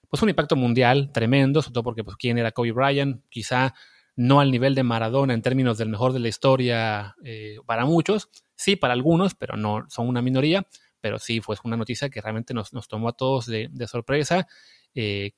pues 0.09 0.21
un 0.21 0.29
impacto 0.29 0.57
mundial 0.57 1.11
tremendo, 1.13 1.61
sobre 1.61 1.73
todo 1.73 1.83
porque, 1.83 2.03
pues, 2.03 2.17
¿quién 2.17 2.37
era 2.37 2.51
Kobe 2.51 2.73
Bryant? 2.73 3.23
Quizá 3.29 3.73
no 4.17 4.41
al 4.41 4.51
nivel 4.51 4.75
de 4.75 4.83
Maradona 4.83 5.33
en 5.33 5.41
términos 5.41 5.77
del 5.77 5.89
mejor 5.89 6.11
de 6.13 6.19
la 6.19 6.27
historia 6.27 7.15
eh, 7.23 7.57
para 7.65 7.85
muchos, 7.85 8.29
sí 8.55 8.75
para 8.75 8.93
algunos, 8.93 9.33
pero 9.33 9.55
no 9.55 9.85
son 9.89 10.09
una 10.09 10.21
minoría, 10.21 10.67
pero 10.99 11.19
sí 11.19 11.39
fue 11.39 11.55
una 11.63 11.77
noticia 11.77 12.09
que 12.09 12.21
realmente 12.21 12.53
nos, 12.53 12.69
tomó 12.87 13.09
a 13.09 13.13
todos 13.13 13.45
de, 13.45 13.69
sorpresa. 13.87 14.47
Eh, 14.93 15.31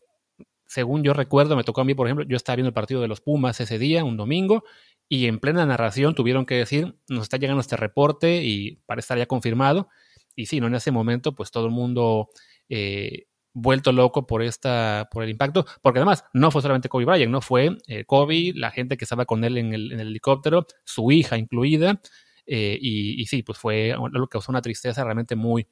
según 0.67 1.03
yo 1.03 1.13
recuerdo, 1.13 1.55
me 1.55 1.63
tocó 1.63 1.81
a 1.81 1.85
mí, 1.85 1.93
por 1.93 2.07
ejemplo, 2.07 2.25
yo 2.25 2.37
estaba 2.37 2.55
viendo 2.55 2.69
el 2.69 2.73
partido 2.73 3.01
de 3.01 3.07
los 3.07 3.21
Pumas 3.21 3.59
ese 3.59 3.79
día, 3.79 4.03
un 4.03 4.17
domingo, 4.17 4.63
y 5.07 5.27
en 5.27 5.39
plena 5.39 5.65
narración 5.65 6.15
tuvieron 6.15 6.45
que 6.45 6.55
decir, 6.55 6.97
nos 7.07 7.23
está 7.23 7.37
llegando 7.37 7.61
este 7.61 7.77
reporte 7.77 8.43
y 8.43 8.77
para 8.85 8.99
estar 8.99 9.17
ya 9.17 9.27
confirmado. 9.27 9.89
Y 10.35 10.47
sí, 10.47 10.59
¿no? 10.59 10.67
en 10.67 10.75
ese 10.75 10.91
momento, 10.91 11.35
pues 11.35 11.51
todo 11.51 11.67
el 11.67 11.71
mundo 11.71 12.29
eh, 12.69 13.27
vuelto 13.55 13.91
loco 13.93 14.27
por 14.27 14.43
esta, 14.43 15.07
por 15.11 15.23
el 15.23 15.29
impacto, 15.29 15.65
porque 15.81 15.99
además 15.99 16.25
no 16.33 16.51
fue 16.51 16.61
solamente 16.61 16.89
Kobe 16.89 17.05
Bryant, 17.05 17.31
no 17.31 17.41
fue 17.41 17.77
eh, 17.87 18.03
Kobe, 18.03 18.51
la 18.53 18.69
gente 18.69 18.97
que 18.97 19.05
estaba 19.05 19.25
con 19.25 19.43
él 19.45 19.57
en 19.57 19.73
el, 19.73 19.91
helicóptero, 19.93 20.67
su 20.83 21.11
hija 21.11 21.37
incluida, 21.37 22.01
eh, 22.45 22.77
y, 22.79 23.25
sí, 23.27 23.43
pues 23.43 23.57
fue 23.57 23.93
algo 23.93 24.27
que 24.27 24.33
causó 24.33 24.51
una 24.51 24.61
tristeza 24.61 25.03
realmente 25.03 25.35
muy, 25.35 25.67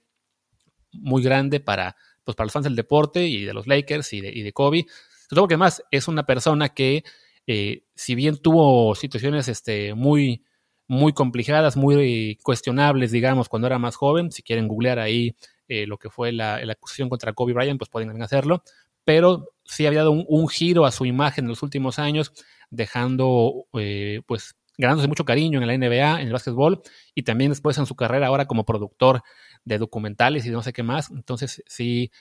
muy 0.93 1.21
grande 1.21 1.59
para, 1.59 1.97
pues 2.23 2.35
para 2.35 2.45
los 2.45 2.53
fans 2.53 2.65
del 2.65 2.75
deporte 2.75 3.27
y 3.27 3.45
de 3.45 3.53
los 3.53 3.67
Lakers 3.67 4.13
y 4.13 4.21
de, 4.21 4.29
y 4.29 4.41
de 4.41 4.53
Kobe, 4.53 4.85
sobre 4.87 5.35
todo 5.35 5.41
porque 5.41 5.53
además 5.55 5.83
es 5.91 6.07
una 6.07 6.25
persona 6.25 6.69
que, 6.69 7.03
eh, 7.47 7.83
si 7.95 8.15
bien 8.15 8.37
tuvo 8.37 8.95
situaciones 8.95 9.47
este, 9.47 9.93
muy, 9.93 10.43
muy 10.87 11.13
complicadas, 11.13 11.77
muy 11.77 12.37
cuestionables, 12.43 13.11
digamos, 13.11 13.49
cuando 13.49 13.67
era 13.67 13.79
más 13.79 13.95
joven, 13.95 14.31
si 14.31 14.43
quieren 14.43 14.67
googlear 14.67 14.99
ahí 14.99 15.35
eh, 15.67 15.87
lo 15.87 15.97
que 15.97 16.09
fue 16.09 16.31
la, 16.31 16.55
acusación 16.55 17.09
contra 17.09 17.33
Kobe 17.33 17.53
Bryant, 17.53 17.79
pues 17.79 17.89
pueden 17.89 18.21
hacerlo, 18.21 18.63
pero 19.05 19.49
sí 19.65 19.85
había 19.85 19.99
dado 19.99 20.11
un, 20.11 20.47
giro 20.49 20.85
a 20.85 20.91
su 20.91 21.05
imagen 21.05 21.45
en 21.45 21.49
los 21.49 21.63
últimos 21.63 21.99
años, 21.99 22.31
dejando, 22.69 23.65
eh, 23.73 24.21
pues, 24.25 24.55
ganándose 24.77 25.07
mucho 25.07 25.25
cariño 25.25 25.61
en 25.61 25.67
la 25.67 25.77
NBA, 25.77 26.21
en 26.21 26.27
el 26.27 26.33
básquetbol, 26.33 26.81
y 27.13 27.23
también 27.23 27.51
después 27.51 27.77
en 27.77 27.85
su 27.85 27.95
carrera 27.95 28.27
ahora 28.27 28.45
como 28.45 28.65
productor 28.65 29.21
de 29.65 29.77
documentales 29.77 30.45
y 30.45 30.49
no 30.49 30.61
sé 30.61 30.73
qué 30.73 30.83
más. 30.83 31.11
Entonces, 31.11 31.63
sí, 31.67 32.11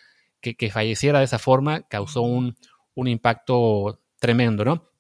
que, 0.41 0.71
falleciera 0.71 1.21
de 1.21 1.25
esa 1.25 1.39
forma 1.39 1.83
causó 1.83 2.23
un, 2.23 2.57
un 2.95 3.09
impacto 3.09 4.01
tremendo, 4.19 4.65
¿no? 4.65 4.91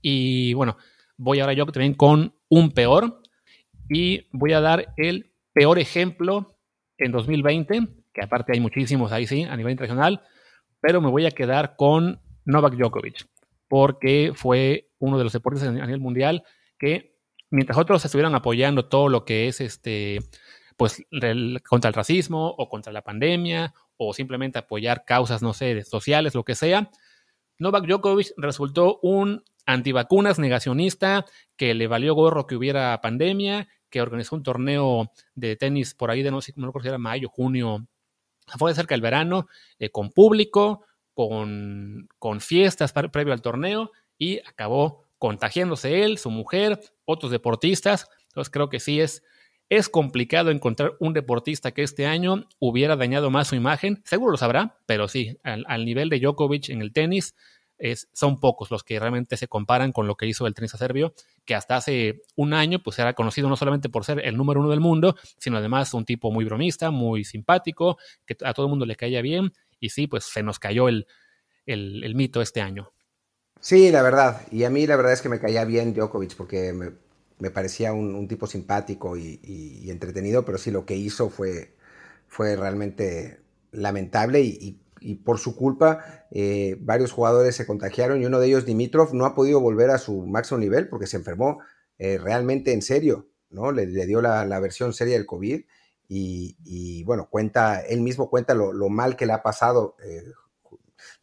Y 0.00 0.54
bueno, 0.54 0.76
voy 1.16 1.40
ahora 1.40 1.52
yo 1.52 1.66
también 1.66 1.94
con 1.94 2.34
un 2.48 2.72
peor, 2.72 3.22
y 3.88 4.26
voy 4.32 4.52
a 4.52 4.60
dar 4.60 4.92
el 4.96 5.32
peor 5.52 5.78
ejemplo 5.78 6.56
en 6.98 7.12
2020, 7.12 7.80
que 8.12 8.22
aparte 8.22 8.52
hay 8.54 8.60
muchísimos 8.60 9.12
ahí 9.12 9.26
sí, 9.26 9.42
a 9.44 9.56
nivel 9.56 9.72
internacional, 9.72 10.22
pero 10.80 11.00
me 11.00 11.10
voy 11.10 11.26
a 11.26 11.30
quedar 11.30 11.76
con 11.76 12.20
Novak 12.44 12.74
Djokovic, 12.74 13.26
porque 13.68 14.32
fue 14.34 14.90
uno 14.98 15.18
de 15.18 15.24
los 15.24 15.32
deportistas 15.32 15.68
a 15.68 15.72
nivel 15.72 16.00
mundial 16.00 16.44
que 16.82 17.14
mientras 17.48 17.78
otros 17.78 18.04
estuvieran 18.04 18.34
apoyando 18.34 18.86
todo 18.86 19.08
lo 19.08 19.24
que 19.24 19.46
es 19.46 19.60
este 19.60 20.18
pues 20.76 21.04
contra 21.68 21.88
el 21.88 21.94
racismo 21.94 22.48
o 22.58 22.68
contra 22.68 22.92
la 22.92 23.02
pandemia 23.02 23.72
o 23.96 24.12
simplemente 24.12 24.58
apoyar 24.58 25.04
causas, 25.04 25.42
no 25.42 25.54
sé, 25.54 25.84
sociales, 25.84 26.34
lo 26.34 26.44
que 26.44 26.56
sea, 26.56 26.90
Novak 27.58 27.86
Djokovic 27.86 28.32
resultó 28.36 28.98
un 29.00 29.44
antivacunas 29.64 30.40
negacionista 30.40 31.24
que 31.56 31.74
le 31.74 31.86
valió 31.86 32.14
gorro 32.14 32.48
que 32.48 32.56
hubiera 32.56 33.00
pandemia, 33.00 33.68
que 33.88 34.00
organizó 34.00 34.34
un 34.34 34.42
torneo 34.42 35.12
de 35.36 35.54
tenis 35.54 35.94
por 35.94 36.10
ahí 36.10 36.24
de 36.24 36.32
no 36.32 36.40
sé 36.40 36.52
no 36.56 36.72
si 36.72 36.88
era 36.88 36.98
mayo, 36.98 37.28
junio, 37.28 37.86
fue 38.58 38.74
cerca 38.74 38.96
del 38.96 39.02
verano, 39.02 39.46
eh, 39.78 39.90
con 39.90 40.10
público, 40.10 40.84
con, 41.14 42.08
con 42.18 42.40
fiestas 42.40 42.92
previo 42.92 43.32
al 43.32 43.42
torneo 43.42 43.92
y 44.18 44.40
acabó 44.40 45.04
contagiándose 45.22 46.02
él, 46.02 46.18
su 46.18 46.30
mujer, 46.30 46.80
otros 47.04 47.30
deportistas. 47.30 48.08
Entonces 48.30 48.50
creo 48.50 48.68
que 48.68 48.80
sí 48.80 49.00
es, 49.00 49.22
es 49.68 49.88
complicado 49.88 50.50
encontrar 50.50 50.96
un 50.98 51.12
deportista 51.12 51.70
que 51.70 51.84
este 51.84 52.06
año 52.06 52.48
hubiera 52.58 52.96
dañado 52.96 53.30
más 53.30 53.46
su 53.46 53.54
imagen. 53.54 54.02
Seguro 54.04 54.32
lo 54.32 54.36
sabrá, 54.36 54.80
pero 54.84 55.06
sí, 55.06 55.38
al, 55.44 55.64
al 55.68 55.84
nivel 55.84 56.08
de 56.08 56.18
Djokovic 56.18 56.70
en 56.70 56.82
el 56.82 56.92
tenis, 56.92 57.36
son 58.12 58.40
pocos 58.40 58.72
los 58.72 58.82
que 58.82 58.98
realmente 58.98 59.36
se 59.36 59.46
comparan 59.46 59.92
con 59.92 60.08
lo 60.08 60.16
que 60.16 60.26
hizo 60.26 60.44
el 60.48 60.54
tenista 60.54 60.76
serbio, 60.76 61.14
que 61.44 61.54
hasta 61.54 61.76
hace 61.76 62.22
un 62.34 62.52
año 62.52 62.80
pues 62.82 62.98
era 62.98 63.14
conocido 63.14 63.48
no 63.48 63.54
solamente 63.54 63.88
por 63.90 64.04
ser 64.04 64.26
el 64.26 64.36
número 64.36 64.58
uno 64.58 64.70
del 64.70 64.80
mundo, 64.80 65.14
sino 65.38 65.56
además 65.56 65.94
un 65.94 66.04
tipo 66.04 66.32
muy 66.32 66.44
bromista, 66.44 66.90
muy 66.90 67.22
simpático, 67.22 67.96
que 68.26 68.36
a 68.44 68.54
todo 68.54 68.66
el 68.66 68.70
mundo 68.70 68.86
le 68.86 68.96
caía 68.96 69.22
bien, 69.22 69.52
y 69.78 69.90
sí, 69.90 70.08
pues 70.08 70.24
se 70.24 70.42
nos 70.42 70.58
cayó 70.58 70.88
el, 70.88 71.06
el, 71.66 72.14
mito 72.16 72.40
este 72.40 72.60
año. 72.60 72.92
Sí, 73.62 73.92
la 73.92 74.02
verdad. 74.02 74.42
Y 74.50 74.64
a 74.64 74.70
mí 74.70 74.88
la 74.88 74.96
verdad 74.96 75.12
es 75.12 75.22
que 75.22 75.28
me 75.28 75.38
caía 75.38 75.64
bien 75.64 75.94
Djokovic 75.94 76.36
porque 76.36 76.72
me, 76.72 77.50
parecía 77.50 77.92
un, 77.92 78.26
tipo 78.26 78.48
simpático 78.48 79.16
y, 79.16 79.88
entretenido, 79.88 80.44
pero 80.44 80.58
sí 80.58 80.72
lo 80.72 80.84
que 80.84 80.96
hizo 80.96 81.30
fue, 81.30 81.72
fue 82.26 82.56
realmente 82.56 83.40
lamentable 83.70 84.40
y, 84.40 84.78
por 85.24 85.38
su 85.38 85.56
culpa 85.56 86.26
eh, 86.30 86.76
varios 86.80 87.10
jugadores 87.10 87.56
se 87.56 87.66
contagiaron 87.66 88.22
y 88.22 88.26
uno 88.26 88.38
de 88.38 88.46
ellos, 88.46 88.64
Dimitrov, 88.64 89.14
no 89.14 89.26
ha 89.26 89.34
podido 89.34 89.60
volver 89.60 89.90
a 89.90 89.98
su 89.98 90.26
máximo 90.26 90.60
nivel 90.60 90.88
porque 90.88 91.08
se 91.08 91.16
enfermó 91.16 91.58
eh, 91.98 92.18
realmente 92.18 92.72
en 92.72 92.82
serio, 92.82 93.28
¿no? 93.50 93.72
Le, 93.72 93.86
dio 93.86 94.22
la, 94.22 94.60
versión 94.60 94.92
seria 94.92 95.14
del 95.14 95.26
COVID 95.26 95.62
y, 96.08 97.04
bueno, 97.04 97.28
cuenta, 97.30 97.80
él 97.80 98.00
mismo 98.00 98.28
cuenta 98.30 98.54
lo, 98.54 98.88
mal 98.90 99.16
que 99.16 99.26
le 99.26 99.32
ha 99.32 99.42
pasado 99.42 99.96
eh, 100.04 100.24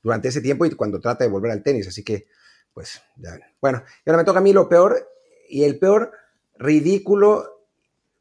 durante 0.02 0.30
ese 0.30 0.42
tiempo 0.42 0.66
y 0.66 0.72
cuando 0.72 1.00
trata 1.00 1.24
de 1.24 1.30
volver 1.30 1.52
al 1.52 1.64
tenis, 1.64 1.88
así 1.88 2.04
que 2.04 2.28
pues 2.74 3.02
ya. 3.18 3.40
Bueno, 3.62 3.84
y 4.06 4.10
ahora 4.10 4.22
me 4.22 4.26
toca 4.26 4.40
a 4.40 4.44
mí 4.44 4.54
lo 4.54 4.70
peor 4.70 5.10
y 5.50 5.64
el 5.64 5.80
peor 5.80 6.12
ridículo 6.58 7.66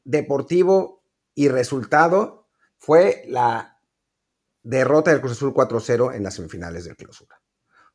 deportivo 0.04 1.02
y 1.34 1.48
resultado 1.48 2.48
fue 2.78 3.22
la 3.26 3.78
derrota 4.62 5.10
del 5.10 5.20
Cruz 5.20 5.32
Azul 5.32 5.54
4-0 5.54 6.14
en 6.14 6.22
las 6.22 6.34
semifinales 6.34 6.84
del 6.84 6.96
clausura. 6.96 7.40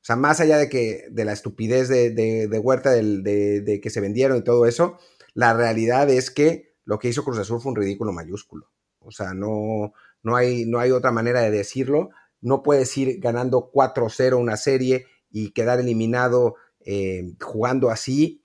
O 0.04 0.06
sea, 0.06 0.16
más 0.16 0.40
allá 0.42 0.58
de 0.58 0.70
que 0.70 1.06
de 1.12 1.26
la 1.26 1.32
estupidez 1.32 1.88
de, 1.88 2.62
Huerta, 2.62 2.92
de, 2.92 3.80
que 3.82 3.90
se 3.90 4.02
vendieron 4.02 4.38
y 4.38 4.44
todo 4.44 4.66
eso, 4.66 4.98
la 5.34 5.54
realidad 5.54 6.10
es 6.10 6.30
que 6.30 6.76
lo 6.84 7.00
que 7.00 7.08
hizo 7.08 7.24
Cruz 7.24 7.40
Azul 7.40 7.62
fue 7.62 7.72
un 7.72 7.78
ridículo 7.78 8.12
mayúsculo. 8.12 8.70
O 9.00 9.12
sea, 9.12 9.34
no, 9.34 9.94
no, 10.22 10.36
hay, 10.36 10.66
no 10.66 10.80
hay 10.80 10.92
otra 10.92 11.12
manera 11.12 11.42
de 11.42 11.52
decirlo. 11.52 12.10
No 12.44 12.62
puedes 12.62 12.96
ir 12.98 13.20
ganando 13.20 13.72
4-0 13.74 14.38
una 14.38 14.58
serie 14.58 15.08
y 15.32 15.52
quedar 15.52 15.80
eliminado 15.80 16.56
eh, 16.80 17.34
jugando 17.42 17.90
así. 17.90 18.44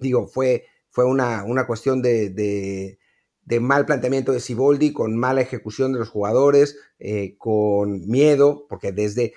Digo, 0.00 0.26
fue, 0.26 0.64
fue 0.88 1.04
una, 1.04 1.44
una 1.44 1.66
cuestión 1.66 2.00
de, 2.00 2.30
de 3.44 3.60
mal 3.60 3.86
planteamiento 3.86 4.32
de 4.32 4.40
Siboldi, 4.40 4.92
con 4.92 5.16
mala 5.16 5.40
ejecución 5.40 5.92
de 5.92 5.98
los 5.98 6.08
jugadores, 6.08 6.78
eh, 6.98 7.36
con 7.38 8.06
miedo, 8.08 8.66
porque 8.68 8.92
desde, 8.92 9.34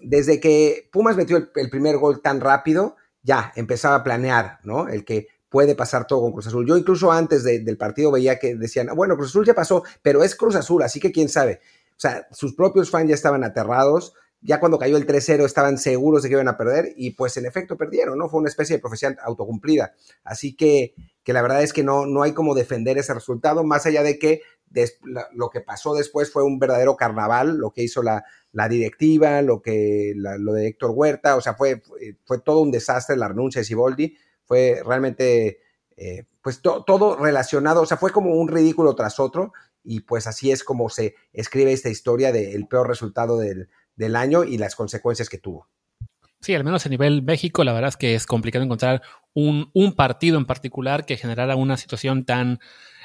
desde 0.00 0.40
que 0.40 0.88
Pumas 0.92 1.16
metió 1.16 1.36
el, 1.36 1.70
primer 1.70 1.98
gol 1.98 2.22
tan 2.22 2.40
rápido, 2.40 2.96
ya 3.22 3.52
empezaba 3.56 3.96
a 3.96 4.02
planear, 4.04 4.60
¿no? 4.64 4.88
El 4.88 5.04
que 5.04 5.28
puede 5.50 5.74
pasar 5.74 6.06
todo 6.06 6.22
con 6.22 6.32
Cruz 6.32 6.46
Azul. 6.46 6.66
Yo 6.66 6.76
incluso 6.76 7.12
antes 7.12 7.44
del 7.44 7.76
partido 7.76 8.10
veía 8.10 8.38
que 8.38 8.54
decían, 8.54 8.88
bueno, 8.94 9.16
Cruz 9.16 9.30
Azul 9.30 9.44
ya 9.44 9.54
pasó, 9.54 9.82
pero 10.00 10.22
es 10.22 10.34
Cruz 10.34 10.54
Azul, 10.54 10.82
así 10.82 11.00
que 11.00 11.12
quién 11.12 11.28
sabe. 11.28 11.60
O 12.00 12.02
sea, 12.02 12.26
sus 12.32 12.54
propios 12.54 12.90
fans 12.90 13.10
ya 13.10 13.14
estaban 13.14 13.44
aterrados, 13.44 14.14
ya 14.40 14.58
cuando 14.58 14.78
cayó 14.78 14.96
el 14.96 15.06
3-0 15.06 15.44
estaban 15.44 15.76
seguros 15.76 16.22
de 16.22 16.30
que 16.30 16.34
iban 16.36 16.48
a 16.48 16.56
perder 16.56 16.94
y 16.96 17.10
pues 17.10 17.36
en 17.36 17.44
efecto 17.44 17.76
perdieron, 17.76 18.16
¿no? 18.16 18.30
Fue 18.30 18.40
una 18.40 18.48
especie 18.48 18.76
de 18.76 18.80
profecía 18.80 19.14
autocumplida. 19.22 19.92
Así 20.24 20.56
que, 20.56 20.94
que 21.22 21.34
la 21.34 21.42
verdad 21.42 21.62
es 21.62 21.74
que 21.74 21.84
no, 21.84 22.06
no 22.06 22.22
hay 22.22 22.32
como 22.32 22.54
defender 22.54 22.96
ese 22.96 23.12
resultado, 23.12 23.64
más 23.64 23.84
allá 23.84 24.02
de 24.02 24.18
que 24.18 24.40
lo 25.34 25.50
que 25.50 25.60
pasó 25.60 25.92
después 25.92 26.32
fue 26.32 26.42
un 26.42 26.58
verdadero 26.58 26.96
carnaval, 26.96 27.58
lo 27.58 27.70
que 27.70 27.82
hizo 27.82 28.02
la, 28.02 28.24
directiva, 28.70 29.42
lo, 29.42 29.60
que, 29.60 30.14
lo 30.16 30.54
de 30.54 30.68
Héctor 30.68 30.92
Huerta, 30.94 31.36
o 31.36 31.42
sea, 31.42 31.52
fue, 31.52 31.82
fue 32.24 32.38
todo 32.40 32.60
un 32.60 32.70
desastre 32.70 33.14
la 33.16 33.28
renuncia 33.28 33.60
de 33.60 33.66
Siboldi, 33.66 34.16
fue 34.46 34.80
realmente, 34.86 35.58
eh, 35.98 36.24
pues 36.40 36.62
todo 36.62 37.16
relacionado, 37.16 37.82
o 37.82 37.86
sea, 37.86 37.98
fue 37.98 38.10
como 38.10 38.30
un 38.36 38.48
ridículo 38.48 38.94
tras 38.94 39.20
otro 39.20 39.52
y 39.82 40.00
pues 40.00 40.26
así 40.26 40.50
es 40.50 40.64
como 40.64 40.88
se 40.88 41.14
escribe 41.32 41.72
esta 41.72 41.88
historia 41.88 42.32
del 42.32 42.66
peor 42.66 42.88
resultado 42.88 43.38
del 43.38 43.68
del 44.00 44.16
año 44.16 44.44
y 44.44 44.56
las 44.56 44.76
consecuencias 44.76 45.28
que 45.28 45.38
tuvo. 45.38 45.68
Sí, 46.42 46.54
al 46.54 46.64
menos 46.64 46.86
a 46.86 46.88
nivel 46.88 47.22
México, 47.22 47.64
la 47.64 47.74
verdad 47.74 47.90
es 47.90 47.98
que 47.98 48.14
es 48.14 48.24
complicado 48.26 48.64
encontrar 48.64 49.02
un, 49.34 49.70
partido 49.94 50.38
en 50.38 50.46
particular 50.46 51.04
que 51.04 51.18
generara 51.18 51.54
una 51.54 51.76
situación 51.76 52.24
tan, 52.24 52.60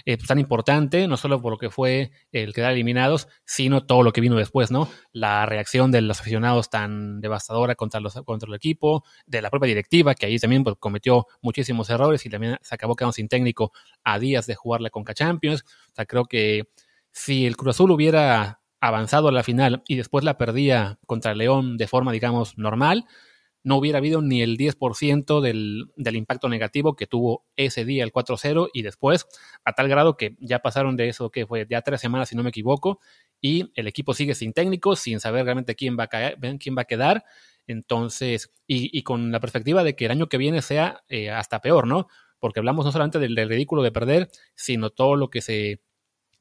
eh, 0.06 0.16
tan 0.16 0.40
importante, 0.40 1.06
no 1.10 1.18
solo 1.18 1.42
por 1.42 1.52
lo 1.52 1.58
que 1.58 1.70
fue 1.70 2.12
el 2.32 2.54
quedar 2.54 2.72
eliminados, 2.72 3.28
sino 3.44 3.86
todo 3.86 4.04
lo 4.04 4.14
que 4.14 4.22
vino 4.22 4.38
después, 4.38 4.72
¿no? 4.72 4.90
La 5.12 5.46
reacción 5.46 5.92
de 5.92 6.00
los 6.00 6.22
aficionados 6.22 6.70
tan 6.70 7.20
devastadora 7.20 7.76
contra, 7.76 8.00
los, 8.00 8.14
contra 8.24 8.48
el 8.48 8.56
equipo, 8.56 9.04
de 9.26 9.42
la 9.42 9.50
propia 9.50 9.68
directiva, 9.68 10.16
que 10.16 10.28
ahí 10.28 10.40
también 10.40 10.64
pues, 10.64 10.78
cometió 10.80 11.28
muchísimos 11.42 11.90
errores 11.90 12.26
y 12.26 12.30
también 12.30 12.58
se 12.62 12.74
acabó 12.74 12.96
quedando 12.96 13.12
sin 13.12 13.28
técnico 13.28 13.74
a 14.06 14.18
días 14.18 14.48
de 14.48 14.56
jugar 14.56 14.80
la 14.80 14.90
Conca 14.90 15.14
Champions. 15.14 15.66
O 15.92 15.96
sea, 15.96 16.06
creo 16.06 16.24
que 16.24 16.70
si 17.12 17.46
el 17.46 17.58
Cruz 17.58 17.76
Azul 17.76 17.92
hubiera 17.92 18.62
avanzado 18.88 19.30
a 19.30 19.32
la 19.32 19.44
final 19.44 19.84
y 19.88 19.96
después 19.96 20.24
la 20.24 20.38
perdía 20.38 21.00
contra 21.06 21.36
León 21.36 21.78
de 21.78 21.88
forma, 21.88 22.12
digamos, 22.12 22.58
normal, 22.58 23.06
no 23.66 23.78
hubiera 23.78 23.98
habido 23.98 24.22
ni 24.22 24.44
el 24.44 24.58
10% 24.58 25.42
del, 25.42 25.88
del, 25.96 26.16
impacto 26.16 26.48
negativo 26.50 26.96
que 26.96 27.08
tuvo 27.08 27.48
ese 27.56 27.84
día 27.84 28.04
el 28.04 28.14
4-0 28.14 28.70
y 28.72 28.84
después, 28.84 29.26
a 29.66 29.74
tal 29.74 29.90
grado 29.90 30.18
que 30.18 30.36
ya 30.40 30.60
pasaron 30.60 30.96
de 30.96 31.10
eso, 31.10 31.32
que 31.32 31.48
fue 31.48 31.66
ya 31.68 31.82
tres 31.82 32.00
semanas, 32.00 32.30
si 32.30 32.36
no 32.36 32.44
me 32.44 32.50
equivoco, 32.50 33.00
y 33.42 33.72
el 33.74 33.88
equipo 33.88 34.14
sigue 34.14 34.36
sin 34.36 34.54
técnico, 34.54 34.96
sin 34.96 35.20
saber 35.20 35.46
realmente 35.46 35.74
quién 35.76 35.98
va 35.98 36.04
a, 36.04 36.08
caer, 36.08 36.38
quién 36.60 36.78
va 36.78 36.84
a 36.84 36.86
quedar. 36.86 37.24
Entonces, 37.66 38.52
y, 38.68 39.02
con 39.02 39.32
la 39.32 39.40
perspectiva 39.40 39.84
de 39.84 39.96
que 39.96 40.06
el 40.06 40.12
año 40.12 40.28
que 40.30 40.38
viene 40.38 40.62
sea 40.62 41.04
eh, 41.10 41.32
hasta 41.32 41.60
peor, 41.60 41.88
¿no? 41.88 42.06
Porque 42.40 42.60
hablamos 42.60 42.86
no 42.86 42.92
solamente 42.92 43.18
del 43.18 43.50
ridículo 43.50 43.82
de 43.82 43.92
perder, 43.92 44.30
sino 44.54 44.92
todo 44.92 45.16
lo 45.16 45.32
que 45.32 45.42
se 45.42 45.82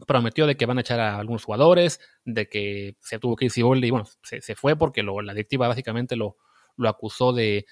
prometió 0.06 0.46
de 0.46 0.56
que 0.56 0.66
van 0.66 0.78
a 0.78 0.80
echar 0.82 1.00
a 1.00 1.18
algunos 1.18 1.44
jugadores, 1.44 2.00
de 2.24 2.48
que 2.48 2.96
se 3.00 3.18
tuvo 3.18 3.36
que 3.36 3.46
ir 3.46 3.50
Siboldi 3.50 3.88
y 3.88 3.90
bueno, 3.90 4.06
se, 4.22 4.40
fue 4.54 4.76
porque 4.76 5.02
la 5.02 5.32
directiva 5.32 5.68
básicamente 5.68 6.16
lo, 6.16 6.36
lo 6.76 6.88
acusó 6.88 7.32
de, 7.32 7.66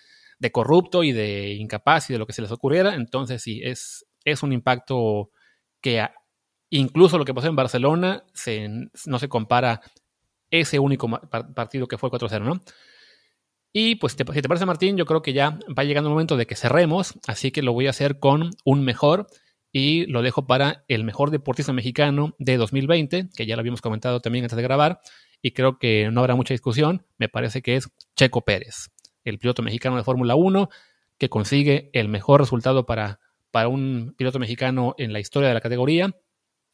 corrupto 0.52 1.04
y 1.04 1.12
de 1.12 1.52
incapaz 1.52 2.10
y 2.10 2.14
de 2.14 2.18
lo 2.18 2.26
que 2.26 2.32
se 2.32 2.42
les 2.42 2.50
ocurriera. 2.50 2.94
Entonces 2.94 3.42
sí, 3.42 3.60
es, 3.62 4.06
es 4.24 4.42
un 4.42 4.52
impacto 4.52 5.30
que 5.80 6.06
incluso 6.70 7.18
lo 7.18 7.24
que 7.24 7.34
pasó 7.34 7.48
en 7.48 7.56
Barcelona 7.56 8.24
no 9.06 9.18
se 9.18 9.28
compara 9.28 9.80
ese 10.50 10.78
único 10.78 11.08
partido 11.54 11.86
que 11.86 11.98
fue 11.98 12.10
4-0, 12.10 12.40
¿no? 12.42 12.60
Y 13.74 13.94
pues 13.96 14.12
si 14.12 14.18
te 14.18 14.24
parece 14.24 14.66
Martín, 14.66 14.98
yo 14.98 15.06
creo 15.06 15.22
que 15.22 15.32
ya 15.32 15.58
va 15.76 15.84
llegando 15.84 16.10
el 16.10 16.14
momento 16.14 16.36
de 16.36 16.46
que 16.46 16.56
cerremos, 16.56 17.14
así 17.26 17.50
que 17.50 17.62
lo 17.62 17.72
voy 17.72 17.86
a 17.86 17.90
hacer 17.90 18.18
con 18.18 18.50
un 18.66 18.84
mejor 18.84 19.28
y 19.72 20.06
lo 20.06 20.22
dejo 20.22 20.46
para 20.46 20.84
el 20.86 21.02
mejor 21.02 21.30
deportista 21.30 21.72
mexicano 21.72 22.36
de 22.38 22.58
2020, 22.58 23.30
que 23.34 23.46
ya 23.46 23.56
lo 23.56 23.60
habíamos 23.60 23.80
comentado 23.80 24.20
también 24.20 24.44
antes 24.44 24.56
de 24.56 24.62
grabar, 24.62 25.00
y 25.40 25.52
creo 25.52 25.78
que 25.78 26.10
no 26.12 26.20
habrá 26.20 26.36
mucha 26.36 26.54
discusión, 26.54 27.06
me 27.18 27.28
parece 27.28 27.62
que 27.62 27.76
es 27.76 27.88
Checo 28.14 28.42
Pérez, 28.42 28.90
el 29.24 29.38
piloto 29.38 29.62
mexicano 29.62 29.96
de 29.96 30.04
Fórmula 30.04 30.34
1, 30.34 30.68
que 31.18 31.28
consigue 31.28 31.90
el 31.94 32.08
mejor 32.08 32.40
resultado 32.40 32.84
para, 32.86 33.18
para 33.50 33.68
un 33.68 34.14
piloto 34.16 34.38
mexicano 34.38 34.94
en 34.98 35.12
la 35.12 35.20
historia 35.20 35.48
de 35.48 35.54
la 35.54 35.60
categoría, 35.60 36.14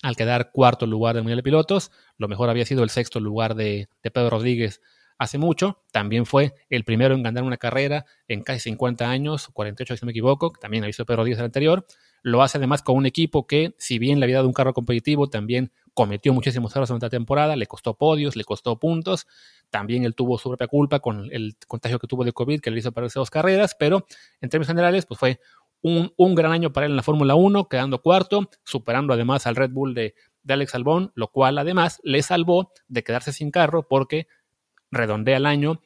al 0.02 0.16
quedar 0.16 0.50
cuarto 0.52 0.86
lugar 0.86 1.14
del 1.14 1.24
Mundial 1.24 1.38
de 1.38 1.42
Pilotos, 1.42 1.90
lo 2.16 2.28
mejor 2.28 2.50
había 2.50 2.64
sido 2.64 2.82
el 2.82 2.90
sexto 2.90 3.20
lugar 3.20 3.54
de, 3.54 3.88
Pedro 4.02 4.30
Rodríguez 4.30 4.80
hace 5.18 5.38
mucho, 5.38 5.82
también 5.90 6.26
fue 6.26 6.54
el 6.68 6.84
primero 6.84 7.14
en 7.14 7.22
ganar 7.24 7.42
una 7.42 7.56
carrera 7.56 8.06
en 8.28 8.42
casi 8.42 8.60
50 8.60 9.10
años, 9.10 9.48
48 9.52 9.96
si 9.96 10.02
no 10.02 10.06
me 10.06 10.12
equivoco, 10.12 10.52
también 10.60 10.84
ha 10.84 10.86
visto 10.86 11.04
Pedro 11.04 11.18
Rodríguez 11.18 11.40
el 11.40 11.46
anterior, 11.46 11.86
lo 12.22 12.42
hace 12.42 12.58
además 12.58 12.82
con 12.82 12.96
un 12.96 13.06
equipo 13.06 13.46
que, 13.46 13.74
si 13.78 13.98
bien 13.98 14.20
la 14.20 14.26
vida 14.26 14.40
de 14.40 14.46
un 14.46 14.52
carro 14.52 14.74
competitivo 14.74 15.28
también 15.28 15.72
cometió 15.94 16.32
muchísimos 16.32 16.72
errores 16.72 16.88
durante 16.88 17.06
la 17.06 17.10
temporada, 17.10 17.56
le 17.56 17.66
costó 17.66 17.94
podios, 17.94 18.36
le 18.36 18.44
costó 18.44 18.78
puntos, 18.78 19.26
también 19.70 20.04
él 20.04 20.14
tuvo 20.14 20.38
su 20.38 20.48
propia 20.48 20.68
culpa 20.68 21.00
con 21.00 21.28
el 21.32 21.56
contagio 21.66 21.98
que 21.98 22.06
tuvo 22.06 22.24
de 22.24 22.32
COVID 22.32 22.60
que 22.60 22.70
le 22.70 22.78
hizo 22.78 22.92
perderse 22.92 23.18
dos 23.18 23.30
carreras, 23.30 23.74
pero 23.78 24.06
en 24.40 24.48
términos 24.48 24.68
generales, 24.68 25.06
pues 25.06 25.18
fue 25.18 25.40
un, 25.82 26.34
gran 26.34 26.52
año 26.52 26.72
para 26.72 26.86
él 26.86 26.92
en 26.92 26.96
la 26.96 27.02
Fórmula 27.02 27.34
1, 27.34 27.68
quedando 27.68 28.00
cuarto, 28.00 28.48
superando 28.64 29.12
además 29.12 29.46
al 29.46 29.56
Red 29.56 29.70
Bull 29.70 29.94
de, 29.94 30.14
de 30.42 30.54
Alex 30.54 30.74
Albón, 30.74 31.12
lo 31.14 31.28
cual 31.28 31.58
además 31.58 32.00
le 32.02 32.22
salvó 32.22 32.72
de 32.88 33.04
quedarse 33.04 33.32
sin 33.32 33.50
carro 33.50 33.86
porque 33.86 34.26
redondea 34.90 35.36
el 35.36 35.46
año 35.46 35.80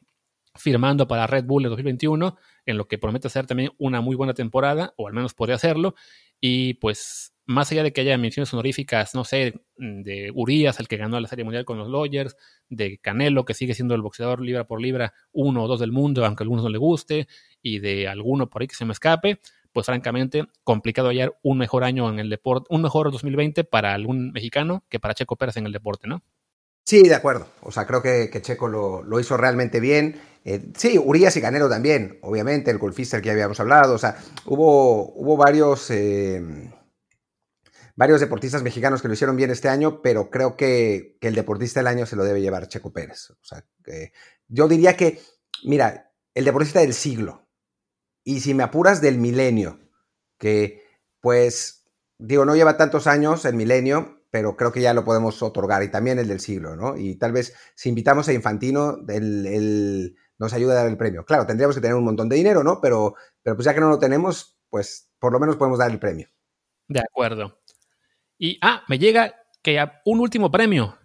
firmando 0.55 1.09
para 1.09 1.27
Red 1.27 1.45
Bull 1.45 1.65
en 1.65 1.71
2021, 1.71 2.37
en 2.67 2.77
lo 2.77 2.87
que 2.87 2.99
promete 2.99 3.29
ser 3.29 3.47
también 3.47 3.73
una 3.79 4.01
muy 4.01 4.17
buena 4.17 4.35
temporada, 4.35 4.95
o 4.97 5.09
al 5.09 5.15
menos 5.15 5.35
podría 5.35 5.57
hacerlo. 5.57 5.95
Y 6.41 6.75
pues, 6.75 7.35
más 7.47 7.71
allá 7.73 7.83
de 7.83 7.93
que 7.93 8.03
haya 8.03 8.17
menciones 8.19 8.53
honoríficas, 8.53 9.15
no 9.15 9.25
sé, 9.25 9.55
de 9.77 10.31
Urias, 10.35 10.79
el 10.81 10.89
que 10.89 10.97
ganó 10.97 11.19
la 11.21 11.29
Serie 11.29 11.45
Mundial 11.45 11.65
con 11.65 11.79
los 11.79 11.89
Lawyers, 11.89 12.37
de 12.69 12.99
Canelo, 12.99 13.45
que 13.45 13.55
sigue 13.55 13.75
siendo 13.75 13.95
el 13.95 14.03
boxeador 14.03 14.41
libra 14.41 14.67
por 14.67 14.81
libra 14.81 15.15
uno 15.33 15.65
o 15.65 15.69
dos 15.69 15.81
del 15.81 15.93
mundo, 15.93 16.25
aunque 16.25 16.43
a 16.43 16.45
algunos 16.45 16.65
no 16.65 16.71
le 16.71 16.79
guste, 16.79 17.29
y 17.63 17.79
de 17.79 18.09
alguno 18.09 18.49
por 18.49 18.63
ahí 18.63 18.69
que 18.69 18.75
se 18.75 18.85
me 18.85 18.93
escape, 18.93 19.41
pues 19.73 19.87
francamente, 19.87 20.45
complicado 20.65 21.09
hallar 21.09 21.39
un 21.43 21.59
mejor 21.59 21.85
año 21.85 22.09
en 22.11 22.19
el 22.19 22.29
deporte, 22.29 22.67
un 22.71 22.83
mejor 22.83 23.11
2020 23.11 23.65
para 23.65 23.95
algún 23.95 24.33
mexicano 24.33 24.85
que 24.89 25.01
para 25.01 25.15
Checo 25.15 25.37
Pérez 25.37 25.57
en 25.57 25.67
el 25.67 25.73
deporte, 25.73 26.07
¿no? 26.07 26.23
Sí, 26.85 27.03
de 27.05 27.15
acuerdo. 27.15 27.47
O 27.63 27.71
sea, 27.71 27.87
creo 27.87 28.03
que, 28.03 28.29
Checo 28.43 28.69
lo, 28.69 29.21
hizo 29.21 29.37
realmente 29.37 29.81
bien. 29.81 30.21
Eh, 30.45 30.73
sí, 30.77 30.99
Urias 30.99 31.37
y 31.37 31.41
Canelo 31.41 31.69
también, 31.69 32.19
obviamente, 32.23 32.71
el 32.71 32.79
golfista 32.79 33.21
que 33.21 33.31
habíamos 33.31 33.61
hablado. 33.61 33.95
O 33.95 33.99
sea, 33.99 34.17
hubo, 34.47 35.13
hubo 35.15 35.37
varios, 35.37 35.91
eh, 35.91 36.73
varios 37.95 38.21
deportistas 38.21 38.63
mexicanos 38.63 39.01
que 39.01 39.09
lo 39.09 39.15
hicieron 39.15 39.37
bien 39.37 39.51
este 39.51 39.69
año, 39.69 40.03
pero 40.03 40.31
creo 40.31 40.57
que, 40.57 41.17
el 41.21 41.35
deportista 41.35 41.81
del 41.81 41.87
año 41.87 42.07
se 42.07 42.17
lo 42.17 42.25
debe 42.25 42.41
llevar 42.41 42.69
Checo 42.69 42.93
Pérez. 42.93 43.31
O 43.31 43.45
sea, 43.45 43.65
yo 44.49 44.69
diría 44.69 44.97
que, 44.97 45.21
mira, 45.65 46.13
el 46.35 46.45
deportista 46.45 46.81
del 46.81 46.95
siglo. 46.95 47.49
Y 48.25 48.41
si 48.41 48.55
me 48.55 48.63
apuras, 48.63 49.01
del 49.01 49.19
milenio. 49.19 49.81
Que, 50.39 50.83
pues, 51.21 51.85
digo, 52.19 52.45
no 52.45 52.57
lleva 52.57 52.77
tantos 52.77 53.07
años 53.07 53.45
el 53.45 53.55
milenio, 53.55 54.25
pero 54.31 54.57
creo 54.57 54.73
que 54.73 54.81
ya 54.81 54.95
lo 54.95 55.05
podemos 55.05 55.43
otorgar. 55.43 55.83
Y 55.83 55.91
también 55.91 56.19
el 56.19 56.29
del 56.29 56.41
siglo, 56.41 56.75
¿no? 56.75 56.97
Y 56.97 57.17
tal 57.17 57.33
vez 57.33 57.55
si 57.75 57.91
invitamos 57.91 58.29
a 58.29 58.33
Infantino, 58.33 58.99
él, 59.09 60.17
nos 60.43 60.53
ayuda 60.53 60.73
a 60.73 60.77
dar 60.83 60.89
el 60.89 60.97
premio. 60.97 61.25
Claro, 61.25 61.47
tendríamos 61.47 61.77
que 61.77 61.81
tener 61.81 61.95
un 61.97 62.03
montón 62.03 62.29
de 62.29 62.35
dinero, 62.35 62.65
¿no? 62.65 62.81
Pero, 62.81 63.15
pero 63.45 63.55
pues 63.55 63.65
ya 63.65 63.73
que 63.73 63.81
no 63.81 63.89
lo 63.89 64.01
tenemos, 64.01 64.59
pues 64.71 65.09
por 65.21 65.33
lo 65.33 65.39
menos 65.39 65.55
podemos 65.55 65.79
dar 65.79 65.93
el 65.93 66.01
premio. 66.01 66.29
De 66.89 66.99
acuerdo. 66.99 67.61
Y, 68.39 68.59
ah, 68.61 68.83
me 68.89 68.99
llega 68.99 69.37
que 69.63 69.81
un 70.05 70.19
último 70.19 70.51
premio. 70.51 70.99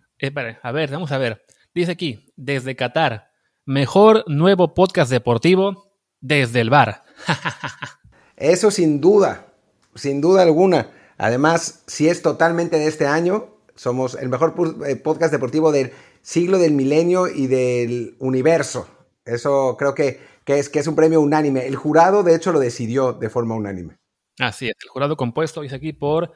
a 0.63 0.71
ver, 0.71 0.89
vamos 0.89 1.11
a 1.11 1.19
ver. 1.19 1.45
Dice 1.71 1.91
aquí, 1.91 2.33
desde 2.35 2.75
Qatar, 2.75 3.29
mejor 3.63 4.23
nuevo 4.27 4.73
podcast 4.73 5.11
deportivo 5.11 5.93
desde 6.19 6.59
el 6.59 6.71
bar. 6.71 7.03
Eso 8.35 8.71
sin 8.71 8.99
duda, 8.99 9.53
sin 9.93 10.19
duda 10.19 10.41
alguna. 10.41 10.89
Además, 11.19 11.83
si 11.85 12.09
es 12.09 12.23
totalmente 12.23 12.79
de 12.79 12.87
este 12.87 13.05
año, 13.05 13.49
somos 13.75 14.15
el 14.15 14.29
mejor 14.29 14.55
eh, 14.87 14.95
podcast 14.95 15.31
deportivo 15.31 15.71
del 15.71 15.91
siglo 16.23 16.57
del 16.57 16.71
milenio 16.73 17.27
y 17.27 17.45
del 17.45 18.15
universo. 18.17 18.87
Eso 19.27 19.75
creo 19.77 19.93
que, 19.93 20.19
que, 20.43 20.59
es, 20.59 20.69
que 20.69 20.79
es 20.79 20.87
un 20.87 20.95
premio 20.95 21.21
unánime. 21.21 21.67
El 21.67 21.75
jurado, 21.75 22.23
de 22.23 22.35
hecho, 22.35 22.51
lo 22.51 22.59
decidió 22.59 23.13
de 23.13 23.29
forma 23.29 23.55
unánime. 23.55 23.97
Así 24.39 24.67
es, 24.67 24.75
el 24.83 24.89
jurado 24.89 25.17
compuesto, 25.17 25.61
dice 25.61 25.75
aquí, 25.75 25.93
por 25.93 26.31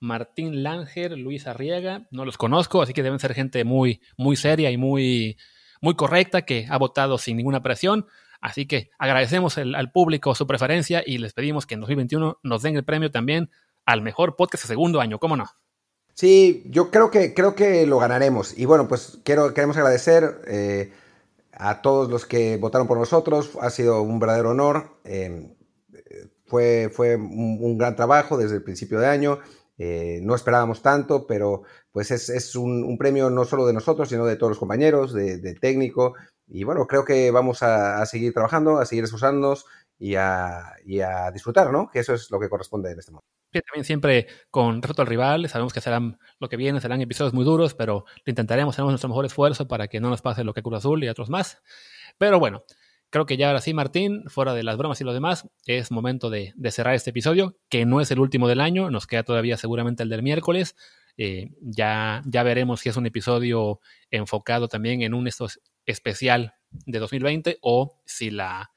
Martín 0.00 0.62
Langer, 0.62 1.16
Luis 1.16 1.46
Arriaga, 1.46 2.06
no 2.10 2.24
los 2.24 2.36
conozco, 2.36 2.82
así 2.82 2.92
que 2.92 3.02
deben 3.02 3.18
ser 3.18 3.34
gente 3.34 3.64
muy, 3.64 4.00
muy 4.16 4.36
seria 4.36 4.70
y 4.70 4.76
muy, 4.76 5.38
muy 5.80 5.94
correcta 5.94 6.42
que 6.42 6.66
ha 6.68 6.78
votado 6.78 7.18
sin 7.18 7.36
ninguna 7.36 7.62
presión. 7.62 8.06
Así 8.40 8.66
que 8.66 8.90
agradecemos 8.98 9.58
al 9.58 9.90
público 9.92 10.34
su 10.34 10.46
preferencia 10.46 11.02
y 11.04 11.18
les 11.18 11.32
pedimos 11.32 11.66
que 11.66 11.74
en 11.74 11.80
2021 11.80 12.38
nos 12.42 12.62
den 12.62 12.76
el 12.76 12.84
premio 12.84 13.10
también 13.10 13.50
al 13.86 14.02
mejor 14.02 14.36
podcast 14.36 14.64
de 14.64 14.68
segundo 14.68 15.00
año, 15.00 15.18
¿cómo 15.18 15.36
no? 15.36 15.46
Sí, 16.14 16.64
yo 16.66 16.90
creo 16.90 17.10
que, 17.10 17.34
creo 17.34 17.54
que 17.54 17.86
lo 17.86 17.98
ganaremos. 17.98 18.56
Y 18.58 18.64
bueno, 18.64 18.88
pues 18.88 19.18
quiero, 19.22 19.52
queremos 19.54 19.76
agradecer 19.76 20.42
eh, 20.46 20.92
a 21.58 21.80
todos 21.82 22.10
los 22.10 22.26
que 22.26 22.56
votaron 22.56 22.86
por 22.86 22.98
nosotros. 22.98 23.58
Ha 23.60 23.70
sido 23.70 24.02
un 24.02 24.18
verdadero 24.18 24.50
honor. 24.50 24.98
Eh, 25.04 25.56
fue, 26.46 26.90
fue 26.92 27.16
un, 27.16 27.76
gran 27.76 27.96
trabajo 27.96 28.36
desde 28.36 28.56
el 28.56 28.62
principio 28.62 29.00
de 29.00 29.06
año. 29.06 29.38
Eh, 29.78 30.20
no 30.22 30.34
esperábamos 30.34 30.80
tanto, 30.80 31.26
pero 31.26 31.62
pues 31.92 32.10
es, 32.10 32.56
un, 32.56 32.96
premio 32.98 33.30
no 33.30 33.44
solo 33.44 33.66
de 33.66 33.72
nosotros, 33.72 34.08
sino 34.08 34.24
de 34.24 34.36
todos 34.36 34.50
los 34.50 34.58
compañeros, 34.58 35.12
de, 35.12 35.54
técnico. 35.54 36.14
Y 36.46 36.64
bueno, 36.64 36.86
creo 36.86 37.04
que 37.04 37.30
vamos 37.30 37.62
a, 37.62 38.04
seguir 38.06 38.32
trabajando, 38.32 38.78
a 38.78 38.86
seguir 38.86 39.04
esforzándonos 39.04 39.66
y 39.98 40.14
a, 40.14 40.74
disfrutar, 41.32 41.72
¿no? 41.72 41.88
Que 41.90 42.00
eso 42.00 42.14
es 42.14 42.30
lo 42.30 42.38
que 42.38 42.48
corresponde 42.48 42.92
en 42.92 42.98
este 42.98 43.12
momento. 43.12 43.28
también 43.50 43.84
siempre 43.84 44.26
con 44.50 44.82
respecto 44.82 45.02
al 45.02 45.08
rival, 45.08 45.48
sabemos 45.48 45.72
que 45.72 45.80
serán 45.80 46.18
lo 46.38 46.48
que 46.48 46.56
viene, 46.56 46.80
serán 46.80 47.00
episodios 47.00 47.34
muy 47.34 47.44
duros, 47.44 47.74
pero 47.74 48.04
intentaremos, 48.24 48.76
haremos 48.76 48.92
nuestro 48.92 49.08
mejor 49.08 49.24
esfuerzo 49.24 49.66
para 49.68 49.88
que 49.88 50.00
no 50.00 50.10
nos 50.10 50.22
pase 50.22 50.44
lo 50.44 50.52
que 50.52 50.62
Cruz 50.62 50.78
Azul 50.78 51.02
y 51.04 51.08
otros 51.08 51.30
más. 51.30 51.62
Pero 52.18 52.38
bueno, 52.38 52.64
Creo 53.10 53.24
que 53.24 53.36
ya 53.36 53.48
ahora 53.48 53.60
sí, 53.60 53.72
Martín, 53.72 54.24
fuera 54.26 54.52
de 54.52 54.64
las 54.64 54.76
bromas 54.76 55.00
y 55.00 55.04
lo 55.04 55.14
demás, 55.14 55.48
es 55.64 55.90
momento 55.90 56.28
de, 56.28 56.52
cerrar 56.70 56.94
este 56.94 57.10
episodio, 57.10 57.56
que 57.68 57.86
no 57.86 58.00
es 58.00 58.10
el 58.10 58.18
último 58.18 58.48
del 58.48 58.60
año, 58.60 58.90
nos 58.90 59.06
queda 59.06 59.22
todavía 59.22 59.56
seguramente 59.56 60.02
el 60.02 60.08
del 60.08 60.22
miércoles. 60.22 60.74
Eh, 61.16 61.50
ya, 61.60 62.22
ya 62.26 62.42
veremos 62.42 62.80
si 62.80 62.88
es 62.88 62.96
un 62.96 63.06
episodio 63.06 63.80
enfocado 64.10 64.68
también 64.68 65.02
en 65.02 65.14
un 65.14 65.28
especial 65.86 66.54
de 66.84 66.98
2020 66.98 67.58
o 67.62 68.02
si 68.04 68.30
la, 68.30 68.70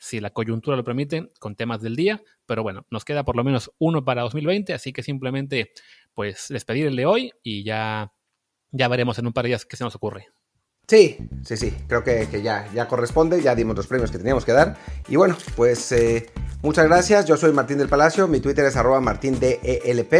si 0.00 0.18
la 0.18 0.30
coyuntura 0.30 0.76
lo 0.76 0.82
permite, 0.82 1.30
con 1.38 1.54
temas 1.54 1.80
del 1.80 1.94
día. 1.94 2.22
Pero 2.46 2.62
bueno, 2.64 2.86
nos 2.90 3.04
queda 3.04 3.24
por 3.24 3.36
lo 3.36 3.44
menos 3.44 3.70
uno 3.78 4.04
para 4.04 4.22
2020, 4.22 4.72
así 4.72 4.92
que 4.92 5.02
simplemente 5.02 5.72
pues 6.14 6.46
despedir 6.48 6.86
el 6.86 6.96
de 6.96 7.06
hoy 7.06 7.32
y 7.42 7.62
ya, 7.62 8.12
ya 8.72 8.88
veremos 8.88 9.18
en 9.18 9.26
un 9.26 9.32
par 9.32 9.44
de 9.44 9.48
días 9.48 9.64
qué 9.64 9.76
se 9.76 9.84
nos 9.84 9.94
ocurre. 9.94 10.26
Sí, 10.88 11.18
sí, 11.44 11.56
sí, 11.56 11.72
creo 11.86 12.02
que, 12.02 12.26
ya, 12.42 12.68
ya 12.74 12.88
corresponde, 12.88 13.40
ya 13.40 13.54
dimos 13.54 13.76
los 13.76 13.86
premios 13.86 14.10
que 14.10 14.18
teníamos 14.18 14.44
que 14.44 14.52
dar. 14.52 14.76
Y 15.06 15.14
bueno, 15.14 15.36
pues 15.54 15.92
eh, 15.92 16.26
muchas 16.62 16.86
gracias, 16.86 17.26
yo 17.26 17.36
soy 17.36 17.52
Martín 17.52 17.78
del 17.78 17.88
Palacio, 17.88 18.26
mi 18.26 18.40
Twitter 18.40 18.64
es 18.64 18.76
arroba 18.76 19.00
martindelp. 19.00 20.10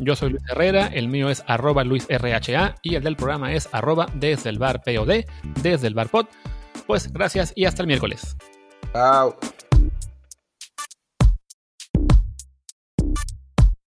Yo 0.00 0.16
soy 0.16 0.30
Luis 0.30 0.42
Herrera, 0.48 0.86
el 0.86 1.08
mío 1.08 1.28
es 1.28 1.42
arroba 1.46 1.84
luisrha 1.84 2.76
y 2.80 2.94
el 2.94 3.02
del 3.02 3.16
programa 3.16 3.52
es 3.52 3.68
arroba 3.72 4.06
desde 4.14 4.48
el 4.48 4.58
bar 4.58 4.82
POD, 4.82 5.24
desde 5.62 5.86
el 5.86 5.94
bar 5.94 6.08
pod. 6.08 6.26
Pues 6.86 7.12
gracias 7.12 7.52
y 7.54 7.66
hasta 7.66 7.82
el 7.82 7.86
miércoles. 7.86 8.36
Out. 8.94 9.59